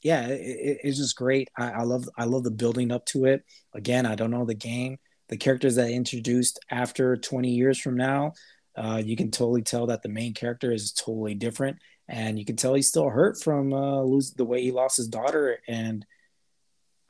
yeah, 0.02 0.26
it, 0.26 0.40
it, 0.40 0.78
it's 0.84 0.98
just 0.98 1.16
great. 1.16 1.48
I, 1.56 1.70
I 1.70 1.82
love, 1.82 2.08
I 2.16 2.24
love 2.24 2.44
the 2.44 2.50
building 2.50 2.90
up 2.90 3.06
to 3.06 3.26
it. 3.26 3.44
Again, 3.74 4.06
I 4.06 4.14
don't 4.14 4.30
know 4.30 4.44
the 4.44 4.54
game. 4.54 4.98
The 5.28 5.36
characters 5.36 5.76
that 5.76 5.90
introduced 5.90 6.58
after 6.70 7.16
20 7.16 7.50
years 7.50 7.78
from 7.78 7.96
now, 7.96 8.32
uh, 8.76 9.02
you 9.04 9.16
can 9.16 9.30
totally 9.30 9.62
tell 9.62 9.86
that 9.86 10.02
the 10.02 10.08
main 10.08 10.34
character 10.34 10.72
is 10.72 10.92
totally 10.92 11.34
different, 11.34 11.78
and 12.08 12.38
you 12.38 12.44
can 12.44 12.56
tell 12.56 12.74
he's 12.74 12.88
still 12.88 13.10
hurt 13.10 13.42
from 13.42 13.72
uh, 13.72 14.00
lose 14.02 14.32
the 14.32 14.44
way 14.44 14.62
he 14.62 14.72
lost 14.72 14.96
his 14.96 15.08
daughter 15.08 15.58
and. 15.68 16.04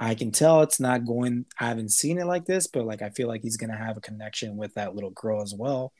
I 0.00 0.14
can 0.14 0.30
tell 0.30 0.62
it's 0.62 0.78
not 0.78 1.04
going. 1.04 1.44
I 1.58 1.66
haven't 1.66 1.90
seen 1.90 2.20
it 2.20 2.24
like 2.24 2.44
this, 2.44 2.68
but 2.68 2.86
like 2.86 3.02
I 3.02 3.10
feel 3.10 3.26
like 3.26 3.42
he's 3.42 3.56
gonna 3.56 3.76
have 3.76 3.96
a 3.96 4.00
connection 4.00 4.56
with 4.56 4.74
that 4.74 4.94
little 4.94 5.10
girl 5.10 5.42
as 5.42 5.52
well, 5.52 5.92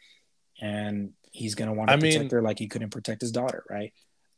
and 0.61 1.15
he's 1.33 1.55
gonna 1.55 1.73
want 1.73 1.89
to 1.89 1.95
I 1.95 1.97
protect 1.99 2.21
mean- 2.21 2.31
her 2.31 2.43
like 2.43 2.59
he 2.59 2.67
couldn't 2.69 2.91
protect 2.91 3.21
his 3.21 3.33
daughter, 3.33 3.65
right? 3.71 3.93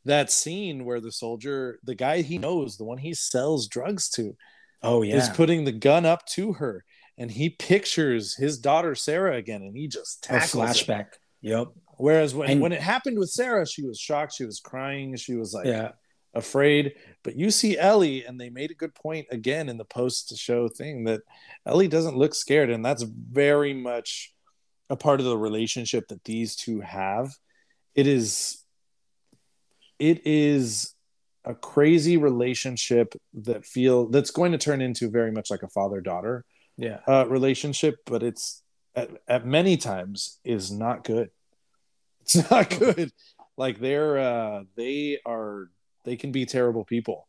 that 0.07 0.30
scene 0.30 0.86
where 0.86 0.99
the 0.99 1.12
soldier 1.12 1.78
the 1.84 1.95
guy 1.95 2.22
he 2.22 2.38
knows 2.38 2.78
the 2.78 2.84
one 2.84 2.97
he 2.97 3.12
sells 3.12 3.68
drugs 3.68 4.09
to 4.09 4.34
Oh 4.82 5.03
yeah, 5.03 5.16
is 5.16 5.28
putting 5.28 5.64
the 5.64 5.72
gun 5.72 6.07
up 6.07 6.24
to 6.28 6.55
her 6.55 6.86
and 7.18 7.30
he 7.30 7.51
pictures 7.51 8.34
his 8.34 8.59
daughter 8.59 8.95
Sarah 8.95 9.36
again 9.36 9.61
and 9.61 9.76
he 9.76 9.88
just 9.88 10.24
a 10.24 10.28
tackles 10.28 10.55
it. 10.55 10.57
flashback. 10.86 11.07
Yep. 11.43 11.68
Whereas 11.99 12.34
when, 12.34 12.49
And- 12.49 12.61
when 12.62 12.72
it 12.72 12.80
happened 12.80 13.18
with 13.18 13.28
Sarah, 13.28 13.66
she 13.66 13.82
was 13.84 13.99
shocked, 14.01 14.32
she 14.34 14.47
was 14.47 14.59
crying, 14.59 15.16
she 15.16 15.34
was 15.34 15.53
like 15.53 15.66
Yeah. 15.66 15.91
afraid. 16.32 16.95
But 17.22 17.36
you 17.36 17.51
see 17.51 17.76
Ellie, 17.76 18.24
and 18.24 18.41
they 18.41 18.49
made 18.49 18.70
a 18.70 18.74
good 18.74 18.95
point 18.95 19.26
again 19.30 19.68
in 19.68 19.76
the 19.76 19.84
post 19.84 20.34
show 20.38 20.66
thing 20.68 21.05
that 21.05 21.20
Ellie 21.66 21.88
doesn't 21.88 22.16
look 22.16 22.34
scared, 22.34 22.70
and 22.70 22.82
that's 22.82 23.03
very 23.03 23.74
much 23.74 24.32
a 24.91 24.97
part 24.97 25.20
of 25.20 25.26
the 25.26 25.38
relationship 25.38 26.09
that 26.09 26.24
these 26.24 26.57
two 26.57 26.80
have. 26.80 27.30
It 27.95 28.07
is 28.07 28.62
it 29.99 30.26
is 30.26 30.95
a 31.45 31.55
crazy 31.55 32.16
relationship 32.16 33.14
that 33.32 33.64
feel 33.64 34.07
that's 34.09 34.30
going 34.30 34.53
to 34.53 34.59
turn 34.59 34.80
into 34.82 35.09
very 35.11 35.30
much 35.32 35.51
like 35.51 35.62
a 35.62 35.68
father 35.68 36.01
daughter 36.01 36.45
Yeah. 36.76 37.01
uh, 37.07 37.26
relationship, 37.28 37.97
but 38.05 38.22
it's 38.22 38.62
at, 38.95 39.11
at 39.28 39.47
many 39.47 39.76
times 39.76 40.38
is 40.45 40.70
not 40.70 41.05
good. 41.05 41.30
It's 42.22 42.51
not 42.51 42.70
good. 42.70 43.11
Like 43.57 43.80
they're 43.80 44.18
uh, 44.18 44.62
they 44.76 45.18
are 45.26 45.68
they 46.05 46.16
can 46.16 46.32
be 46.32 46.47
terrible 46.47 46.84
people, 46.84 47.26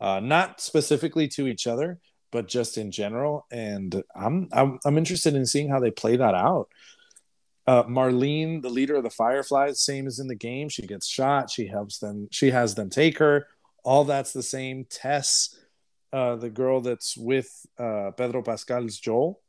uh, 0.00 0.20
not 0.20 0.60
specifically 0.60 1.28
to 1.28 1.46
each 1.46 1.66
other, 1.66 1.98
but 2.30 2.46
just 2.48 2.78
in 2.78 2.90
general. 2.90 3.46
And 3.50 4.02
I'm 4.14 4.48
I'm 4.52 4.78
I'm 4.84 4.98
interested 4.98 5.34
in 5.34 5.46
seeing 5.46 5.68
how 5.68 5.80
they 5.80 5.90
play 5.90 6.16
that 6.16 6.34
out. 6.34 6.68
Uh, 7.66 7.82
Marlene, 7.84 8.62
the 8.62 8.68
leader 8.70 8.94
of 8.94 9.02
the 9.02 9.10
Fireflies, 9.10 9.80
same 9.80 10.06
as 10.06 10.18
in 10.18 10.28
the 10.28 10.36
game. 10.36 10.68
She 10.68 10.86
gets 10.86 11.06
shot. 11.08 11.50
She 11.50 11.66
helps 11.66 11.98
them. 11.98 12.28
She 12.30 12.50
has 12.50 12.74
them 12.74 12.90
take 12.90 13.18
her. 13.18 13.48
All 13.84 14.04
that's 14.04 14.32
the 14.32 14.42
same. 14.42 14.84
Tess, 14.88 15.58
uh, 16.12 16.36
the 16.36 16.50
girl 16.50 16.80
that's 16.80 17.16
with 17.16 17.48
uh, 17.78 18.12
Pedro 18.16 18.42
Pascal's 18.42 18.98
Joel. 18.98 19.40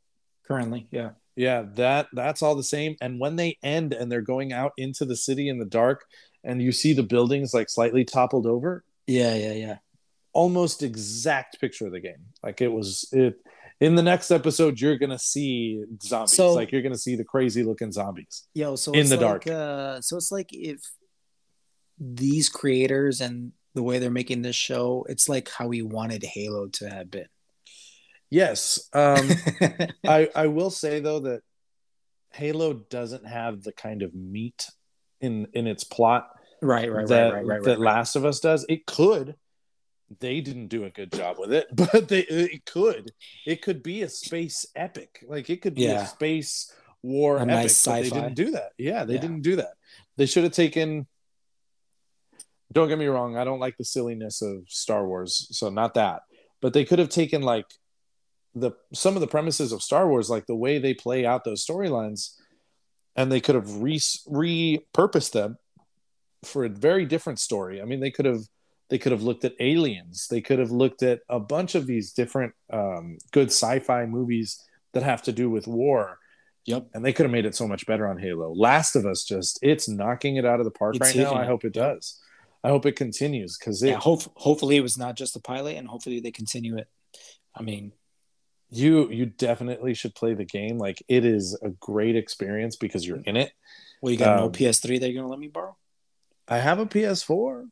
Currently, 0.46 0.88
yeah. 0.90 1.10
Yeah, 1.36 1.66
that 1.76 2.08
that's 2.12 2.42
all 2.42 2.56
the 2.56 2.64
same. 2.64 2.96
And 3.00 3.20
when 3.20 3.36
they 3.36 3.58
end 3.62 3.92
and 3.92 4.10
they're 4.10 4.20
going 4.20 4.52
out 4.52 4.72
into 4.76 5.04
the 5.04 5.14
city 5.14 5.48
in 5.48 5.58
the 5.58 5.64
dark, 5.64 6.04
and 6.42 6.60
you 6.60 6.72
see 6.72 6.92
the 6.94 7.04
buildings 7.04 7.54
like 7.54 7.68
slightly 7.70 8.04
toppled 8.04 8.46
over, 8.46 8.84
Yeah, 9.06 9.36
yeah, 9.36 9.52
yeah. 9.52 9.76
almost 10.32 10.82
exact 10.82 11.60
picture 11.60 11.86
of 11.86 11.92
the 11.92 12.00
game. 12.00 12.26
Like 12.42 12.60
it 12.60 12.72
was 12.72 13.08
it. 13.12 13.36
In 13.80 13.94
the 13.94 14.02
next 14.02 14.30
episode, 14.30 14.80
you're 14.80 14.98
gonna 14.98 15.18
see 15.18 15.84
zombies. 16.02 16.34
So- 16.34 16.54
like 16.54 16.72
you're 16.72 16.82
gonna 16.82 16.98
see 16.98 17.14
the 17.16 17.24
crazy 17.24 17.62
looking 17.62 17.92
zombies. 17.92 18.48
Yo, 18.54 18.76
so 18.76 18.92
In 18.92 19.00
it's 19.00 19.10
the 19.10 19.16
like, 19.16 19.44
dark. 19.44 19.46
Uh, 19.46 20.00
so 20.00 20.16
it's 20.16 20.32
like 20.32 20.48
if 20.52 20.80
these 21.98 22.48
creators 22.48 23.20
and 23.20 23.52
the 23.74 23.82
way 23.82 23.98
they're 23.98 24.10
making 24.10 24.42
this 24.42 24.56
show, 24.56 25.06
it's 25.08 25.28
like 25.28 25.48
how 25.50 25.68
we 25.68 25.82
wanted 25.82 26.24
Halo 26.24 26.66
to 26.68 26.88
have 26.90 27.10
been. 27.10 27.28
Yes. 28.30 28.88
Um, 28.92 29.28
I 30.06 30.28
I 30.34 30.46
will 30.48 30.70
say 30.70 31.00
though 31.00 31.20
that 31.20 31.42
Halo 32.32 32.74
doesn't 32.74 33.26
have 33.26 33.62
the 33.62 33.72
kind 33.72 34.02
of 34.02 34.14
meat 34.14 34.66
in 35.20 35.46
in 35.54 35.66
its 35.66 35.84
plot 35.84 36.28
right, 36.60 36.92
right, 36.92 37.06
that, 37.08 37.32
right, 37.32 37.34
right, 37.34 37.46
right, 37.46 37.62
that 37.64 37.78
right. 37.78 37.94
Last 37.96 38.16
of 38.16 38.24
Us 38.24 38.40
does. 38.40 38.66
It 38.68 38.86
could. 38.86 39.36
They 40.20 40.40
didn't 40.40 40.68
do 40.68 40.84
a 40.84 40.90
good 40.90 41.12
job 41.12 41.36
with 41.38 41.52
it, 41.52 41.66
but 41.72 42.08
they 42.08 42.20
it 42.20 42.64
could. 42.64 43.12
It 43.46 43.62
could 43.62 43.82
be 43.82 44.02
a 44.02 44.08
space 44.08 44.64
epic. 44.74 45.24
Like 45.26 45.50
it 45.50 45.60
could 45.62 45.74
be 45.74 45.82
Yeah. 45.82 46.04
a 46.04 46.06
space 46.06 46.72
war 47.02 47.36
A 47.36 47.40
epic. 47.42 47.48
nice 47.48 47.84
they 47.84 48.02
didn't 48.10 48.34
do 48.34 48.50
that. 48.52 48.72
Yeah, 48.78 49.04
they 49.04 49.14
Yeah. 49.14 49.20
didn't 49.20 49.42
do 49.42 49.56
that. 49.56 49.74
They 50.16 50.26
should 50.26 50.44
have 50.44 50.52
taken. 50.52 51.06
Don't 52.72 52.88
get 52.88 52.98
me 52.98 53.06
wrong. 53.06 53.36
I 53.36 53.44
don't 53.44 53.60
like 53.60 53.76
the 53.78 53.84
silliness 53.84 54.42
of 54.42 54.64
Star 54.68 55.06
Wars, 55.06 55.48
so 55.50 55.70
not 55.70 55.94
that. 55.94 56.22
But 56.60 56.72
they 56.72 56.84
could 56.84 56.98
have 56.98 57.08
taken 57.08 57.42
like 57.42 57.66
the 58.54 58.72
some 58.92 59.14
of 59.14 59.20
the 59.20 59.26
premises 59.26 59.72
of 59.72 59.82
Star 59.82 60.08
Wars, 60.08 60.28
like 60.30 60.46
the 60.46 60.56
way 60.56 60.78
they 60.78 60.94
play 60.94 61.24
out 61.24 61.44
those 61.44 61.64
storylines, 61.64 62.34
and 63.14 63.30
they 63.30 63.40
could 63.40 63.54
have 63.54 63.76
re 63.80 63.98
repurposed 63.98 65.32
them 65.32 65.58
for 66.44 66.64
a 66.64 66.68
very 66.68 67.04
different 67.06 67.38
story. 67.38 67.80
I 67.80 67.84
mean, 67.84 68.00
they 68.00 68.10
could 68.10 68.24
have 68.26 68.42
they 68.90 68.98
could 68.98 69.12
have 69.12 69.22
looked 69.22 69.44
at 69.44 69.54
aliens. 69.60 70.26
They 70.30 70.40
could 70.40 70.58
have 70.58 70.70
looked 70.70 71.02
at 71.02 71.20
a 71.28 71.38
bunch 71.40 71.74
of 71.74 71.86
these 71.86 72.12
different 72.12 72.54
um, 72.72 73.18
good 73.32 73.48
sci-fi 73.48 74.06
movies 74.06 74.62
that 74.94 75.02
have 75.02 75.22
to 75.22 75.32
do 75.32 75.50
with 75.50 75.66
war. 75.66 76.18
Yep. 76.64 76.88
And 76.94 77.04
they 77.04 77.12
could 77.12 77.24
have 77.24 77.30
made 77.32 77.46
it 77.46 77.54
so 77.54 77.66
much 77.66 77.86
better 77.86 78.06
on 78.06 78.18
Halo. 78.18 78.52
Last 78.54 78.94
of 78.96 79.06
Us 79.06 79.24
just 79.24 79.58
it's 79.62 79.88
knocking 79.88 80.36
it 80.36 80.44
out 80.44 80.60
of 80.60 80.64
the 80.64 80.70
park 80.70 80.96
It's 80.96 81.06
right 81.06 81.16
now. 81.16 81.22
hitting 81.24 81.38
I 81.38 81.46
hope 81.46 81.64
it 81.64 81.72
does. 81.72 82.20
I 82.64 82.68
hope 82.68 82.84
it 82.86 82.96
continues 82.96 83.56
because 83.58 83.82
it 83.82 83.90
Yeah, 83.90 83.98
hope, 84.00 84.22
hopefully 84.34 84.76
it 84.76 84.82
was 84.82 84.98
not 84.98 85.16
just 85.16 85.36
a 85.36 85.40
pilot, 85.40 85.76
and 85.76 85.86
hopefully 85.88 86.20
they 86.20 86.30
continue 86.32 86.76
it. 86.76 86.88
I 87.54 87.62
mean, 87.62 87.92
you 88.70 89.10
you 89.10 89.26
definitely 89.26 89.94
should 89.94 90.14
play 90.14 90.34
the 90.34 90.44
game. 90.44 90.76
Like 90.76 91.02
it 91.08 91.24
is 91.24 91.58
a 91.62 91.70
great 91.70 92.16
experience 92.16 92.76
because 92.76 93.06
you're 93.06 93.22
in 93.24 93.36
it. 93.36 93.52
well, 94.02 94.12
you 94.12 94.18
got 94.18 94.36
Um, 94.36 94.44
old 94.44 94.56
PS3 94.56 94.98
that 95.00 95.10
you're 95.10 95.22
gonna 95.22 95.30
let 95.30 95.38
me 95.40 95.48
borrow? 95.48 95.76
I 96.48 96.58
have 96.58 96.78
a 96.78 96.86
PS4. 96.86 97.68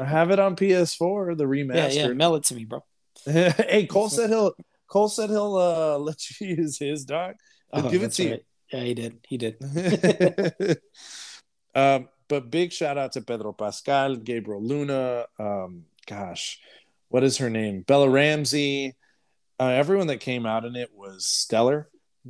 I 0.00 0.04
have 0.04 0.30
it 0.30 0.38
on 0.38 0.56
PS4, 0.56 1.36
the 1.36 1.44
remaster. 1.44 1.74
Yeah, 1.94 2.06
yeah, 2.08 2.12
mail 2.12 2.34
it 2.36 2.44
to 2.44 2.54
me, 2.54 2.64
bro. 2.64 2.84
hey, 3.24 3.86
Cole 3.86 4.08
said 4.08 4.30
he'll 4.30 4.52
Cole 4.88 5.08
said 5.08 5.30
he'll 5.30 5.56
uh, 5.56 5.98
let 6.00 6.18
you 6.40 6.48
use 6.56 6.78
his 6.78 7.04
dog. 7.04 7.34
He'll 7.74 7.86
Oh, 7.86 7.90
give 7.90 8.02
it 8.02 8.12
to 8.12 8.22
you. 8.24 8.38
Yeah, 8.72 8.80
he 8.80 8.94
did. 8.94 9.18
He 9.28 9.36
did. 9.38 10.78
um, 11.74 12.08
but 12.28 12.50
big 12.50 12.72
shout 12.72 12.98
out 12.98 13.12
to 13.12 13.20
Pedro 13.22 13.52
Pascal, 13.52 14.16
Gabriel 14.16 14.62
Luna. 14.62 15.26
Um, 15.38 15.84
gosh, 16.06 16.58
what 17.08 17.22
is 17.22 17.38
her 17.38 17.50
name? 17.50 17.82
Bella 17.82 18.08
Ramsey. 18.08 18.96
Uh, 19.60 19.68
everyone 19.68 20.06
that 20.08 20.20
came 20.20 20.46
out 20.46 20.64
in 20.64 20.74
it 20.76 20.90
was 20.94 21.26
stellar. 21.26 21.88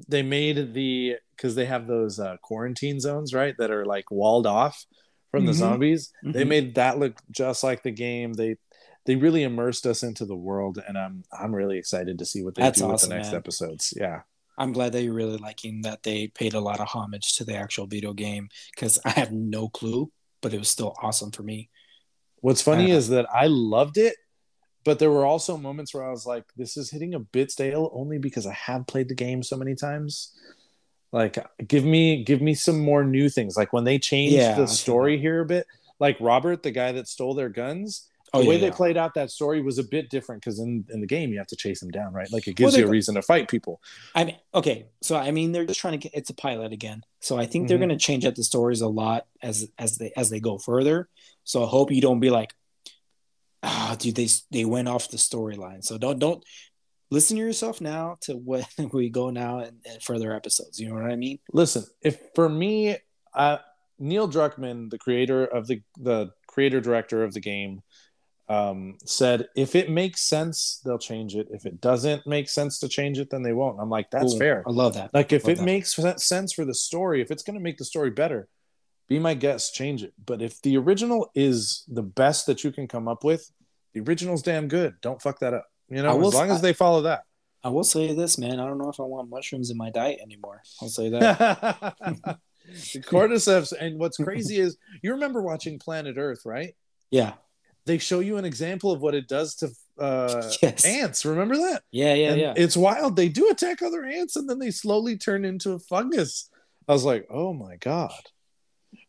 They 0.09 0.22
made 0.22 0.74
the 0.74 1.16
because 1.37 1.55
they 1.55 1.66
have 1.66 1.87
those 1.87 2.18
uh, 2.18 2.37
quarantine 2.43 2.99
zones, 3.01 3.33
right? 3.35 3.55
That 3.59 3.70
are 3.70 3.85
like 3.87 4.11
walled 4.11 4.47
off 4.47 4.85
from 5.33 5.47
the 5.47 5.53
Mhm. 5.53 5.57
zombies. 5.57 6.12
They 6.22 6.45
Mhm. 6.45 6.49
made 6.49 6.74
that 6.76 6.99
look 7.01 7.20
just 7.33 7.64
like 7.64 7.83
the 7.83 7.91
game. 7.91 8.35
They 8.35 8.57
they 9.05 9.16
really 9.16 9.43
immersed 9.43 9.85
us 9.85 10.05
into 10.05 10.24
the 10.24 10.37
world, 10.37 10.78
and 10.87 10.97
I'm 10.97 11.24
I'm 11.33 11.53
really 11.53 11.76
excited 11.76 12.20
to 12.20 12.24
see 12.24 12.45
what 12.45 12.55
they 12.55 12.62
That's 12.62 12.78
do 12.78 12.85
awesome, 12.85 12.93
with 12.93 13.01
the 13.11 13.14
next 13.16 13.28
man. 13.33 13.35
episodes. 13.37 13.93
Yeah. 13.97 14.20
I'm 14.59 14.72
glad 14.72 14.93
that 14.93 15.03
you're 15.03 15.14
really 15.14 15.39
liking 15.39 15.80
that 15.83 16.05
they 16.05 16.28
paid 16.28 16.55
a 16.55 16.61
lot 16.61 16.78
of 16.78 16.87
homage 16.87 17.33
to 17.39 17.45
the 17.45 17.57
actual 17.57 17.87
video 17.89 18.12
game 18.12 18.49
because 18.72 19.01
I 19.05 19.11
have 19.11 19.33
no 19.33 19.68
clue, 19.68 20.12
but 20.41 20.55
it 20.55 20.59
was 20.59 20.68
still 20.68 20.95
awesome 21.03 21.33
for 21.33 21.43
me. 21.43 21.68
What's 22.43 22.62
funny 22.62 22.93
Uh, 22.93 22.97
is 22.99 23.09
that 23.09 23.26
I 23.35 23.47
loved 23.49 23.97
it, 23.99 24.14
but 24.85 24.99
there 25.01 25.11
were 25.11 25.24
also 25.26 25.57
moments 25.57 25.93
where 25.95 26.05
I 26.05 26.11
was 26.11 26.24
like, 26.26 26.45
this 26.57 26.76
is 26.76 26.91
hitting 26.91 27.14
a 27.14 27.18
bit 27.18 27.51
stale 27.51 27.91
only 27.95 28.18
because 28.18 28.47
I 28.47 28.53
have 28.53 28.87
played 28.87 29.09
the 29.09 29.14
game 29.16 29.43
so 29.43 29.57
many 29.57 29.74
times. 29.74 30.33
Like 31.13 31.39
give 31.67 31.85
me 31.85 32.25
give 32.25 32.41
me 32.41 32.55
some 32.55 32.81
more 32.81 33.05
new 33.05 33.29
things. 33.29 33.57
Like 33.57 33.73
when 33.73 33.85
they 33.85 33.99
changed 33.99 34.37
Yeah, 34.37 34.55
the 34.57 34.67
story 34.67 35.19
here 35.19 35.41
a 35.43 35.47
bit, 35.47 35.67
like 36.01 36.17
Robert, 36.21 36.63
the 36.63 36.71
guy 36.71 36.93
that 36.93 37.07
stole 37.09 37.35
their 37.35 37.51
guns, 37.51 38.09
Oh, 38.33 38.39
the 38.39 38.45
yeah, 38.45 38.49
way 38.49 38.57
they 38.57 38.67
yeah. 38.69 38.75
played 38.75 38.97
out 38.97 39.15
that 39.15 39.31
story 39.31 39.61
was 39.61 39.79
a 39.79 39.85
bit 39.85 40.09
different 40.09 40.43
because 40.43 40.59
in, 40.59 40.87
in 40.89 41.01
the 41.03 41.07
game 41.07 41.31
you 41.31 41.39
have 41.39 41.47
to 41.49 41.57
chase 41.57 41.83
him 41.83 41.91
down, 41.91 42.15
right? 42.15 42.33
Like 42.33 42.49
it 42.49 42.57
gives 42.57 42.73
they 42.73 42.81
you 42.81 42.87
a 42.87 42.89
reason 42.89 43.15
to 43.17 43.23
fight 43.23 43.49
people. 43.49 43.81
I 44.15 44.25
mean, 44.25 44.37
okay, 44.55 44.87
so 45.03 45.17
I 45.17 45.31
mean, 45.31 45.53
they're 45.53 45.67
just 45.67 45.81
trying 45.81 45.93
to 45.93 45.99
get 45.99 46.15
it's 46.15 46.31
a 46.31 46.35
pilot 46.35 46.73
again, 46.73 47.03
so 47.21 47.39
I 47.39 47.47
think 47.47 47.69
they're 47.69 47.77
Mhm. 47.77 47.81
going 47.81 47.89
to 47.91 47.97
change 47.97 48.25
up 48.25 48.35
the 48.35 48.45
stories 48.45 48.81
a 48.81 48.89
lot 48.89 49.27
as 49.43 49.69
as 49.79 49.99
they 49.99 50.13
as 50.17 50.31
they 50.31 50.41
go 50.41 50.59
further. 50.59 51.09
So 51.45 51.63
I 51.65 51.67
hope 51.67 51.91
you 51.91 52.01
don't 52.01 52.21
be 52.21 52.31
like, 52.31 52.55
ah, 53.63 53.97
dude, 53.99 54.17
they 54.17 54.29
they 54.51 54.65
went 54.65 54.89
off 54.89 55.09
the 55.11 55.17
storyline. 55.17 55.85
So 55.85 55.99
don't 55.99 56.19
don't 56.19 56.45
listen 57.13 57.37
to 57.37 57.43
yourself 57.43 57.81
now 57.81 58.17
to 58.23 58.33
what 58.35 58.67
we 58.93 59.11
go 59.11 59.31
now 59.31 59.59
and, 59.59 59.79
and 59.89 60.03
further 60.03 60.35
episodes. 60.35 60.81
You 60.81 60.89
know 60.89 60.95
what 60.95 61.11
I 61.11 61.17
mean? 61.17 61.39
Listen, 61.53 61.85
if 62.01 62.19
for 62.35 62.49
me, 62.49 62.97
uh, 63.35 63.59
Neil 63.99 64.29
Druckmann, 64.29 64.91
the 64.91 64.99
creator 64.99 65.45
of 65.45 65.67
the 65.67 65.83
the 65.99 66.31
creator 66.49 66.81
director 66.81 67.23
of 67.23 67.35
the 67.35 67.41
game, 67.41 67.83
um, 68.49 68.97
said 69.05 69.49
if 69.55 69.77
it 69.77 69.91
makes 69.91 70.23
sense, 70.23 70.81
they'll 70.85 70.99
change 70.99 71.37
it. 71.37 71.49
If 71.51 71.67
it 71.67 71.81
doesn't 71.81 72.27
make 72.27 72.49
sense 72.49 72.81
to 72.81 72.89
change 72.89 73.19
it, 73.19 73.31
then 73.31 73.43
they 73.43 73.53
won't. 73.53 73.79
I'm 73.81 73.91
like, 73.91 74.11
that's 74.11 74.33
Cool. 74.33 74.39
fair. 74.39 74.65
I 74.67 74.71
love 74.71 74.95
that. 74.95 75.15
Like 75.15 75.33
if 75.33 75.47
it 75.49 75.59
that. 75.59 75.65
makes 75.65 75.95
sense 76.17 76.53
for 76.53 76.65
the 76.65 76.75
story, 76.75 77.21
if 77.21 77.31
it's 77.31 77.43
going 77.43 77.55
to 77.55 77.63
make 77.63 77.79
the 77.79 77.85
story 77.85 78.11
better, 78.11 78.49
be 79.09 79.19
my 79.19 79.35
guest, 79.35 79.75
change 79.75 80.03
it. 80.03 80.15
But 80.25 80.41
if 80.43 80.61
the 80.63 80.77
original 80.79 81.31
is 81.35 81.85
the 81.89 82.03
best 82.03 82.47
that 82.47 82.65
you 82.65 82.73
can 82.73 82.89
come 82.89 83.07
up 83.09 83.25
with, 83.25 83.51
the 83.93 84.01
original's 84.01 84.43
damn 84.43 84.69
good. 84.69 84.95
Don't 85.03 85.21
fuck 85.21 85.39
that 85.41 85.53
up. 85.55 85.67
You 85.93 86.03
know, 86.03 86.16
will 86.16 86.28
as 86.28 86.34
long 86.34 86.51
as 86.51 86.62
they 86.62 86.72
follow 86.72 87.03
that. 87.03 87.22
I 87.64 87.68
will 87.68 87.84
say 87.84 88.12
this, 88.14 88.38
man. 88.38 88.59
I 88.59 88.66
don't 88.66 88.78
know 88.78 88.88
if 88.88 88.99
I 88.99 89.05
want 89.05 89.30
mushrooms 89.30 89.70
in 89.70 89.76
my 89.76 89.90
diet 89.90 90.18
anymore. 90.20 90.62
I'll 90.80 90.88
say 90.88 91.11
that. 91.11 91.95
the 92.66 93.01
cordyceps 93.01 93.72
and 93.78 93.99
what's 93.99 94.16
crazy 94.16 94.59
is 94.59 94.76
you 95.03 95.12
remember 95.12 95.43
watching 95.43 95.78
planet 95.78 96.16
earth 96.16 96.43
right 96.45 96.74
yeah. 97.11 97.32
they 97.86 97.99
show 97.99 98.20
you 98.20 98.36
an 98.36 98.45
example 98.45 98.93
of 98.93 99.01
what 99.01 99.14
it 99.14 99.28
does 99.28 99.57
to 99.57 99.68
uh 99.99 100.51
Yes. 100.62 100.84
ants 100.84 101.24
remember 101.24 101.57
that 101.57 101.82
Yeah. 101.90 102.14
Yeah. 102.14 102.30
And 102.30 102.40
yeah. 102.40 102.55
it's 102.57 102.76
wild 102.76 103.16
they 103.16 103.28
do 103.28 103.49
attack 103.51 103.82
other 103.82 104.05
ants 104.05 104.36
and 104.36 104.49
then 104.49 104.59
they 104.59 104.70
slowly 104.70 105.16
turn 105.16 105.45
into 105.45 105.72
a 105.72 105.78
fungus 105.78 106.49
i 106.88 106.93
was 106.93 107.05
like 107.05 107.26
oh 107.30 107.53
my 107.53 107.76
god 107.76 108.12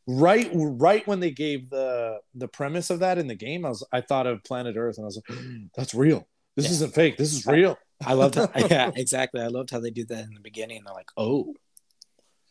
right 0.08 0.50
right 0.54 1.06
when 1.08 1.20
they 1.20 1.32
gave 1.32 1.70
the 1.70 2.20
the 2.36 2.48
premise 2.48 2.90
of 2.90 3.00
that 3.00 3.18
in 3.18 3.28
the 3.28 3.36
game 3.36 3.66
i 3.66 3.70
was 3.70 3.86
i 3.94 4.02
thought 4.02 4.28
of 4.28 4.44
planet 4.44 4.76
earth 4.78 4.98
and 4.98 5.06
i 5.06 5.08
was 5.08 5.22
like 5.30 5.40
that's 5.76 5.94
real 5.94 6.28
this 6.56 6.66
Yeah. 6.66 6.72
isn't 6.72 6.94
fake 6.94 7.18
this 7.18 7.34
is 7.34 7.46
real 7.46 7.78
I 8.06 8.14
loved 8.14 8.36
how, 8.36 8.50
yeah, 8.70 8.92
exactly. 8.96 9.40
I 9.42 9.48
loved 9.48 9.70
how 9.72 9.80
they 9.80 9.90
did 9.92 10.10
that 10.10 10.26
in 10.26 10.34
the 10.34 10.42
beginning. 10.42 10.82
They're 10.86 10.94
like, 10.94 11.10
oh, 11.16 11.54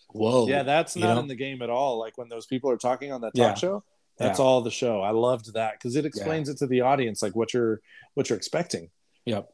whoa. 0.08 0.48
Yeah, 0.48 0.62
that's 0.62 0.96
you 0.96 1.02
not 1.02 1.14
know? 1.14 1.20
in 1.20 1.26
the 1.28 1.34
game 1.34 1.60
at 1.60 1.68
all. 1.68 1.98
Like 1.98 2.16
when 2.16 2.28
those 2.30 2.46
people 2.46 2.70
are 2.70 2.78
talking 2.78 3.12
on 3.12 3.20
that 3.20 3.32
Yeah. 3.34 3.48
talk 3.48 3.58
show, 3.58 3.84
that's 4.16 4.38
Yeah. 4.38 4.44
all 4.46 4.60
the 4.62 4.70
show. 4.70 5.00
I 5.02 5.10
loved 5.10 5.52
that 5.54 5.74
because 5.74 5.94
it 5.96 6.06
explains 6.06 6.48
it 6.48 6.56
to 6.58 6.66
the 6.66 6.80
audience, 6.82 7.22
like 7.22 7.36
what 7.36 7.52
you're 7.52 7.80
what 8.14 8.30
you're 8.30 8.36
expecting. 8.38 8.90
Yep. 9.26 9.50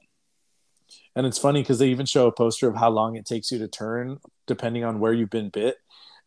And 1.17 1.27
it's 1.27 1.39
funny 1.39 1.63
because 1.63 1.79
they 1.81 1.89
even 1.89 2.07
show 2.07 2.27
a 2.29 2.33
poster 2.33 2.69
of 2.69 2.77
how 2.77 2.91
long 2.91 3.17
it 3.17 3.27
takes 3.27 3.51
you 3.51 3.59
to 3.59 3.69
turn, 3.69 4.19
depending 4.47 4.85
on 4.85 5.01
where 5.01 5.13
you've 5.13 5.31
been 5.31 5.49
bit. 5.49 5.77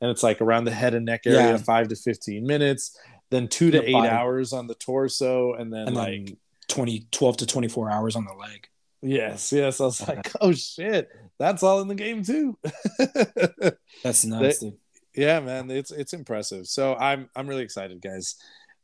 And 0.02 0.10
it's 0.12 0.24
like 0.24 0.42
around 0.42 0.66
the 0.66 0.72
head 0.72 0.94
and 0.94 1.06
neck 1.06 1.22
area, 1.26 1.52
Yeah. 1.52 1.58
five 1.58 1.88
to 1.90 1.96
fifteen 1.96 2.46
minutes, 2.46 2.98
then 3.30 3.48
two 3.48 3.72
to 3.72 3.80
The 3.80 3.90
eight 3.90 3.94
body. 3.94 4.10
hours 4.10 4.52
on 4.54 4.68
the 4.68 4.76
torso, 4.76 5.54
and 5.54 5.72
then 5.72 5.88
And 5.88 5.96
like 5.96 6.26
then 6.26 6.38
20, 6.72 7.08
12 7.12 7.38
to 7.38 7.46
24 7.46 7.92
hours 7.92 8.16
on 8.16 8.26
the 8.26 8.34
leg. 8.34 8.68
yes, 9.02 9.52
yes. 9.52 9.80
I 9.80 9.86
was 9.86 10.08
like, 10.08 10.32
oh 10.42 10.52
shit, 10.54 11.10
that's 11.38 11.64
all 11.64 11.82
in 11.82 11.88
the 11.88 11.96
game 11.96 12.24
too. 12.24 12.58
That's 14.04 14.22
dude. 14.24 14.74
yeah 15.16 15.40
man 15.42 15.70
it's 15.70 15.92
it's 15.92 16.14
impressive 16.14 16.66
so 16.66 16.96
i'm 16.96 17.30
i'm 17.36 17.46
really 17.48 17.64
excited 17.64 18.02
guys 18.02 18.36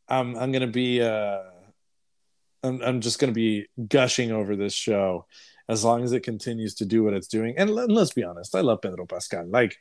i'm 0.10 0.36
i'm 0.38 0.52
gonna 0.52 0.68
be 0.68 1.02
uh 1.02 1.40
i'm, 2.64 2.82
I'm 2.82 3.02
just 3.02 3.18
gonna 3.20 3.32
be 3.32 3.68
gushing 3.88 4.32
over 4.32 4.56
this 4.56 4.74
show 4.74 5.26
as 5.70 5.84
long 5.86 6.04
as 6.04 6.12
it 6.12 6.22
continues 6.24 6.76
to 6.76 6.86
do 6.86 7.04
what 7.04 7.14
it's 7.14 7.28
doing 7.28 7.56
and 7.58 7.70
let, 7.70 7.90
let's 7.90 8.12
be 8.14 8.24
honest 8.24 8.56
i 8.56 8.62
love 8.62 8.82
pedro 8.82 9.06
pascal 9.06 9.48
like 9.48 9.78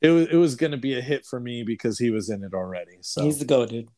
it 0.00 0.08
was 0.08 0.28
it 0.28 0.36
was 0.36 0.54
gonna 0.54 0.78
be 0.78 0.96
a 0.98 1.02
hit 1.02 1.26
for 1.26 1.38
me 1.38 1.62
because 1.62 1.98
he 1.98 2.10
was 2.10 2.30
in 2.30 2.42
it 2.42 2.54
already 2.54 2.98
so 3.02 3.22
He's 3.24 3.38
the 3.38 3.44
go, 3.44 3.66
dude. 3.66 3.88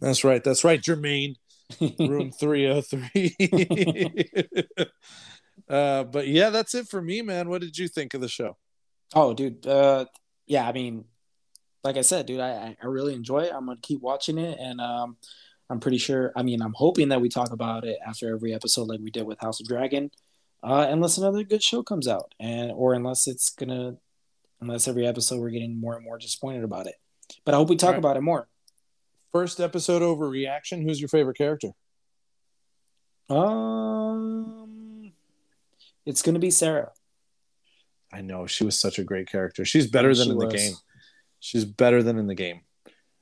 that's 0.00 0.22
right 0.24 0.42
that's 0.44 0.62
right 0.64 0.80
jermaine 0.80 1.34
room 1.98 2.30
303. 2.38 3.36
uh, 5.68 6.04
but 6.04 6.28
yeah, 6.28 6.50
that's 6.50 6.74
it 6.74 6.88
for 6.88 7.00
me, 7.02 7.22
man. 7.22 7.48
What 7.48 7.60
did 7.60 7.76
you 7.78 7.88
think 7.88 8.14
of 8.14 8.20
the 8.20 8.28
show? 8.28 8.56
Oh, 9.14 9.34
dude. 9.34 9.66
Uh, 9.66 10.06
yeah, 10.46 10.68
I 10.68 10.72
mean, 10.72 11.04
like 11.82 11.96
I 11.96 12.02
said, 12.02 12.26
dude, 12.26 12.40
I, 12.40 12.76
I 12.82 12.86
really 12.86 13.14
enjoy 13.14 13.40
it. 13.44 13.52
I'm 13.54 13.66
gonna 13.66 13.78
keep 13.80 14.00
watching 14.00 14.38
it, 14.38 14.58
and 14.60 14.80
um, 14.80 15.16
I'm 15.70 15.80
pretty 15.80 15.98
sure. 15.98 16.32
I 16.36 16.42
mean, 16.42 16.62
I'm 16.62 16.74
hoping 16.74 17.08
that 17.10 17.20
we 17.20 17.28
talk 17.28 17.52
about 17.52 17.84
it 17.84 17.98
after 18.06 18.34
every 18.34 18.54
episode, 18.54 18.88
like 18.88 19.00
we 19.00 19.10
did 19.10 19.26
with 19.26 19.40
House 19.40 19.60
of 19.60 19.66
Dragon, 19.66 20.10
uh, 20.62 20.86
unless 20.88 21.18
another 21.18 21.44
good 21.44 21.62
show 21.62 21.82
comes 21.82 22.08
out, 22.08 22.34
and 22.40 22.72
or 22.72 22.94
unless 22.94 23.26
it's 23.26 23.50
gonna, 23.50 23.96
unless 24.60 24.88
every 24.88 25.06
episode 25.06 25.40
we're 25.40 25.50
getting 25.50 25.78
more 25.78 25.94
and 25.94 26.04
more 26.04 26.18
disappointed 26.18 26.64
about 26.64 26.86
it. 26.86 26.94
But 27.44 27.54
I 27.54 27.58
hope 27.58 27.68
we 27.68 27.76
talk 27.76 27.90
Right. 27.92 27.98
about 27.98 28.16
it 28.16 28.22
more. 28.22 28.48
First 29.34 29.58
episode 29.58 30.00
over 30.00 30.28
reaction. 30.28 30.80
Who's 30.82 31.00
your 31.00 31.08
favorite 31.08 31.36
character? 31.36 31.70
Um, 33.28 35.12
it's 36.06 36.22
gonna 36.22 36.38
be 36.38 36.52
Sarah. 36.52 36.92
I 38.12 38.20
know 38.20 38.46
she 38.46 38.62
was 38.62 38.78
such 38.78 39.00
a 39.00 39.02
great 39.02 39.28
character. 39.28 39.64
She's 39.64 39.88
better 39.88 40.14
than 40.14 40.26
She 40.26 40.30
in 40.30 40.38
the 40.38 40.46
game. 40.46 40.72
She's 41.40 41.64
better 41.64 42.00
than 42.04 42.16
in 42.16 42.28
the 42.28 42.36
game. 42.36 42.60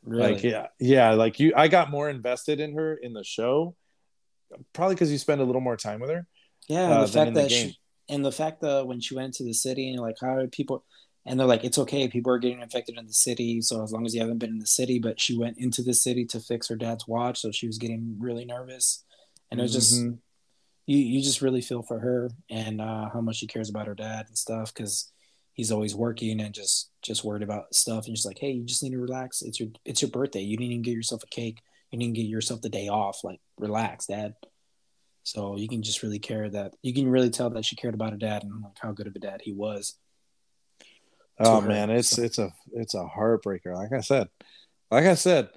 Really? 0.04 0.34
Like 0.34 0.42
yeah, 0.42 0.66
yeah. 0.78 1.12
Like 1.14 1.40
you, 1.40 1.54
I 1.56 1.68
got 1.68 1.90
more 1.90 2.10
invested 2.10 2.60
in 2.60 2.74
her 2.74 2.92
in 2.94 3.14
the 3.14 3.24
show, 3.24 3.74
probably 4.74 4.96
because 4.96 5.10
you 5.10 5.16
spend 5.16 5.40
a 5.40 5.44
little 5.44 5.62
more 5.62 5.78
time 5.78 5.98
with 5.98 6.10
her. 6.10 6.26
Yeah, 6.68 6.90
uh, 6.90 7.06
the 7.06 7.06
than 7.06 7.12
fact 7.12 7.28
in 7.28 7.34
the 7.34 7.40
that 7.40 7.48
game. 7.48 7.68
she, 7.70 7.78
and 8.10 8.22
the 8.22 8.32
fact 8.32 8.60
that 8.60 8.86
when 8.86 9.00
she 9.00 9.14
went 9.14 9.28
into 9.28 9.44
the 9.44 9.54
city 9.54 9.88
and 9.88 9.98
like 9.98 10.16
how 10.20 10.34
are 10.36 10.46
people 10.46 10.84
and 11.24 11.38
they're 11.38 11.46
like 11.46 11.64
it's 11.64 11.78
okay. 11.78 12.08
People 12.08 12.32
are 12.32 12.38
getting 12.38 12.60
infected 12.60 12.98
in 12.98 13.06
the 13.06 13.12
city 13.12 13.60
so 13.60 13.82
as 13.82 13.92
long 13.92 14.04
as 14.06 14.14
you 14.14 14.20
haven't 14.20 14.38
been 14.38 14.50
in 14.50 14.58
the 14.58 14.66
city. 14.66 14.98
But 14.98 15.20
she 15.20 15.36
went 15.36 15.58
into 15.58 15.82
the 15.82 15.94
city 15.94 16.24
to 16.26 16.40
fix 16.40 16.68
her 16.68 16.76
dad's 16.76 17.06
watch 17.06 17.40
so 17.40 17.50
she 17.52 17.66
was 17.66 17.78
getting 17.78 18.16
really 18.18 18.44
nervous. 18.44 19.04
And 19.50 19.60
it 19.60 19.62
was 19.62 19.72
just 19.72 19.94
Mhm. 19.94 20.18
you 20.86 20.96
you 20.98 21.22
just 21.22 21.42
really 21.42 21.60
feel 21.60 21.82
for 21.82 21.98
her 22.00 22.30
and 22.50 22.80
uh, 22.80 23.08
how 23.12 23.20
much 23.20 23.36
she 23.36 23.46
cares 23.46 23.70
about 23.70 23.86
her 23.86 23.94
dad 23.94 24.26
and 24.28 24.36
stuff 24.36 24.72
because 24.74 25.12
he's 25.54 25.70
always 25.70 25.94
working 25.94 26.40
and 26.40 26.54
just 26.54 26.90
just 27.02 27.22
worried 27.24 27.42
about 27.42 27.74
stuff. 27.74 28.06
And 28.06 28.16
just 28.16 28.26
like 28.26 28.38
hey 28.38 28.50
you 28.52 28.64
just 28.64 28.82
need 28.82 28.90
to 28.92 28.98
relax. 28.98 29.42
It's 29.42 29.60
your 29.60 29.68
it's 29.84 30.02
your 30.02 30.10
birthday. 30.10 30.40
You 30.42 30.56
didn't 30.56 30.72
even 30.72 30.82
get 30.82 30.94
yourself 30.94 31.22
a 31.22 31.26
cake. 31.28 31.58
You 31.90 31.98
didn't 31.98 32.14
get 32.14 32.22
yourself 32.26 32.62
the 32.62 32.68
day 32.70 32.88
off. 32.88 33.22
Like 33.22 33.40
relax 33.58 34.06
dad. 34.06 34.34
So 35.24 35.56
you 35.56 35.68
can 35.68 35.82
just 35.84 36.02
really 36.02 36.18
care 36.18 36.48
that 36.50 36.74
you 36.82 36.92
can 36.92 37.08
really 37.08 37.30
tell 37.30 37.48
that 37.50 37.64
she 37.64 37.76
cared 37.76 37.94
about 37.94 38.10
her 38.10 38.18
dad 38.18 38.42
and 38.42 38.60
like 38.62 38.78
how 38.80 38.90
good 38.90 39.06
of 39.06 39.14
a 39.14 39.20
dad 39.20 39.40
he 39.44 39.52
was 39.52 39.96
Oh 41.38 41.60
man, 41.60 41.90
it's 41.90 42.18
it's 42.18 42.38
a 42.38 42.52
it's 42.72 42.94
a 42.94 43.04
heartbreaker. 43.04 43.74
Like 43.74 43.92
I 43.92 44.00
said, 44.00 44.28
like 44.90 45.04
I 45.06 45.14
said, 45.14 45.48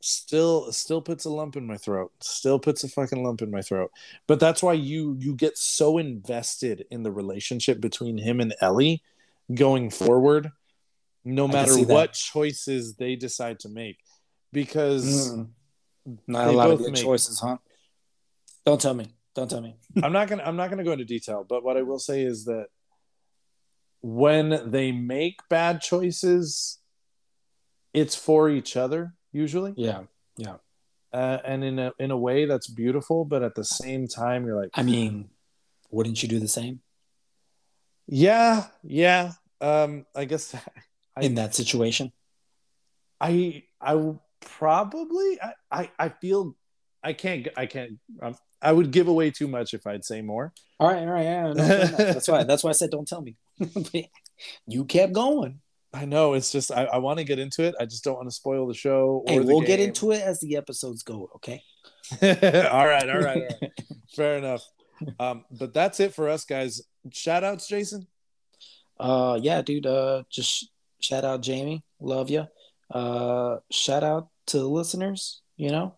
still 0.00 0.70
still 0.72 1.00
puts 1.00 1.24
a 1.24 1.30
lump 1.30 1.56
in 1.56 1.66
my 1.66 1.76
throat. 1.76 2.12
Still 2.20 2.58
puts 2.58 2.84
a 2.84 2.88
fucking 2.88 3.22
lump 3.22 3.40
in 3.42 3.50
my 3.50 3.62
throat. 3.62 3.90
But 4.26 4.40
that's 4.40 4.62
why 4.62 4.74
you 4.74 5.16
you 5.18 5.34
get 5.34 5.56
so 5.56 5.98
invested 5.98 6.84
in 6.90 7.02
the 7.02 7.12
relationship 7.12 7.80
between 7.80 8.18
him 8.18 8.40
and 8.40 8.54
Ellie 8.60 9.02
going 9.54 9.90
forward, 9.90 10.50
no 11.24 11.46
matter 11.46 11.72
see 11.72 11.84
that. 11.84 11.92
what 11.92 12.12
choices 12.12 12.94
they 12.96 13.16
decide 13.16 13.60
to 13.60 13.68
make, 13.68 13.98
because 14.52 15.04
Mm. 15.04 15.48
not 16.26 16.48
a 16.48 16.52
lot 16.52 16.70
of 16.70 16.78
good 16.78 16.94
choices 16.96 17.40
huh 17.40 17.56
don't 18.66 18.78
tell 18.80 18.92
me 18.92 19.06
don't 19.34 19.50
tell 19.50 19.62
me 19.62 19.74
I'm 20.02 20.12
not 20.12 20.28
gonna 20.28 20.42
I'm 20.42 20.56
not 20.56 20.68
gonna 20.68 20.84
go 20.84 20.92
into 20.92 21.04
detail, 21.06 21.46
but 21.48 21.64
what 21.64 21.76
I 21.78 21.82
will 21.82 21.98
say 21.98 22.22
is 22.22 22.44
that 22.44 22.66
when 24.06 24.70
they 24.70 24.92
make 24.92 25.38
bad 25.48 25.80
choices, 25.80 26.78
it's 27.94 28.14
for 28.14 28.50
each 28.50 28.76
other 28.76 29.14
usually, 29.32 29.72
yeah 30.36 30.56
uh, 31.10 31.38
and 31.44 31.64
in 31.64 31.78
a 31.78 31.92
in 31.98 32.10
a 32.10 32.16
way 32.18 32.44
that's 32.44 32.68
beautiful. 32.68 33.24
But 33.24 33.42
at 33.42 33.54
the 33.54 33.64
same 33.64 34.06
time, 34.06 34.44
you're 34.46 34.60
like, 34.60 34.70
i 34.74 34.82
mean 34.82 35.30
wouldn't 35.90 36.22
you 36.22 36.28
do 36.28 36.38
the 36.38 36.48
same 36.48 36.80
yeah, 38.06 38.66
yeah. 38.82 39.32
Um, 39.60 40.04
I 40.14 40.26
guess 40.26 40.54
I- 41.16 41.22
in 41.22 41.36
that 41.36 41.54
situation 41.54 42.12
I 43.20 43.62
I 43.80 44.14
probably 44.40 45.40
I, 45.40 45.52
I 45.70 45.90
I 45.98 46.08
feel 46.10 46.56
I 47.02 47.12
can't 47.14 47.48
I 47.56 47.66
can't 47.66 47.92
um, 48.20 48.34
I 48.60 48.72
would 48.72 48.90
give 48.90 49.08
away 49.08 49.30
too 49.30 49.48
much 49.48 49.72
if 49.72 49.86
I'd 49.86 50.04
say 50.04 50.20
more. 50.20 50.52
all 50.80 50.88
right 50.88 50.98
all 50.98 51.06
right 51.06 51.22
yeah 51.22 51.52
no, 51.52 51.54
that's 52.12 52.28
why 52.28 52.44
that's 52.44 52.62
why 52.64 52.70
i 52.70 52.72
said 52.74 52.90
don't 52.90 53.06
tell 53.08 53.22
me 53.22 53.36
you 54.66 54.84
kept 54.84 55.12
going 55.12 55.60
I 55.92 56.06
know 56.06 56.34
it's 56.34 56.50
just 56.50 56.72
I, 56.72 56.84
I 56.86 56.98
want 56.98 57.18
to 57.18 57.24
get 57.24 57.38
into 57.38 57.62
it. 57.62 57.76
I 57.78 57.84
just 57.84 58.02
don't 58.02 58.16
want 58.16 58.28
to 58.28 58.34
spoil 58.34 58.66
the 58.66 58.74
show. 58.74 59.22
Or 59.26 59.32
hey 59.32 59.38
the 59.38 59.46
we'll 59.46 59.60
get 59.60 59.78
into 59.78 60.10
it 60.10 60.22
as 60.22 60.40
the 60.40 60.56
episodes 60.56 61.04
go 61.04 61.30
okay 61.36 61.62
all 62.22 62.28
right, 62.28 62.70
all 62.72 62.86
right, 62.86 63.08
all 63.08 63.20
right. 63.20 63.72
Fair 64.14 64.36
enough. 64.36 64.62
Um, 65.18 65.44
but 65.50 65.72
that's 65.72 66.00
it 66.00 66.14
for 66.14 66.28
us, 66.28 66.44
guys. 66.44 66.82
Shout 67.12 67.44
outs, 67.44 67.66
Jason. 67.66 68.06
Uh, 68.98 69.38
yeah, 69.42 69.62
dude. 69.62 69.86
Uh, 69.86 70.24
just 70.30 70.68
shout 71.00 71.24
out 71.24 71.42
Jamie, 71.42 71.82
love 72.00 72.30
you. 72.30 72.46
Uh, 72.90 73.56
shout 73.70 74.04
out 74.04 74.28
to 74.46 74.58
the 74.58 74.68
listeners. 74.68 75.40
You 75.56 75.70
know, 75.70 75.94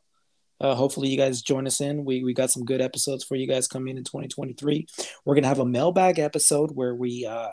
uh, 0.61 0.75
hopefully 0.75 1.09
you 1.09 1.17
guys 1.17 1.43
join 1.43 1.67
us 1.67 1.81
in. 1.81 2.05
We 2.05 2.25
we 2.25 2.33
got 2.35 2.51
some 2.51 2.65
good 2.65 2.81
episodes 2.81 3.25
for 3.25 3.37
you 3.37 3.47
guys 3.47 3.69
coming 3.69 3.97
in 3.97 4.05
2023. 4.05 4.87
We're 5.25 5.35
gonna 5.35 5.49
have 5.49 5.59
a 5.59 5.67
mailbag 5.67 6.19
episode 6.19 6.71
where 6.73 6.95
we 6.95 7.27
uh, 7.27 7.51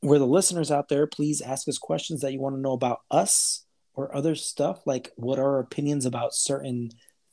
where 0.00 0.18
the 0.18 0.26
listeners 0.26 0.70
out 0.70 0.88
there, 0.88 1.06
please 1.06 1.40
ask 1.40 1.68
us 1.68 1.78
questions 1.78 2.22
that 2.22 2.32
you 2.32 2.40
want 2.40 2.56
to 2.56 2.60
know 2.60 2.72
about 2.72 3.00
us 3.10 3.64
or 3.94 4.14
other 4.16 4.34
stuff, 4.34 4.80
like 4.86 5.12
what 5.16 5.38
are 5.38 5.56
our 5.56 5.60
opinions 5.60 6.06
about 6.06 6.34
certain 6.34 6.90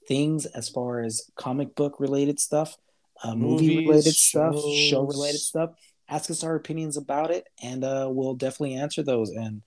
things 0.08 0.46
as 0.46 0.68
far 0.70 1.02
as 1.02 1.30
comic 1.36 1.76
book 1.76 2.00
related 2.00 2.40
stuff, 2.40 2.76
uh, 3.24 3.36
movie 3.36 3.86
related 3.88 4.14
stuff, 4.14 4.56
show 4.90 5.04
related 5.04 5.40
stuff. 5.40 5.72
Ask 6.10 6.30
us 6.32 6.44
our 6.44 6.56
opinions 6.56 6.98
about 6.98 7.32
it, 7.32 7.48
and 7.62 7.84
uh, 7.84 8.08
we'll 8.10 8.36
definitely 8.36 8.76
answer 8.76 9.04
those. 9.04 9.30
And 9.30 9.62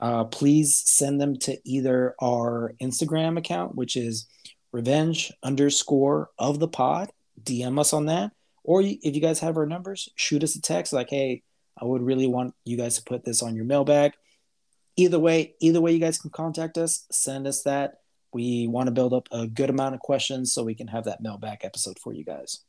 uh, 0.00 0.24
please 0.24 0.82
send 0.86 1.20
them 1.20 1.36
to 1.38 1.58
either 1.64 2.14
our 2.20 2.74
Instagram 2.80 3.38
account, 3.38 3.74
which 3.74 3.96
is 3.96 4.26
revenge 4.72 5.32
underscore 5.42 6.30
of 6.38 6.58
the 6.58 6.68
pod. 6.68 7.10
DM 7.42 7.78
us 7.78 7.92
on 7.92 8.06
that, 8.06 8.32
or 8.64 8.82
if 8.82 9.14
you 9.14 9.20
guys 9.20 9.40
have 9.40 9.56
our 9.56 9.66
numbers, 9.66 10.08
shoot 10.14 10.44
us 10.44 10.56
a 10.56 10.60
text 10.60 10.92
like, 10.92 11.08
"Hey, 11.08 11.42
I 11.80 11.84
would 11.86 12.02
really 12.02 12.26
want 12.26 12.54
you 12.64 12.76
guys 12.76 12.96
to 12.96 13.02
put 13.02 13.24
this 13.24 13.42
on 13.42 13.56
your 13.56 13.64
mailbag." 13.64 14.12
Either 14.96 15.18
way, 15.18 15.54
either 15.60 15.80
way, 15.80 15.92
you 15.92 15.98
guys 15.98 16.18
can 16.18 16.30
contact 16.30 16.76
us. 16.76 17.06
Send 17.10 17.46
us 17.46 17.62
that. 17.62 18.00
We 18.32 18.66
want 18.66 18.86
to 18.86 18.92
build 18.92 19.14
up 19.14 19.28
a 19.32 19.46
good 19.46 19.70
amount 19.70 19.94
of 19.94 20.00
questions 20.00 20.52
so 20.52 20.62
we 20.62 20.74
can 20.74 20.88
have 20.88 21.04
that 21.04 21.22
mailbag 21.22 21.58
episode 21.62 21.98
for 21.98 22.12
you 22.12 22.24
guys. 22.24 22.60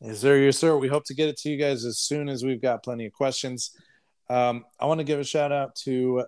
Yes, 0.00 0.20
sir. 0.20 0.36
Yes, 0.38 0.56
sir. 0.56 0.76
We 0.76 0.88
hope 0.88 1.04
to 1.06 1.14
get 1.14 1.28
it 1.28 1.36
to 1.38 1.50
you 1.50 1.58
guys 1.58 1.84
as 1.84 1.98
soon 1.98 2.28
as 2.28 2.42
we've 2.42 2.62
got 2.62 2.82
plenty 2.82 3.06
of 3.06 3.12
questions. 3.12 3.72
Um, 4.30 4.64
I 4.78 4.86
want 4.86 4.98
to 4.98 5.04
give 5.04 5.18
a 5.18 5.24
shout 5.24 5.52
out 5.52 5.74
to, 5.84 6.24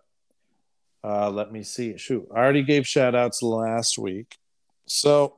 uh, 1.05 1.31
let 1.31 1.53
me 1.53 1.63
see. 1.63 1.97
Shoot, 1.97 2.29
I 2.35 2.39
already 2.39 2.63
gave 2.63 2.87
shout 2.87 3.15
outs 3.15 3.43
last 3.43 3.99
week. 3.99 4.37
So 4.87 5.37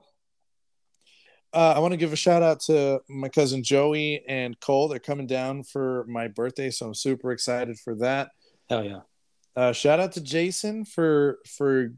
uh, 1.52 1.74
I 1.76 1.78
want 1.78 1.92
to 1.92 1.96
give 1.96 2.12
a 2.12 2.16
shout 2.16 2.42
out 2.42 2.60
to 2.62 3.00
my 3.08 3.28
cousin 3.28 3.62
Joey 3.62 4.24
and 4.28 4.58
Cole. 4.60 4.88
They're 4.88 4.98
coming 4.98 5.26
down 5.26 5.62
for 5.62 6.04
my 6.08 6.28
birthday, 6.28 6.70
so 6.70 6.86
I'm 6.86 6.94
super 6.94 7.30
excited 7.30 7.78
for 7.78 7.94
that. 7.96 8.30
Hell 8.68 8.84
yeah! 8.84 9.00
Uh, 9.54 9.72
shout 9.72 10.00
out 10.00 10.12
to 10.12 10.20
Jason 10.20 10.84
for 10.84 11.38
for 11.46 11.92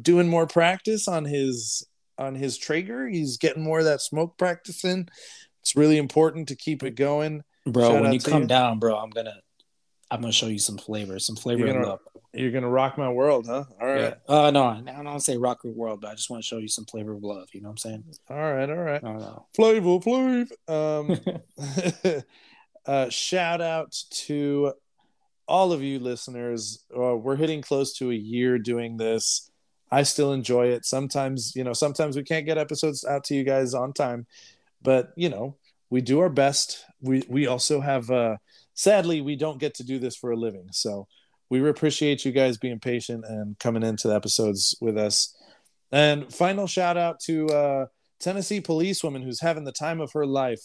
doing 0.00 0.28
more 0.28 0.46
practice 0.46 1.06
on 1.06 1.24
his 1.24 1.86
on 2.18 2.34
his 2.34 2.56
Traeger. 2.56 3.08
He's 3.08 3.36
getting 3.36 3.62
more 3.62 3.80
of 3.80 3.84
that 3.84 4.00
smoke 4.00 4.38
practice 4.38 4.84
in. 4.84 5.08
It's 5.60 5.76
really 5.76 5.98
important 5.98 6.48
to 6.48 6.56
keep 6.56 6.82
it 6.82 6.94
going. 6.94 7.42
Bro, 7.66 7.90
Shout 7.90 8.02
when 8.02 8.12
you 8.12 8.20
come 8.20 8.42
you. 8.42 8.48
down, 8.48 8.78
bro, 8.78 8.96
I'm 8.96 9.10
gonna 9.10 9.36
I'm 10.10 10.20
gonna 10.20 10.32
show 10.32 10.46
you 10.46 10.58
some 10.58 10.78
flavor, 10.78 11.18
some 11.18 11.36
flavor 11.36 11.66
gonna-. 11.66 11.98
You're 12.34 12.50
gonna 12.50 12.68
rock 12.68 12.98
my 12.98 13.08
world, 13.08 13.46
huh? 13.46 13.64
All 13.80 13.86
right, 13.86 14.00
Yeah. 14.00 14.14
Uh 14.28 14.50
no, 14.50 14.64
I 14.64 15.02
don't 15.02 15.20
say 15.20 15.36
rock 15.36 15.60
your 15.62 15.72
world, 15.72 16.00
but 16.00 16.10
I 16.10 16.14
just 16.14 16.30
want 16.30 16.42
to 16.42 16.46
show 16.46 16.58
you 16.58 16.68
some 16.68 16.84
flavor 16.84 17.12
of 17.12 17.22
love. 17.22 17.48
You 17.52 17.60
know 17.60 17.68
what 17.68 17.72
I'm 17.72 17.78
saying? 17.78 18.04
all 18.28 18.36
right, 18.36 18.68
all 18.68 18.76
right. 18.76 19.02
I 19.02 19.06
don't 19.06 19.20
know. 19.20 19.46
Flavor, 19.54 20.00
flavor. 20.00 20.46
Um, 20.66 21.20
uh, 22.86 23.08
shout 23.08 23.60
out 23.60 23.96
to 24.10 24.72
all 25.46 25.72
of 25.72 25.82
you 25.82 25.98
listeners. 25.98 26.84
Uh, 26.96 27.16
we're 27.16 27.36
hitting 27.36 27.62
close 27.62 27.96
to 27.98 28.10
a 28.10 28.14
year 28.14 28.58
doing 28.58 28.96
this. 28.96 29.50
I 29.90 30.02
still 30.02 30.32
enjoy 30.32 30.68
it. 30.68 30.84
Sometimes, 30.84 31.54
you 31.54 31.62
know, 31.62 31.72
sometimes 31.72 32.16
we 32.16 32.24
can't 32.24 32.46
get 32.46 32.58
episodes 32.58 33.04
out 33.04 33.22
to 33.24 33.34
you 33.34 33.44
guys 33.44 33.74
on 33.74 33.92
time, 33.92 34.26
but 34.82 35.12
you 35.16 35.28
know, 35.28 35.56
we 35.90 36.00
do 36.00 36.18
our 36.20 36.30
best. 36.30 36.84
We 37.00 37.22
we 37.28 37.46
also 37.46 37.80
have. 37.80 38.10
Uh, 38.10 38.36
sadly, 38.74 39.20
we 39.20 39.36
don't 39.36 39.60
get 39.60 39.74
to 39.74 39.84
do 39.84 40.00
this 40.00 40.16
for 40.16 40.32
a 40.32 40.36
living, 40.36 40.66
so 40.72 41.06
we 41.60 41.68
appreciate 41.68 42.24
you 42.24 42.32
guys 42.32 42.56
being 42.58 42.80
patient 42.80 43.24
and 43.26 43.58
coming 43.58 43.82
into 43.82 44.08
the 44.08 44.14
episodes 44.14 44.76
with 44.80 44.96
us. 44.98 45.36
And 45.92 46.32
final 46.32 46.66
shout 46.66 46.96
out 46.96 47.20
to 47.26 47.46
uh, 47.48 47.86
Tennessee 48.20 48.60
policewoman 48.60 49.22
who's 49.22 49.40
having 49.40 49.64
the 49.64 49.72
time 49.72 50.00
of 50.00 50.12
her 50.12 50.26
life. 50.26 50.62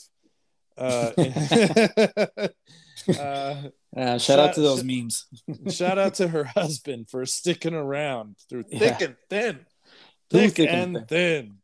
Uh, 0.78 1.12
uh, 3.20 3.56
Uh, 3.98 4.18
shout, 4.20 4.22
Shout- 4.22 4.40
out 4.40 4.54
to 4.54 4.62
those 4.62 4.82
sh- 4.82 4.84
memes. 4.84 5.26
shout 5.76 5.98
out 5.98 6.14
to 6.16 6.28
her 6.28 6.44
husband 6.44 7.10
for 7.10 7.26
sticking 7.26 7.74
around 7.74 8.36
through 8.50 8.64
thick 8.64 8.98
Yeah. 9.00 9.08
and 9.08 9.16
thin. 9.30 9.60
thick 10.30 10.54
thick 10.56 10.70
and 10.70 10.96
and 10.98 11.08
thin. 11.08 11.56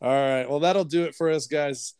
All 0.00 0.10
right. 0.10 0.50
Well, 0.50 0.60
that'll 0.60 0.84
do 0.84 1.04
it 1.04 1.14
for 1.14 1.30
us, 1.30 1.46
guys. 1.46 1.94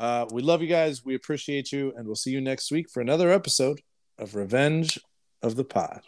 Uh, 0.00 0.26
we 0.32 0.42
love 0.42 0.60
you 0.60 0.66
guys. 0.66 1.04
We 1.04 1.14
appreciate 1.14 1.70
you, 1.70 1.92
and 1.96 2.04
we'll 2.06 2.16
see 2.16 2.30
you 2.32 2.40
next 2.40 2.72
week 2.72 2.90
for 2.90 3.00
another 3.00 3.30
episode 3.30 3.80
of 4.18 4.34
Revenge 4.34 4.98
of 5.42 5.56
the 5.56 5.64
Pod. 5.64 6.02